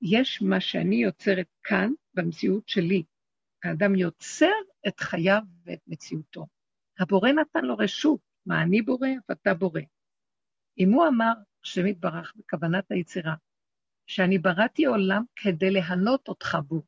יש 0.01 0.41
מה 0.41 0.61
שאני 0.61 0.95
יוצרת 0.95 1.47
כאן, 1.63 1.91
במציאות 2.13 2.69
שלי. 2.69 3.03
האדם 3.63 3.95
יוצר 3.95 4.51
את 4.87 4.99
חייו 4.99 5.41
ואת 5.63 5.79
מציאותו. 5.87 6.47
הבורא 6.99 7.29
נתן 7.31 7.65
לו 7.65 7.77
רשות, 7.77 8.19
מה 8.45 8.63
אני 8.63 8.81
בורא 8.81 9.07
ואתה 9.29 9.53
בורא. 9.53 9.81
אם 10.77 10.91
הוא 10.93 11.07
אמר, 11.07 11.33
השם 11.63 11.87
יתברך 11.87 12.33
בכוונת 12.35 12.91
היצירה, 12.91 13.35
שאני 14.07 14.37
בראתי 14.37 14.85
עולם 14.85 15.23
כדי 15.35 15.71
להנות 15.71 16.27
אותך 16.27 16.57
בו. 16.67 16.83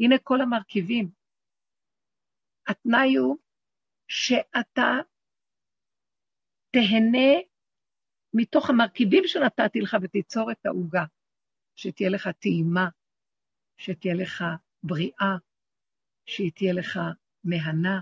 הנה 0.00 0.16
כל 0.22 0.40
המרכיבים. 0.40 1.10
התנאי 2.66 3.16
הוא 3.16 3.36
שאתה 4.08 4.92
תהנה 6.70 7.32
מתוך 8.34 8.70
המרכיבים 8.70 9.22
שנתתי 9.26 9.80
לך 9.80 9.96
ותיצור 10.02 10.50
את 10.50 10.66
העוגה. 10.66 11.04
שתהיה 11.76 12.10
לך 12.10 12.28
טעימה, 12.28 12.88
שתהיה 13.76 14.14
לך 14.14 14.44
בריאה, 14.82 15.36
שתהיה 16.26 16.72
לך 16.72 16.98
מהנה 17.44 18.00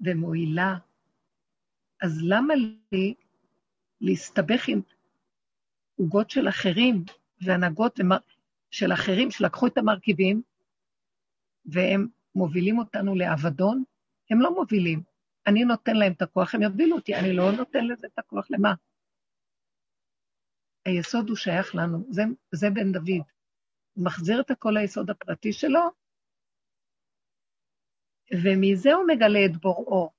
ומועילה. 0.00 0.74
אז 2.02 2.18
למה 2.22 2.54
לי 2.92 3.14
להסתבך 4.00 4.68
עם 4.68 4.80
עוגות 5.96 6.30
של 6.30 6.48
אחרים 6.48 7.04
והנהגות 7.40 8.00
של 8.70 8.92
אחרים 8.92 9.30
שלקחו 9.30 9.66
את 9.66 9.78
המרכיבים, 9.78 10.42
והם 11.64 12.08
מובילים 12.34 12.78
אותנו 12.78 13.14
לאבדון, 13.14 13.84
הם 14.30 14.40
לא 14.40 14.54
מובילים. 14.54 15.02
אני 15.46 15.64
נותן 15.64 15.96
להם 15.96 16.12
את 16.12 16.22
הכוח, 16.22 16.54
הם 16.54 16.62
יובילו 16.62 16.96
אותי, 16.96 17.14
אני 17.14 17.36
לא 17.36 17.52
נותן 17.58 17.86
לזה 17.86 18.06
את 18.06 18.18
הכוח, 18.18 18.46
למה? 18.50 18.74
היסוד 20.84 21.28
הוא 21.28 21.36
שייך 21.36 21.74
לנו, 21.74 22.06
זה, 22.10 22.22
זה 22.52 22.70
בן 22.70 22.92
דוד. 22.92 23.22
הוא 23.92 24.04
מחזיר 24.04 24.40
את 24.40 24.50
הכל 24.50 24.70
ליסוד 24.70 25.10
הפרטי 25.10 25.52
שלו, 25.52 25.80
ומזה 28.44 28.92
הוא 28.92 29.04
מגלה 29.06 29.38
את 29.46 29.56
בוראו. 29.56 30.10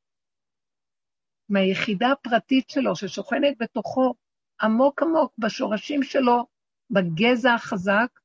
מהיחידה 1.49 2.11
הפרטית 2.11 2.69
שלו, 2.69 2.95
ששוכנת 2.95 3.57
בתוכו, 3.59 4.13
עמוק 4.61 5.01
עמוק 5.01 5.33
בשורשים 5.37 6.03
שלו, 6.03 6.45
בגזע 6.89 7.53
החזק, 7.53 8.19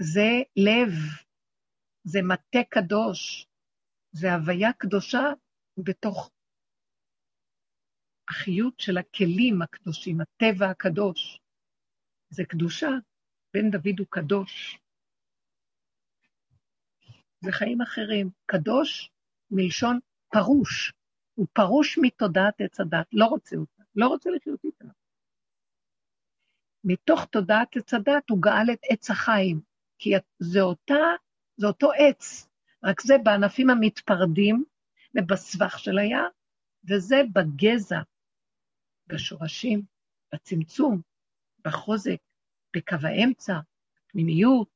זה 0.00 0.42
לב, 0.56 0.90
זה 2.10 2.18
מטה 2.22 2.58
קדוש, 2.70 3.46
זה 4.12 4.34
הוויה 4.34 4.72
קדושה 4.72 5.22
בתוך 5.78 6.30
החיות 8.30 8.80
של 8.80 8.98
הכלים 8.98 9.62
הקדושים, 9.62 10.20
הטבע 10.20 10.70
הקדוש. 10.70 11.40
זה 12.30 12.42
קדושה, 12.44 12.88
בן 13.54 13.70
דוד 13.70 13.98
הוא 13.98 14.06
קדוש. 14.10 14.78
זה 17.40 17.52
חיים 17.52 17.80
אחרים. 17.80 18.30
קדוש 18.46 19.10
מלשון 19.50 19.98
פרוש. 20.28 20.92
הוא 21.34 21.46
פרוש 21.52 21.98
מתודעת 22.02 22.60
עץ 22.60 22.80
הדת, 22.80 23.06
לא 23.12 23.24
רוצה 23.24 23.56
אותה, 23.56 23.82
לא 23.94 24.06
רוצה 24.06 24.30
לחיות 24.30 24.64
איתה. 24.64 24.84
מתוך 26.84 27.24
תודעת 27.24 27.76
עץ 27.76 27.94
הדת 27.94 28.30
הוא 28.30 28.42
גאל 28.42 28.72
את 28.72 28.78
עץ 28.90 29.10
החיים, 29.10 29.60
כי 29.98 30.10
זה, 30.38 30.60
אותה, 30.60 30.94
זה 31.58 31.66
אותו 31.66 31.90
עץ, 31.92 32.48
רק 32.84 33.00
זה 33.00 33.14
בענפים 33.24 33.70
המתפרדים 33.70 34.64
ובסבך 35.14 35.78
של 35.78 35.98
היער, 35.98 36.28
וזה 36.88 37.16
בגזע, 37.32 38.00
בשורשים, 39.06 39.82
בצמצום, 40.34 41.00
בחוזק, 41.64 42.16
בקו 42.76 42.96
האמצע, 43.02 43.54
פנימיות. 44.06 44.68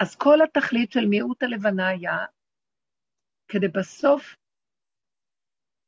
אז 0.00 0.16
כל 0.16 0.38
התכלית 0.42 0.92
של 0.92 1.06
מיעוט 1.06 1.42
הלבנה 1.42 1.88
היה 1.88 2.18
כדי 3.48 3.68
בסוף, 3.68 4.36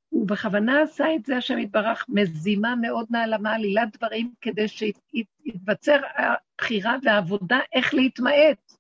הוא 0.09 0.29
בכוונה 0.29 0.83
עשה 0.83 1.05
את 1.17 1.25
זה, 1.25 1.37
השם 1.37 1.59
יתברך, 1.59 2.07
מזימה 2.09 2.75
מאוד 2.77 3.07
נעלמה, 3.11 3.55
עלילת 3.55 3.97
דברים, 3.97 4.35
כדי 4.41 4.69
שיתבצר 4.69 6.01
הבחירה 6.17 6.97
והעבודה 7.03 7.59
איך 7.73 7.95
להתמעט, 7.95 8.73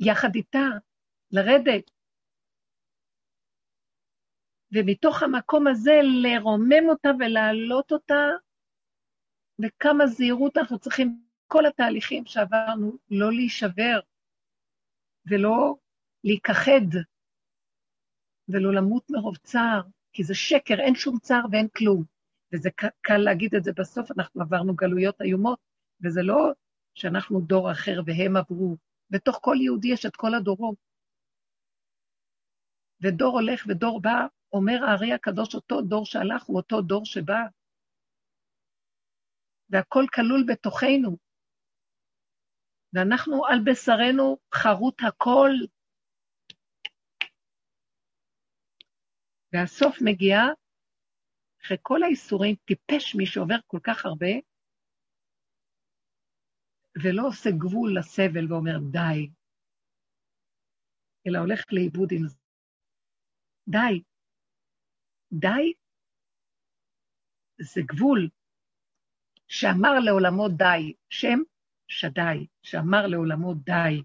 יחד 0.00 0.34
איתה, 0.34 0.66
לרדת. 1.30 1.90
ומתוך 4.72 5.22
המקום 5.22 5.66
הזה 5.66 6.00
לרומם 6.22 6.88
אותה 6.88 7.08
ולהעלות 7.18 7.92
אותה, 7.92 8.24
וכמה 9.58 10.06
זהירות 10.06 10.56
אנחנו 10.56 10.78
צריכים, 10.78 11.22
כל 11.46 11.66
התהליכים 11.66 12.26
שעברנו, 12.26 12.92
לא 13.10 13.32
להישבר 13.32 14.00
ולא 15.26 15.76
להיכחד 16.24 16.98
ולא 18.48 18.74
למות 18.74 19.10
מרוב 19.10 19.36
צער, 19.36 19.82
כי 20.18 20.24
זה 20.24 20.34
שקר, 20.34 20.74
אין 20.80 20.94
שום 20.94 21.18
צער 21.18 21.44
ואין 21.52 21.68
כלום. 21.76 22.04
וזה 22.52 22.70
קל 23.00 23.16
להגיד 23.16 23.54
את 23.54 23.64
זה 23.64 23.72
בסוף, 23.72 24.10
אנחנו 24.10 24.42
עברנו 24.42 24.74
גלויות 24.74 25.22
איומות, 25.22 25.58
וזה 26.04 26.22
לא 26.22 26.52
שאנחנו 26.94 27.40
דור 27.40 27.72
אחר 27.72 28.00
והם 28.06 28.36
עברו. 28.36 28.76
בתוך 29.10 29.38
כל 29.42 29.56
יהודי 29.60 29.88
יש 29.88 30.06
את 30.06 30.16
כל 30.16 30.34
הדורות. 30.34 30.76
ודור 33.02 33.40
הולך 33.40 33.66
ודור 33.68 34.00
בא, 34.00 34.26
אומר 34.52 34.84
הארי 34.84 35.12
הקדוש, 35.12 35.54
אותו 35.54 35.82
דור 35.82 36.06
שהלך 36.06 36.42
הוא 36.42 36.56
אותו 36.56 36.82
דור 36.82 37.04
שבא. 37.04 37.42
והכל 39.70 40.04
כלול 40.14 40.44
בתוכנו. 40.48 41.16
ואנחנו 42.92 43.46
על 43.46 43.58
בשרנו 43.64 44.36
חרוט 44.54 45.02
הכל. 45.06 45.50
והסוף 49.52 49.96
מגיע, 50.04 50.38
אחרי 51.62 51.76
כל 51.82 52.02
האיסורים, 52.02 52.54
טיפש 52.64 53.14
מי 53.14 53.26
שעובר 53.26 53.58
כל 53.66 53.78
כך 53.82 54.06
הרבה, 54.06 54.32
ולא 57.02 57.22
עושה 57.28 57.50
גבול 57.50 57.98
לסבל 57.98 58.52
ואומר 58.52 58.78
די, 58.90 59.30
אלא 61.26 61.38
הולך 61.38 61.64
לאיבוד 61.72 62.08
עם 62.12 62.28
זה. 62.28 62.36
די. 63.68 64.02
די 65.32 65.72
זה 67.60 67.80
גבול 67.86 68.28
שאמר 69.48 70.00
לעולמו 70.04 70.48
די, 70.48 70.94
שם 71.10 71.38
שדי, 71.88 72.46
שאמר 72.62 73.06
לעולמו 73.06 73.54
די. 73.54 74.02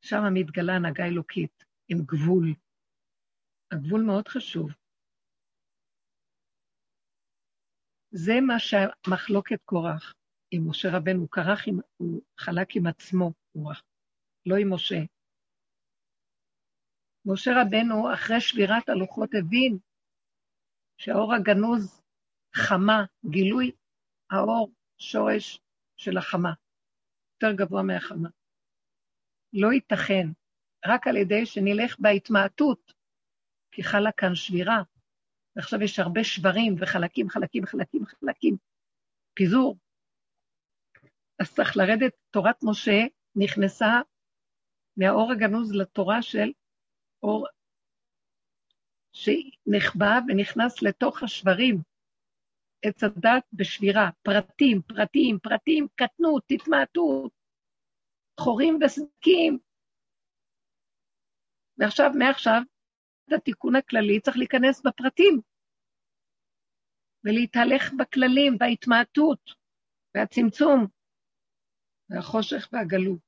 שם 0.00 0.22
מתגלה 0.34 0.72
הנהגה 0.72 1.04
אלוקית, 1.04 1.64
עם 1.88 1.98
גבול. 1.98 2.54
הגבול 3.72 4.02
מאוד 4.06 4.28
חשוב. 4.28 4.70
זה 8.10 8.32
מה 8.46 8.58
שהמחלוקת 8.58 9.62
קורח 9.64 10.14
עם 10.50 10.70
משה 10.70 10.88
רבנו, 10.96 11.28
קרח, 11.28 11.68
עם, 11.68 11.78
הוא 11.96 12.22
חלק 12.38 12.76
עם 12.76 12.86
עצמו, 12.86 13.32
רוח, 13.54 13.82
לא 14.46 14.56
עם 14.56 14.74
משה. 14.74 15.00
משה 17.26 17.50
רבנו, 17.62 18.14
אחרי 18.14 18.40
שבירת 18.40 18.88
הלוחות, 18.88 19.30
הבין 19.38 19.78
שהאור 20.98 21.34
הגנוז 21.34 22.02
חמה, 22.54 23.04
גילוי 23.30 23.72
האור, 24.30 24.72
שורש 24.98 25.60
של 25.96 26.18
החמה, 26.18 26.52
יותר 27.34 27.64
גבוה 27.64 27.82
מהחמה. 27.82 28.28
לא 29.52 29.72
ייתכן, 29.72 30.26
רק 30.86 31.06
על 31.06 31.16
ידי 31.16 31.46
שנלך 31.46 31.96
בהתמעטות 31.98 32.95
כי 33.76 33.82
חלה 33.82 34.12
כאן 34.12 34.34
שבירה, 34.34 34.82
ועכשיו 35.56 35.82
יש 35.82 35.98
הרבה 35.98 36.24
שברים 36.24 36.74
וחלקים, 36.80 37.28
חלקים, 37.28 37.66
חלקים, 37.66 38.06
חלקים, 38.06 38.56
פיזור. 39.34 39.76
אז 41.38 41.54
צריך 41.54 41.76
לרדת, 41.76 42.12
תורת 42.30 42.56
משה 42.62 43.00
נכנסה 43.34 44.00
מהאור 44.96 45.32
הגנוז 45.32 45.74
לתורה 45.74 46.22
של 46.22 46.52
אור 47.22 47.46
שנחבא 49.12 50.18
ונכנס 50.28 50.82
לתוך 50.82 51.22
השברים, 51.22 51.82
עץ 52.82 53.04
הדת 53.04 53.44
בשבירה, 53.52 54.10
פרטים, 54.22 54.82
פרטים, 54.82 55.38
פרטים, 55.42 55.86
קטנות, 55.94 56.44
התמעטות, 56.50 57.32
חורים 58.40 58.78
וסדקים. 58.84 59.58
ועכשיו, 61.78 62.10
מעכשיו, 62.18 62.62
התיקון 63.32 63.76
הכללי 63.76 64.20
צריך 64.20 64.36
להיכנס 64.36 64.82
בפרטים, 64.86 65.40
ולהתהלך 67.24 67.92
בכללים, 67.98 68.58
בהתמעטות, 68.58 69.40
והצמצום, 70.14 70.86
והחושך 72.10 72.68
והגלות. 72.72 73.18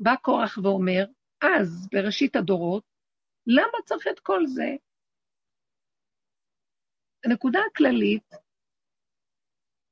בא 0.00 0.16
קורח 0.22 0.58
ואומר, 0.62 1.04
אז, 1.42 1.88
בראשית 1.92 2.36
הדורות, 2.36 2.84
למה 3.46 3.78
צריך 3.84 4.06
את 4.06 4.20
כל 4.20 4.46
זה? 4.46 4.68
הנקודה 7.24 7.60
הכללית, 7.70 8.34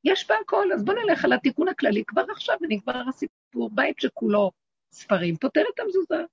יש 0.05 0.29
בה 0.29 0.35
הכל, 0.43 0.67
אז 0.75 0.85
בואו 0.85 0.97
נלך 0.97 1.25
על 1.25 1.33
התיקון 1.33 1.69
הכללי 1.69 2.05
כבר 2.07 2.25
עכשיו 2.33 2.57
ונגמר 2.61 3.09
הסיפור. 3.09 3.71
בית 3.75 4.01
שכולו 4.01 4.51
ספרים, 4.93 5.37
פותר 5.37 5.63
את 5.75 5.81
המזוזה. 5.81 6.25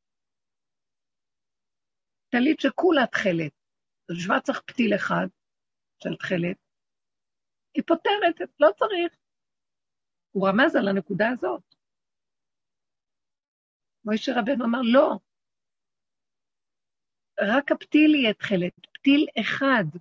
טלית 2.30 2.59
שכולה 2.59 3.07
תכלת, 3.07 3.51
אז 4.09 4.15
בשביל 4.17 4.39
צריך 4.39 4.61
פתיל 4.61 4.95
אחד 4.95 5.28
של 6.03 6.15
תכלת, 6.15 6.57
היא 7.73 7.84
פותרת, 7.88 8.49
לא 8.59 8.69
צריך. 8.76 9.17
הוא 10.32 10.47
רמז 10.47 10.76
על 10.76 10.88
הנקודה 10.88 11.30
הזאת. 11.30 11.76
מוישה 14.05 14.32
רבנו 14.39 14.65
אמר, 14.65 14.80
לא, 14.93 15.19
רק 17.41 17.71
הפתיל 17.71 18.15
יהיה 18.15 18.34
תכלת, 18.34 18.73
פתיל 18.93 19.28
אחד, 19.39 19.99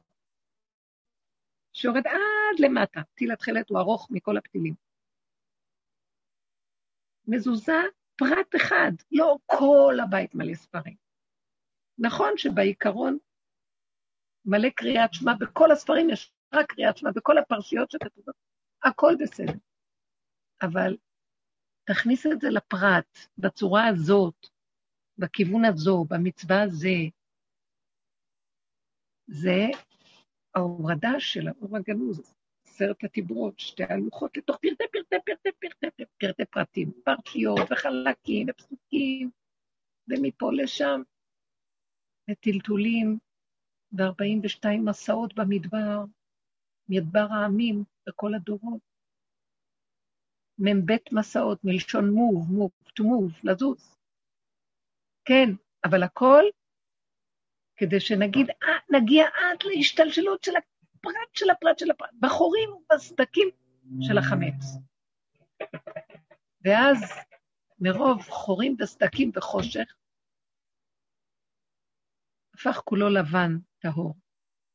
שיורד 1.73 2.07
עד 2.07 2.59
למטה. 2.59 3.01
פתיל 3.15 3.33
התכלת 3.33 3.71
הוא 3.71 3.79
ארוך 3.79 4.09
מכל 4.11 4.37
הפתילים. 4.37 4.75
מזוזה, 7.27 7.81
פרט 8.17 8.55
אחד, 8.57 8.93
לא 9.13 9.37
כל 9.47 9.95
הבית 10.05 10.35
מלא 10.35 10.55
ספרים. 10.55 11.04
נכון 11.99 12.33
שבעיקרון 12.37 13.19
מלא 14.45 14.69
קריאת 14.69 15.15
שמע, 15.15 15.33
בכל 15.41 15.71
הספרים 15.73 16.11
יש 16.11 16.33
קריאת 16.69 16.97
שמע, 16.97 17.11
בכל 17.15 17.39
הפרשיות 17.39 17.91
שכתובות, 17.91 18.35
הכל 18.83 19.15
בסדר. 19.21 19.53
אבל 20.63 20.97
תכניס 21.85 22.27
את 22.27 22.41
זה 22.41 22.49
לפרט, 22.51 23.19
בצורה 23.39 23.87
הזאת, 23.87 24.47
בכיוון 25.19 25.65
הזו, 25.65 26.05
במצווה 26.11 26.63
הזה. 26.63 26.97
זה 29.27 29.67
ההורדה 30.55 31.13
של 31.19 31.49
האור 31.49 31.77
הגנוז, 31.77 32.35
עשרת 32.67 33.05
הדיברות, 33.05 33.59
שתי 33.59 33.85
הלוחות 33.85 34.37
לתוך 34.37 34.57
פרטי 34.57 34.85
פרטי 34.93 35.17
פרטי 35.25 35.51
פרטי 35.81 36.05
פרטי 36.19 36.45
פרטים, 36.45 36.93
פרשיות 37.05 37.71
וחלקים 37.71 38.47
ופסוקים, 38.51 39.31
ומפה 40.09 40.51
לשם, 40.53 41.03
וטלטולים, 42.31 43.19
ו-42 43.93 44.69
מסעות 44.85 45.35
במדבר, 45.35 46.05
מדבר 46.89 47.27
העמים 47.31 47.85
בכל 48.07 48.35
הדורות. 48.35 48.81
מ"ב 50.59 50.93
מסעות, 51.13 51.59
מלשון 51.65 52.11
מוב, 52.11 52.53
מוב, 52.53 52.71
move, 53.01 53.33
לזוז. 53.45 53.97
כן, 55.25 55.51
אבל 55.85 56.03
הכל 56.03 56.43
כדי 57.77 58.01
שנגיד, 58.01 58.51
אה, 58.51 58.99
נגיע 58.99 59.25
עד 59.25 59.59
להשתלשלות 59.65 60.43
של 60.45 60.53
הפרט 60.57 61.35
של 61.35 61.51
הפרט 61.51 61.79
של 61.79 61.91
הפרט, 61.91 62.11
בחורים 62.21 62.71
ובסדקים 62.71 63.49
של 64.01 64.19
החמץ. 64.19 64.65
ואז 66.65 66.99
מרוב 67.79 68.23
חורים 68.23 68.77
וסדקים 68.81 69.31
וחושך, 69.35 69.95
הפך 72.55 72.81
כולו 72.85 73.09
לבן 73.09 73.53
טהור. 73.79 74.15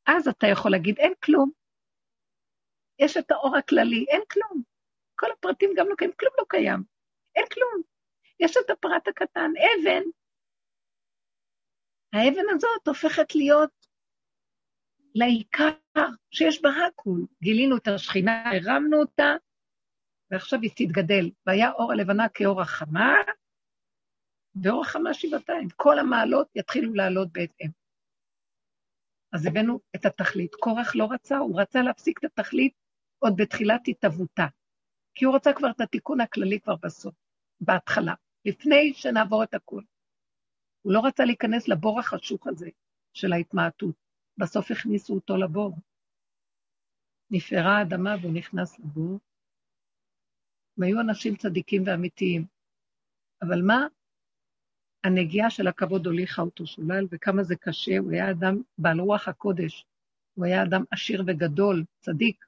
אז 0.06 0.28
אתה 0.28 0.46
יכול 0.46 0.70
להגיד, 0.70 0.98
אין 0.98 1.12
כלום. 1.24 1.50
יש 2.98 3.16
את 3.16 3.30
האור 3.30 3.56
הכללי, 3.56 4.06
אין 4.08 4.22
כלום. 4.30 4.62
כל 5.14 5.26
הפרטים 5.32 5.70
גם 5.76 5.88
לא 5.88 5.94
קיימים, 5.94 6.16
כלום 6.16 6.32
לא 6.38 6.44
קיים. 6.48 6.82
אין 7.36 7.44
כלום. 7.54 7.82
יש 8.40 8.56
את 8.56 8.70
הפרט 8.70 9.08
הקטן, 9.08 9.50
אבן. 9.56 10.02
האבן 12.12 12.54
הזאת 12.54 12.88
הופכת 12.88 13.34
להיות 13.34 13.70
לעיקר 15.14 16.08
שיש 16.30 16.62
בה 16.62 16.70
הכול. 16.86 17.26
גילינו 17.42 17.76
את 17.76 17.88
השכינה, 17.88 18.42
הרמנו 18.50 19.00
אותה, 19.00 19.34
ועכשיו 20.30 20.60
היא 20.60 20.70
תתגדל. 20.76 21.30
והיה 21.46 21.72
אור 21.72 21.92
הלבנה 21.92 22.28
כאור 22.28 22.60
החמה, 22.62 23.14
ואור 24.62 24.82
החמה 24.82 25.14
שבעתיים. 25.14 25.68
כל 25.76 25.98
המעלות 25.98 26.48
יתחילו 26.54 26.94
לעלות 26.94 27.32
בהתאם. 27.32 27.70
אז 29.32 29.46
הבאנו 29.46 29.80
את 29.96 30.04
התכלית. 30.04 30.54
קורח 30.54 30.96
לא 30.96 31.08
רצה, 31.10 31.38
הוא 31.38 31.60
רצה 31.60 31.82
להפסיק 31.82 32.18
את 32.18 32.24
התכלית 32.24 32.74
עוד 33.18 33.32
בתחילת 33.36 33.80
התהוותה. 33.88 34.46
כי 35.14 35.24
הוא 35.24 35.34
רצה 35.36 35.52
כבר 35.52 35.70
את 35.70 35.80
התיקון 35.80 36.20
הכללי 36.20 36.60
כבר 36.60 36.76
בסוף, 36.76 37.14
בהתחלה, 37.60 38.14
לפני 38.44 38.92
שנעבור 38.94 39.42
את 39.44 39.54
הכול. 39.54 39.84
הוא 40.82 40.92
לא 40.92 41.00
רצה 41.04 41.24
להיכנס 41.24 41.68
לבור 41.68 42.00
החשוך 42.00 42.46
הזה 42.46 42.70
של 43.14 43.32
ההתמעטות. 43.32 43.94
בסוף 44.38 44.70
הכניסו 44.70 45.14
אותו 45.14 45.36
לבור. 45.36 45.76
נפערה 47.30 47.78
האדמה 47.78 48.14
והוא 48.20 48.34
נכנס 48.34 48.78
לבור. 48.78 49.18
הם 50.76 50.82
היו 50.82 51.00
אנשים 51.00 51.36
צדיקים 51.36 51.82
ואמיתיים. 51.86 52.46
אבל 53.42 53.62
מה? 53.66 53.86
הנגיעה 55.04 55.50
של 55.50 55.68
הכבוד 55.68 56.06
הוליכה 56.06 56.42
אותו 56.42 56.66
שולל, 56.66 57.06
וכמה 57.10 57.42
זה 57.42 57.56
קשה, 57.56 57.98
הוא 57.98 58.12
היה 58.12 58.30
אדם 58.30 58.62
בעל 58.78 59.00
רוח 59.00 59.28
הקודש, 59.28 59.86
הוא 60.34 60.44
היה 60.44 60.62
אדם 60.62 60.84
עשיר 60.90 61.22
וגדול, 61.26 61.84
צדיק. 62.00 62.44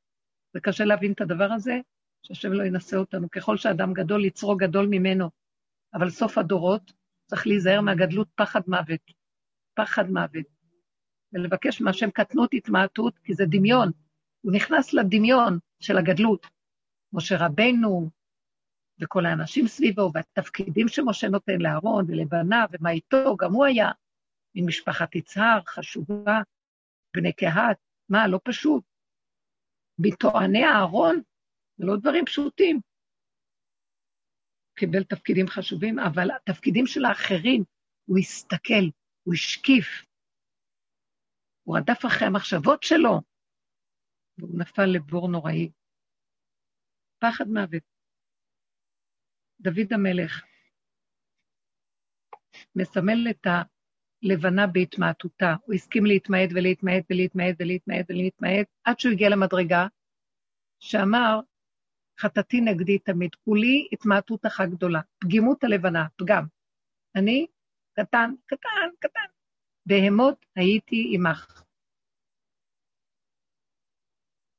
זה 0.54 0.60
קשה 0.60 0.84
להבין 0.84 1.12
את 1.12 1.20
הדבר 1.20 1.52
הזה, 1.52 1.80
שהשם 2.22 2.52
לא 2.52 2.62
ינסה 2.62 2.96
אותנו. 2.96 3.30
ככל 3.30 3.56
שאדם 3.56 3.92
גדול, 3.92 4.24
יצרו 4.24 4.56
גדול 4.56 4.86
ממנו. 4.86 5.30
אבל 5.94 6.10
סוף 6.10 6.38
הדורות, 6.38 6.92
צריך 7.26 7.46
להיזהר 7.46 7.80
מהגדלות 7.80 8.28
פחד 8.34 8.60
מוות. 8.66 9.00
פחד 9.74 10.10
מוות. 10.10 10.46
ולבקש 11.32 11.80
מהשם 11.80 12.10
קטנות 12.10 12.54
התמעטות, 12.54 13.18
כי 13.18 13.34
זה 13.34 13.44
דמיון. 13.46 13.90
הוא 14.40 14.52
נכנס 14.52 14.94
לדמיון 14.94 15.58
של 15.80 15.98
הגדלות. 15.98 16.46
משה 17.12 17.46
רבנו, 17.46 18.10
וכל 19.02 19.26
האנשים 19.26 19.66
סביבו, 19.66 20.10
והתפקידים 20.14 20.88
שמשה 20.88 21.28
נותן 21.28 21.58
לאהרון 21.58 22.04
ולבניו, 22.08 22.66
ומה 22.72 22.90
איתו, 22.90 23.36
גם 23.36 23.52
הוא 23.52 23.64
היה 23.64 23.90
ממשפחת 24.54 25.14
יצהר, 25.14 25.60
חשובה, 25.66 26.40
בני 27.16 27.32
קהת, 27.32 27.76
מה, 28.08 28.28
לא 28.28 28.40
פשוט. 28.44 28.84
מטועני 29.98 30.64
אהרון, 30.64 31.22
זה 31.76 31.86
לא 31.86 31.96
דברים 31.96 32.24
פשוטים. 32.24 32.80
קיבל 34.74 35.04
תפקידים 35.04 35.46
חשובים, 35.46 35.98
אבל 35.98 36.30
התפקידים 36.30 36.86
של 36.86 37.04
האחרים, 37.04 37.64
הוא 38.06 38.18
הסתכל, 38.18 38.84
הוא 39.22 39.34
השקיף, 39.34 39.86
הוא 41.62 41.78
רדף 41.78 42.06
אחרי 42.06 42.26
המחשבות 42.26 42.82
שלו, 42.82 43.20
והוא 44.38 44.58
נפל 44.58 44.86
לבור 44.86 45.28
נוראי. 45.28 45.70
פחד 47.18 47.44
מוות. 47.48 47.91
דוד 49.62 49.92
המלך 49.92 50.44
מסמל 52.76 53.30
את 53.30 53.46
הלבנה 53.46 54.66
בהתמעטותה. 54.66 55.54
הוא 55.64 55.74
הסכים 55.74 56.06
להתמעט 56.06 56.48
ולהתמעט 56.54 57.04
ולהתמעט 57.10 57.54
ולהתמעט 57.58 58.06
ולהתמעט, 58.08 58.66
עד 58.84 58.98
שהוא 58.98 59.12
הגיע 59.12 59.28
למדרגה 59.28 59.86
שאמר, 60.80 61.40
חטאתי 62.20 62.60
נגדי 62.60 62.98
תמיד, 62.98 63.34
כולי 63.34 63.88
התמעטות 63.92 64.46
אחת 64.46 64.68
גדולה, 64.68 65.00
פגימות 65.18 65.64
הלבנה, 65.64 66.06
פגם. 66.16 66.44
אני 67.16 67.46
קטן, 67.92 68.34
קטן, 68.46 68.88
קטן. 68.98 69.28
בהמות 69.86 70.46
הייתי 70.56 71.12
עמך. 71.14 71.62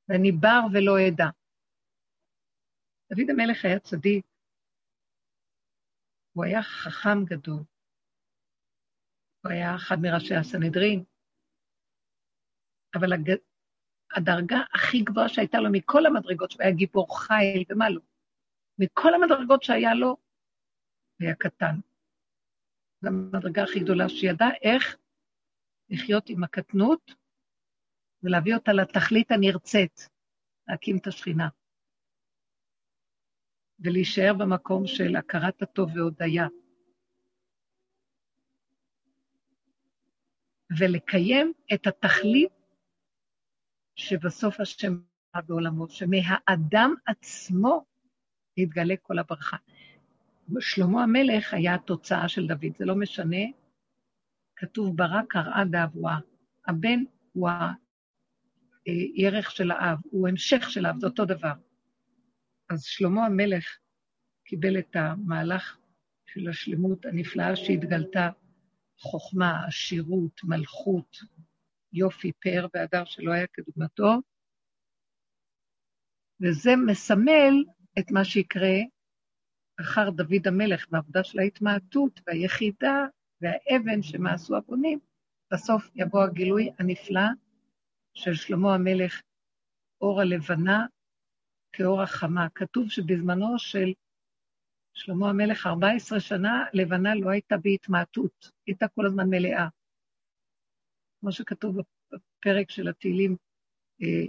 ואני 0.09 0.31
בר 0.31 0.61
ולא 0.73 0.93
אדע. 1.07 1.29
דוד 3.09 3.29
המלך 3.29 3.65
היה 3.65 3.79
צדיק, 3.79 4.25
הוא 6.33 6.45
היה 6.45 6.63
חכם 6.63 7.25
גדול. 7.25 7.63
הוא 9.43 9.51
היה 9.51 9.75
אחד 9.75 9.95
מראשי 10.01 10.35
הסנהדרין, 10.35 11.03
אבל 12.95 13.13
הג... 13.13 13.31
הדרגה 14.15 14.57
הכי 14.73 15.01
גבוהה 15.01 15.29
שהייתה 15.29 15.57
לו 15.57 15.69
מכל 15.71 16.05
המדרגות, 16.05 16.51
שהוא 16.51 16.63
היה 16.63 16.71
גיבור 16.71 17.19
חיל 17.19 17.63
ומה 17.69 17.89
לא, 17.89 18.01
מכל 18.79 19.13
המדרגות 19.13 19.63
שהיה 19.63 19.93
לו, 19.93 20.17
היה 21.19 21.35
קטן. 21.35 21.75
זו 23.01 23.07
המדרגה 23.07 23.63
הכי 23.63 23.79
גדולה 23.79 24.09
שידע 24.09 24.45
איך 24.61 24.97
לחיות 25.89 26.29
עם 26.29 26.43
הקטנות 26.43 27.11
ולהביא 28.23 28.55
אותה 28.55 28.71
לתכלית 28.73 29.31
הנרצית, 29.31 30.09
להקים 30.67 30.97
את 30.97 31.07
השכינה. 31.07 31.47
ולהישאר 33.79 34.33
במקום 34.33 34.87
של 34.87 35.15
הכרת 35.15 35.61
הטוב 35.61 35.89
והודיה. 35.95 36.47
ולקיים 40.79 41.53
את 41.73 41.87
התכלית 41.87 42.51
שבסוף 43.95 44.59
השם 44.59 44.97
בעולמו, 45.47 45.89
שמהאדם 45.89 46.93
עצמו 47.05 47.85
יתגלה 48.57 48.95
כל 49.01 49.19
הברכה. 49.19 49.57
שלמה 50.59 51.03
המלך 51.03 51.53
היה 51.53 51.75
התוצאה 51.75 52.27
של 52.27 52.47
דוד, 52.47 52.77
זה 52.77 52.85
לא 52.85 52.95
משנה, 52.95 53.37
כתוב 54.55 54.97
ברק 54.97 55.25
קראה 55.29 55.65
באבואה. 55.71 56.17
הבן 56.67 57.03
הוא 57.33 57.49
הירך 58.85 59.51
של 59.51 59.71
האב, 59.71 59.97
הוא 60.03 60.27
המשך 60.27 60.69
של 60.69 60.85
האב, 60.85 60.99
זה 60.99 61.07
אותו 61.07 61.25
דבר. 61.25 61.53
אז 62.69 62.83
שלמה 62.83 63.25
המלך 63.25 63.77
קיבל 64.45 64.79
את 64.79 64.95
המהלך 64.95 65.77
של 66.25 66.49
השלמות 66.49 67.05
הנפלאה 67.05 67.55
שהתגלתה, 67.55 68.29
חוכמה, 68.97 69.65
עשירות, 69.67 70.43
מלכות, 70.43 71.17
יופי, 71.93 72.31
פאר 72.31 72.67
והדר 72.73 73.05
שלא 73.05 73.31
היה 73.31 73.47
כדוגמתו, 73.47 74.11
וזה 76.41 76.71
מסמל 76.87 77.63
את 77.99 78.11
מה 78.11 78.25
שיקרה 78.25 78.75
אחר 79.81 80.09
דוד 80.09 80.47
המלך 80.47 80.85
בעבודה 80.89 81.23
של 81.23 81.39
ההתמעטות 81.39 82.19
והיחידה 82.27 83.05
והאבן 83.41 84.01
שמעשו 84.01 84.57
הבונים. 84.57 84.99
בסוף 85.53 85.91
יבוא 85.95 86.23
הגילוי 86.23 86.69
הנפלא 86.79 87.21
של 88.13 88.33
שלמה 88.33 88.75
המלך, 88.75 89.21
אור 90.01 90.21
הלבנה 90.21 90.85
כאור 91.73 92.01
החמה. 92.01 92.47
כתוב 92.55 92.89
שבזמנו 92.89 93.59
של 93.59 93.93
שלמה 94.93 95.29
המלך, 95.29 95.67
14 95.67 96.19
שנה, 96.19 96.65
לבנה 96.73 97.15
לא 97.15 97.29
הייתה 97.29 97.55
בהתמעטות, 97.57 98.51
הייתה 98.67 98.87
כל 98.87 99.05
הזמן 99.05 99.29
מלאה. 99.29 99.67
כמו 101.19 101.31
שכתוב 101.31 101.77
בפרק 102.11 102.71
של 102.71 102.87
התהילים, 102.87 103.35
אה, 104.01 104.25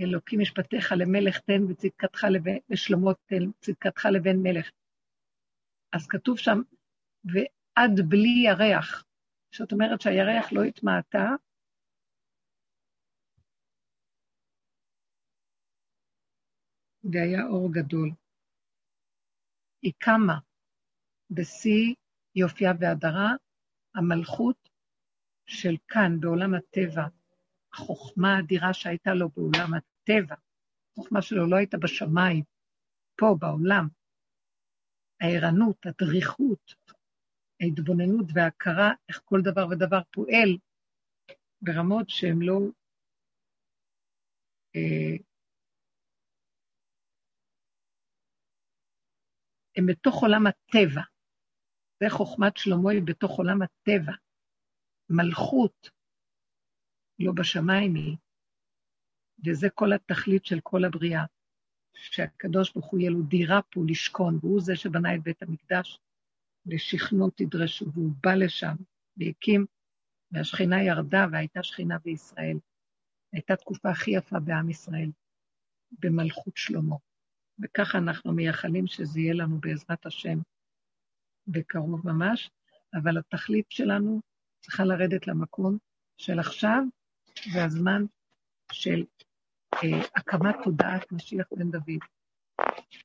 אלוקים 0.00 0.40
משפטיך 0.40 0.92
למלך 0.96 1.38
תן 1.38 1.64
וצדקתך 1.68 2.26
לשלמה 2.68 3.10
תן, 3.26 3.50
צדקתך 3.60 4.04
לבן 4.12 4.36
מלך. 4.42 4.70
אז 5.92 6.06
כתוב 6.06 6.38
שם, 6.38 6.58
ועד 7.24 8.00
בלי 8.08 8.44
ירח. 8.46 9.04
זאת 9.54 9.72
אומרת 9.72 10.00
שהירח 10.00 10.52
לא 10.52 10.62
התמעטה, 10.62 11.30
והיה 17.12 17.46
אור 17.46 17.72
גדול. 17.72 18.10
היא 19.82 19.92
קמה 19.98 20.38
בשיא 21.30 21.94
יופייה 22.34 22.72
והדרה, 22.80 23.32
המלכות 23.94 24.68
של 25.46 25.76
כאן, 25.88 26.20
בעולם 26.20 26.54
הטבע, 26.54 27.06
החוכמה 27.72 28.36
האדירה 28.36 28.74
שהייתה 28.74 29.14
לו 29.14 29.28
בעולם 29.28 29.74
הטבע, 29.74 30.34
החוכמה 30.92 31.22
שלו 31.22 31.46
לא 31.46 31.56
הייתה 31.56 31.76
בשמיים, 31.76 32.44
פה, 33.16 33.36
בעולם. 33.40 33.88
הערנות, 35.20 35.86
הדריכות, 35.86 36.74
ההתבוננות 37.60 38.26
וההכרה, 38.34 38.92
איך 39.08 39.22
כל 39.24 39.40
דבר 39.42 39.66
ודבר 39.70 40.00
פועל 40.10 40.58
ברמות 41.62 42.10
שהן 42.10 42.38
לא... 42.42 42.58
אה, 44.76 45.16
הם 49.78 49.86
בתוך 49.86 50.22
עולם 50.22 50.46
הטבע. 50.46 51.02
זה 52.02 52.10
חוכמת 52.10 52.56
שלמה 52.56 52.90
היא 52.90 53.02
בתוך 53.02 53.38
עולם 53.38 53.62
הטבע. 53.62 54.12
מלכות, 55.10 55.90
לא 57.18 57.32
בשמיים 57.32 57.94
היא, 57.94 58.16
וזה 59.46 59.70
כל 59.74 59.92
התכלית 59.92 60.44
של 60.44 60.60
כל 60.62 60.84
הבריאה, 60.84 61.24
שהקדוש 61.94 62.72
ברוך 62.72 62.86
הוא 62.86 63.00
יהיה 63.00 63.10
לו 63.10 63.22
דירה 63.22 63.62
פה 63.62 63.80
לשכון, 63.88 64.38
והוא 64.40 64.60
זה 64.60 64.76
שבנה 64.76 65.14
את 65.14 65.22
בית 65.22 65.42
המקדש, 65.42 65.98
לשכנו 66.66 67.30
תדרשו, 67.30 67.92
והוא 67.92 68.12
בא 68.22 68.34
לשם 68.34 68.76
והקים, 69.16 69.66
והשכינה 70.32 70.82
ירדה 70.82 71.26
והייתה 71.32 71.62
שכינה 71.62 71.98
בישראל. 71.98 72.58
הייתה 73.32 73.56
תקופה 73.56 73.90
הכי 73.90 74.10
יפה 74.10 74.40
בעם 74.40 74.70
ישראל, 74.70 75.10
במלכות 75.92 76.56
שלמה. 76.56 76.96
וככה 77.62 77.98
אנחנו 77.98 78.32
מייחלים 78.32 78.86
שזה 78.86 79.20
יהיה 79.20 79.34
לנו 79.34 79.60
בעזרת 79.60 80.06
השם 80.06 80.38
בקרוב 81.46 82.06
ממש, 82.06 82.50
אבל 82.94 83.18
התכלית 83.18 83.66
שלנו 83.70 84.20
צריכה 84.60 84.84
לרדת 84.84 85.26
למקום 85.26 85.78
של 86.16 86.38
עכשיו, 86.38 86.82
והזמן 87.54 88.02
של 88.72 89.04
אה, 89.74 90.00
הקמת 90.16 90.54
תודעת 90.64 91.12
משיח 91.12 91.46
בן 91.56 91.70
דוד, 91.70 92.00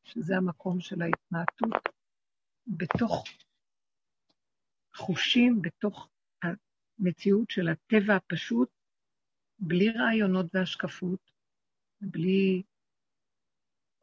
שזה 0.04 0.38
המקום 0.38 0.80
של 0.80 1.02
ההתמעטות 1.02 1.90
בתוך 2.68 3.24
חושים, 4.96 5.62
בתוך 5.62 6.10
המציאות 6.44 7.50
של 7.50 7.68
הטבע 7.68 8.16
הפשוט, 8.16 8.70
בלי 9.60 9.90
רעיונות 9.90 10.46
והשקפות, 10.54 11.32
בלי... 12.02 12.64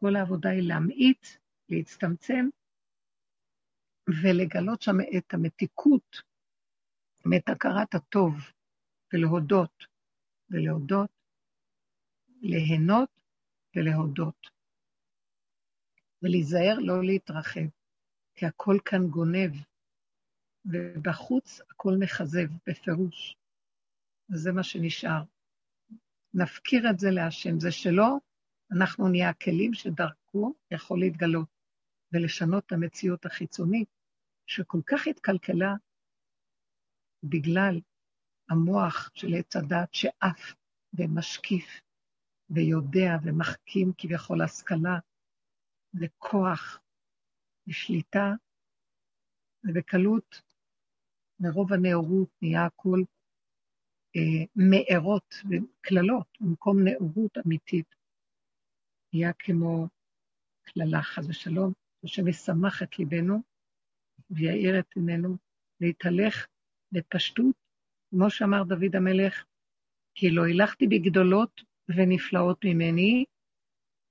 כל 0.00 0.16
העבודה 0.16 0.50
היא 0.50 0.68
להמעיט, 0.68 1.26
להצטמצם, 1.68 2.48
ולגלות 4.22 4.82
שם 4.82 4.96
את 5.16 5.34
המתיקות, 5.34 6.22
את 7.36 7.48
הכרת 7.48 7.94
הטוב, 7.94 8.34
ולהודות, 9.12 9.86
ולהודות, 10.50 11.10
ליהנות 12.40 13.10
ולהודות. 13.76 14.50
ולהיזהר 16.22 16.78
לא 16.78 17.04
להתרחב, 17.04 17.68
כי 18.34 18.46
הכל 18.46 18.76
כאן 18.84 19.06
גונב, 19.10 19.52
ובחוץ 20.64 21.60
הכל 21.70 21.92
מכזב, 21.98 22.48
בפירוש. 22.66 23.36
וזה 24.30 24.52
מה 24.52 24.62
שנשאר. 24.62 25.22
נפקיר 26.34 26.90
את 26.90 26.98
זה 26.98 27.10
להשם. 27.10 27.60
זה 27.60 27.72
שלא, 27.72 28.18
אנחנו 28.72 29.08
נהיה 29.08 29.28
הכלים 29.28 29.74
שדרכו 29.74 30.54
יכול 30.70 31.00
להתגלות 31.00 31.48
ולשנות 32.12 32.66
את 32.66 32.72
המציאות 32.72 33.26
החיצונית, 33.26 33.88
שכל 34.46 34.80
כך 34.86 35.06
התקלקלה 35.06 35.74
בגלל 37.22 37.80
המוח 38.50 39.10
של 39.14 39.28
עץ 39.38 39.56
הדת 39.56 39.94
שעף 39.94 40.54
ומשקיף 40.94 41.80
ויודע 42.50 43.16
ומחכים 43.24 43.92
כביכול 43.98 44.42
השכלה 44.42 44.98
וכוח 46.00 46.80
ושליטה, 47.68 48.32
ובקלות, 49.64 50.42
מרוב 51.40 51.72
הנאורות 51.72 52.28
נהיה 52.42 52.66
הכול 52.66 53.04
אה, 54.16 54.44
מארות 54.56 55.34
וקללות, 55.50 56.26
במקום 56.40 56.76
נאורות 56.84 57.38
אמיתית. 57.46 57.99
נהיה 59.12 59.32
כמו 59.32 59.88
קללה, 60.62 61.02
חס 61.02 61.26
ושלום, 61.28 61.72
השם 62.04 62.28
ישמח 62.28 62.82
את 62.82 62.98
ליבנו 62.98 63.42
ויעיר 64.30 64.78
את 64.78 64.96
עינינו 64.96 65.36
להתהלך 65.80 66.46
בפשטות, 66.92 67.56
כמו 68.10 68.30
שאמר 68.30 68.62
דוד 68.62 68.96
המלך, 68.96 69.44
כי 70.14 70.30
לא 70.30 70.44
הילכתי 70.44 70.86
בגדולות 70.86 71.60
ונפלאות 71.88 72.64
ממני, 72.64 73.24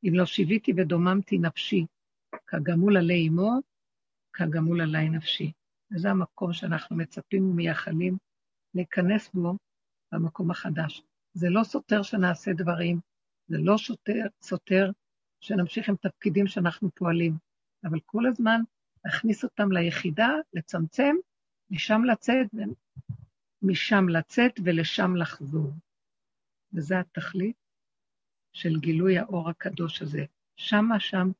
אם 0.03 0.13
לא 0.13 0.25
שיוויתי 0.25 0.71
ודוממתי 0.77 1.37
נפשי, 1.37 1.85
כגמול 2.47 2.97
עלי 2.97 3.27
אמו, 3.27 3.59
כגמול 4.33 4.81
עלי 4.81 5.09
נפשי. 5.09 5.51
וזה 5.91 6.09
המקום 6.09 6.53
שאנחנו 6.53 6.95
מצפים 6.95 7.49
ומייחלים 7.49 8.17
להיכנס 8.75 9.29
בו 9.33 9.57
במקום 10.11 10.51
החדש. 10.51 11.01
זה 11.33 11.49
לא 11.49 11.63
סותר 11.63 12.03
שנעשה 12.03 12.53
דברים, 12.53 12.99
זה 13.49 13.57
לא 13.57 13.77
סותר, 13.77 14.25
סותר 14.41 14.91
שנמשיך 15.39 15.89
עם 15.89 15.95
תפקידים 15.95 16.47
שאנחנו 16.47 16.89
פועלים, 16.95 17.37
אבל 17.83 17.99
כל 18.05 18.25
הזמן 18.25 18.61
להכניס 19.05 19.43
אותם 19.43 19.71
ליחידה, 19.71 20.29
לצמצם, 20.53 21.15
משם 21.69 22.03
לצאת, 22.03 22.47
משם 23.61 24.09
לצאת 24.09 24.59
ולשם 24.65 25.15
לחזור. 25.15 25.71
וזה 26.73 26.99
התכלית 26.99 27.55
של 28.53 28.79
גילוי 28.79 29.17
האור 29.17 29.49
הקדוש 29.49 30.01
הזה. 30.01 30.25
שמה 30.55 30.99
שם 30.99 31.31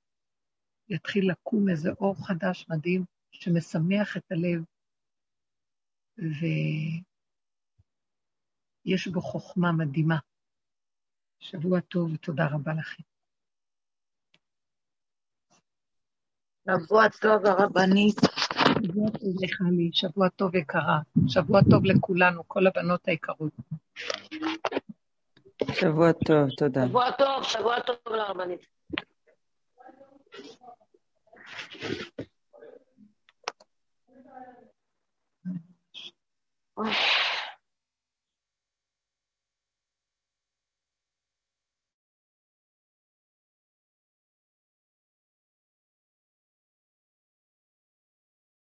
יתחיל 0.89 1.31
לקום 1.31 1.69
איזה 1.69 1.89
אור 1.89 2.27
חדש 2.27 2.65
מדהים 2.69 3.05
שמשמח 3.31 4.17
את 4.17 4.31
הלב, 4.31 4.63
ויש 8.85 9.07
בו 9.07 9.21
חוכמה 9.21 9.71
מדהימה. 9.71 10.17
שבוע 11.39 11.79
טוב 11.79 12.13
ותודה 12.13 12.47
רבה 12.51 12.71
לכם. 12.73 13.03
שבוע 16.65 17.09
טוב, 17.21 17.45
הרבנית. 17.45 18.15
שבוע 18.83 19.09
טוב 19.09 19.43
לך 19.43 19.61
לי, 19.71 19.89
שבוע 19.93 20.29
טוב 20.29 20.55
יקרה, 20.55 20.99
שבוע 21.27 21.61
טוב 21.71 21.85
לכולנו, 21.85 22.43
כל 22.47 22.67
הבנות 22.67 23.07
היקרות. 23.07 23.53
שבוע 25.71 26.11
טוב, 26.11 26.49
תודה. 26.57 26.87
שבוע 26.87 27.11
טוב, 27.11 27.43
שבוע 27.43 27.79
טוב 27.79 27.95
לרבנית. 28.07 28.65
Oh. 36.79 37.19